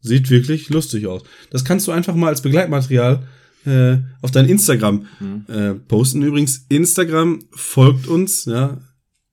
[0.00, 1.22] Sieht wirklich lustig aus.
[1.50, 3.26] Das kannst du einfach mal als Begleitmaterial
[3.64, 5.44] äh, auf dein Instagram Mhm.
[5.48, 6.22] äh, posten.
[6.22, 8.80] Übrigens, Instagram folgt uns, ja.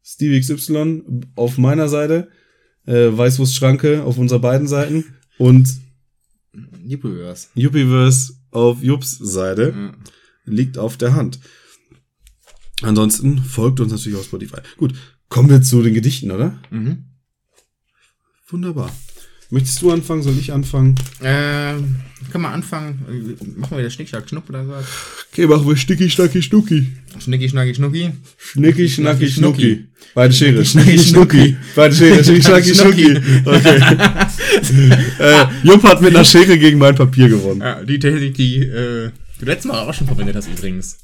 [0.04, 1.04] SteveXY
[1.36, 2.30] auf meiner Seite,
[2.86, 5.06] äh, Weißwurstschranke auf unserer beiden Seiten
[5.38, 5.70] und
[6.84, 7.48] Juppieverse.
[7.56, 9.74] Yuppieverse auf Jups Seite.
[9.76, 9.94] Ja.
[10.46, 11.40] liegt auf der Hand.
[12.82, 14.62] Ansonsten folgt uns natürlich auf Spotify.
[14.78, 14.94] Gut,
[15.28, 16.60] kommen wir zu den Gedichten, oder?
[16.70, 17.06] Mhm.
[18.48, 18.92] Wunderbar.
[19.52, 20.22] Möchtest du anfangen?
[20.22, 20.94] Soll ich anfangen?
[21.22, 21.74] Äh,
[22.32, 23.36] können wir anfangen?
[23.58, 24.86] Machen wir wieder Schnick, Schnack, Schnuck oder was?
[25.32, 26.88] Okay, machen wir Sticki, Stacki, Schnucki.
[27.20, 28.12] Schnicki, Schnacki, Schnucki.
[28.38, 29.86] Schnicki, Schnacki, Schnacki, Schnucki.
[30.14, 30.64] Beide Schere.
[30.64, 31.58] Schnicki, Schnicki, Schnucki.
[31.76, 32.24] Beide Schere.
[32.24, 33.18] Schnicki, Schnacki, Schnucki.
[33.46, 33.80] Okay.
[35.20, 37.62] äh, Jupp hat mit einer Schere gegen mein Papier gewonnen.
[37.62, 41.00] Ja, die Technik, die äh, du letztes Mal auch schon verwendet hast übrigens.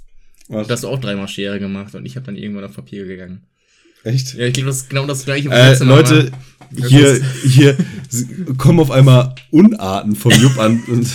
[0.50, 0.68] Was?
[0.68, 3.42] Da hast du auch dreimal Schere gemacht und ich habe dann irgendwann auf Papier gegangen.
[4.06, 4.36] Echt?
[4.36, 5.50] Ja, ich glaube, das ist genau das gleiche.
[5.50, 6.88] Äh, Mal Leute, war.
[6.88, 7.76] hier, hier
[8.58, 10.84] kommen auf einmal Unarten vom Jupp an.
[10.88, 11.08] Und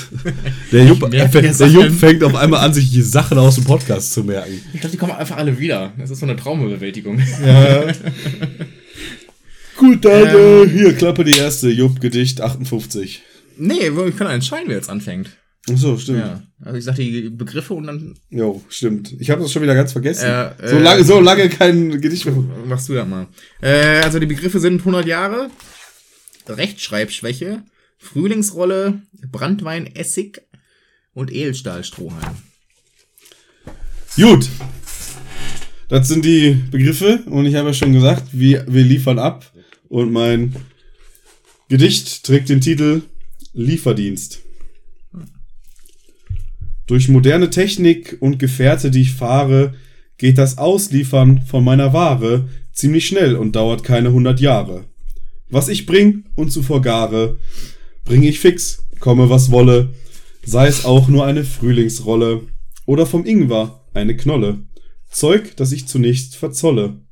[0.72, 1.72] der Jupp, Ich der Sachen.
[1.72, 4.61] Jupp fängt auf einmal an, sich die Sachen aus dem Podcast zu merken.
[4.74, 5.93] Ich glaube, die kommen einfach alle wieder.
[5.99, 7.22] Das ist so eine Traumebewältigung.
[7.47, 7.84] Ja.
[9.76, 10.66] Gut, dann Ähm.
[10.66, 13.22] äh, hier, Klappe die erste, Jupp, Gedicht 58.
[13.57, 15.30] nee, wir können entscheiden, wer jetzt anfängt.
[15.68, 16.18] Ach so, stimmt.
[16.20, 16.42] Ja.
[16.62, 19.14] Also ich sag die Begriffe und dann Jo, stimmt.
[19.18, 20.26] Ich habe das schon wieder ganz vergessen.
[20.26, 22.34] Äh, so, äh, lange, so lange kein Gedicht mehr.
[22.66, 23.26] machst du das mal.
[23.61, 25.50] Äh, also die Begriffe sind 100 Jahre,
[26.48, 27.62] Rechtschreibschwäche,
[27.98, 30.42] Frühlingsrolle, Brandwein, Essig
[31.12, 32.36] und Edelstahlstrohhalm.
[34.16, 34.48] Gut.
[35.88, 39.52] Das sind die Begriffe und ich habe ja schon gesagt, wir, wir liefern ab
[39.88, 40.54] und mein
[41.68, 43.02] Gedicht trägt den Titel
[43.52, 44.40] Lieferdienst.
[46.91, 49.74] Durch moderne Technik und Gefährte, die ich fahre,
[50.18, 54.86] geht das Ausliefern von meiner Ware ziemlich schnell und dauert keine 100 Jahre.
[55.49, 57.38] Was ich bring und zuvor gare,
[58.05, 59.95] bring ich fix, komme was wolle,
[60.45, 62.41] sei es auch nur eine Frühlingsrolle
[62.86, 64.59] oder vom Ingwer eine Knolle.
[65.12, 67.03] Zeug, das ich zunächst verzolle.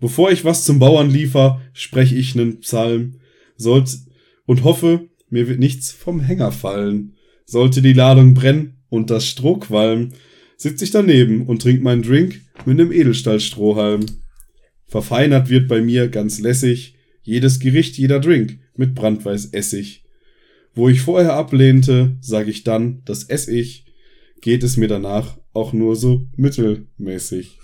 [0.00, 3.20] Bevor ich was zum Bauern liefer, sprech ich nen Psalm,
[3.56, 3.98] sollt
[4.46, 7.14] und hoffe, mir wird nichts vom Hänger fallen.
[7.46, 10.12] Sollte die Ladung brennen und das Stroh qualmen,
[10.58, 14.04] sitz ich daneben und trink meinen Drink mit nem Edelstahlstrohhalm.
[14.86, 20.04] Verfeinert wird bei mir ganz lässig jedes Gericht, jeder Drink mit Brandweißessig.
[20.74, 23.86] Wo ich vorher ablehnte, sag ich dann, das ess ich,
[24.42, 27.56] geht es mir danach auch nur so mittelmäßig.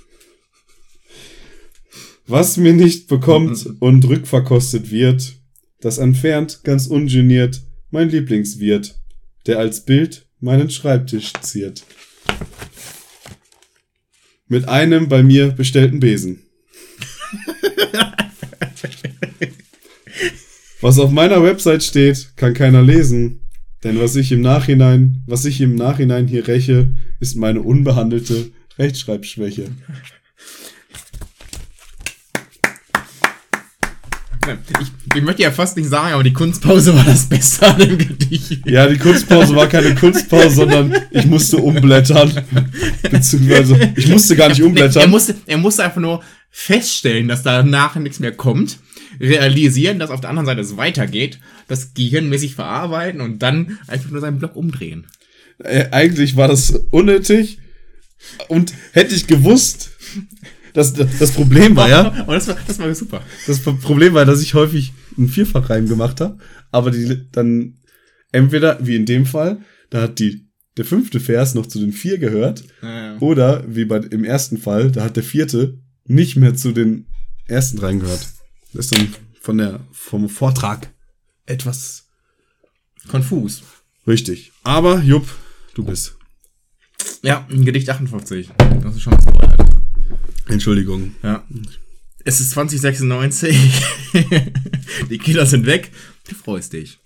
[2.27, 5.35] Was mir nicht bekommt und rückverkostet wird,
[5.83, 7.61] das entfernt ganz ungeniert
[7.91, 8.99] mein Lieblingswirt,
[9.47, 11.85] der als Bild meinen Schreibtisch ziert.
[14.47, 16.43] Mit einem bei mir bestellten Besen.
[20.81, 23.41] Was auf meiner Website steht, kann keiner lesen.
[23.85, 26.91] Denn was ich im Nachhinein, was ich im Nachhinein hier räche,
[27.21, 29.67] ist meine unbehandelte Rechtschreibschwäche.
[34.81, 37.99] Ich, ich möchte ja fast nicht sagen, aber die Kunstpause war das Beste an dem
[37.99, 38.67] Gedicht.
[38.67, 42.33] Ja, die Kunstpause war keine Kunstpause, sondern ich musste umblättern.
[43.11, 45.11] Beziehungsweise, ich musste gar nicht Er umblättern.
[45.11, 48.79] musste, er musste einfach nur feststellen, dass danach nichts mehr kommt,
[49.21, 54.21] realisieren, dass auf der anderen Seite es weitergeht, das gehirnmäßig verarbeiten und dann einfach nur
[54.21, 55.07] seinen Block umdrehen.
[55.63, 57.59] Äh, eigentlich war das unnötig.
[58.49, 59.91] Und hätte ich gewusst,
[60.79, 63.21] das, das, Problem war ja, Aber das war, das war super.
[63.47, 66.39] das Problem war, dass ich häufig einen Vierfachreim gemacht habe,
[66.71, 67.79] aber die dann
[68.31, 69.61] entweder, wie in dem Fall,
[69.91, 72.63] da hat die, der fünfte Vers noch zu den vier gehört,
[73.19, 77.07] oder wie bei, im ersten Fall, da hat der vierte nicht mehr zu den
[77.47, 78.29] ersten reingehört.
[78.73, 80.93] Das ist dann von der, vom Vortrag
[81.47, 82.05] etwas
[83.09, 83.63] Konfus.
[84.07, 84.53] richtig.
[84.63, 85.27] Aber, Jupp,
[85.75, 86.17] du bist.
[87.23, 88.51] Ja, ein Gedicht 58.
[88.83, 89.68] Das ist schon was dabei.
[90.49, 91.15] Entschuldigung.
[91.23, 91.45] Ja.
[92.25, 93.57] Es ist 2096.
[95.11, 95.91] die Kinder sind weg.
[96.29, 96.99] Du freust dich.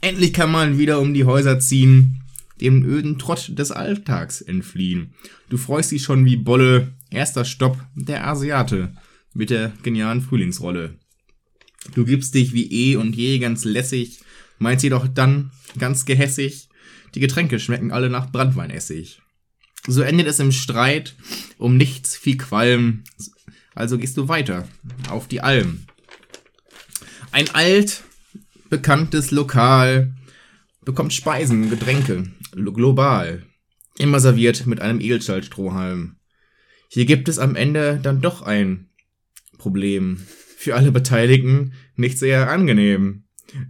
[0.00, 2.22] Endlich kann man wieder um die Häuser ziehen,
[2.60, 5.14] dem öden Trott des Alltags entfliehen.
[5.48, 6.92] Du freust dich schon wie Bolle.
[7.10, 8.94] Erster Stopp, der Asiate
[9.34, 10.94] mit der genialen Frühlingsrolle.
[11.94, 14.20] Du gibst dich wie eh und je ganz lässig,
[14.58, 16.68] meinst jedoch dann ganz gehässig,
[17.14, 19.20] die Getränke schmecken alle nach Brandweinessig.
[19.86, 21.16] So endet es im Streit,
[21.58, 23.02] um nichts viel Qualm,
[23.74, 24.68] also gehst du weiter
[25.08, 25.86] auf die Alm.
[27.32, 28.04] Ein alt
[28.70, 30.14] bekanntes Lokal
[30.84, 33.44] bekommt Speisen, Getränke, lo- global.
[33.98, 36.16] Immer serviert mit einem Edelstahlstrohhalm.
[36.88, 38.88] Hier gibt es am Ende dann doch ein
[39.58, 40.22] Problem.
[40.56, 43.24] Für alle Beteiligten nicht sehr angenehm.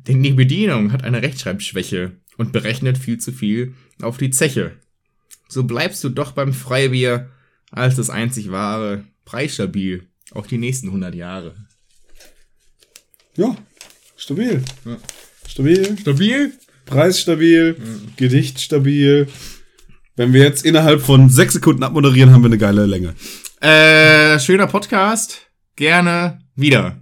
[0.07, 4.79] Denn die Bedienung hat eine Rechtschreibschwäche und berechnet viel zu viel auf die Zeche.
[5.53, 7.29] So bleibst du doch beim Freibier
[7.71, 11.55] als das einzig wahre, preisstabil, auch die nächsten 100 Jahre.
[13.37, 13.55] Ja,
[14.17, 14.63] stabil.
[14.87, 14.97] Ja.
[15.47, 15.99] Stabil.
[15.99, 16.53] Stabil?
[16.87, 17.77] Preisstabil,
[18.17, 19.29] Gedicht stabil.
[20.17, 23.15] Wenn wir jetzt innerhalb von sechs Sekunden abmoderieren, haben wir eine geile Länge.
[23.61, 25.51] Äh, schöner Podcast.
[25.77, 27.02] Gerne wieder.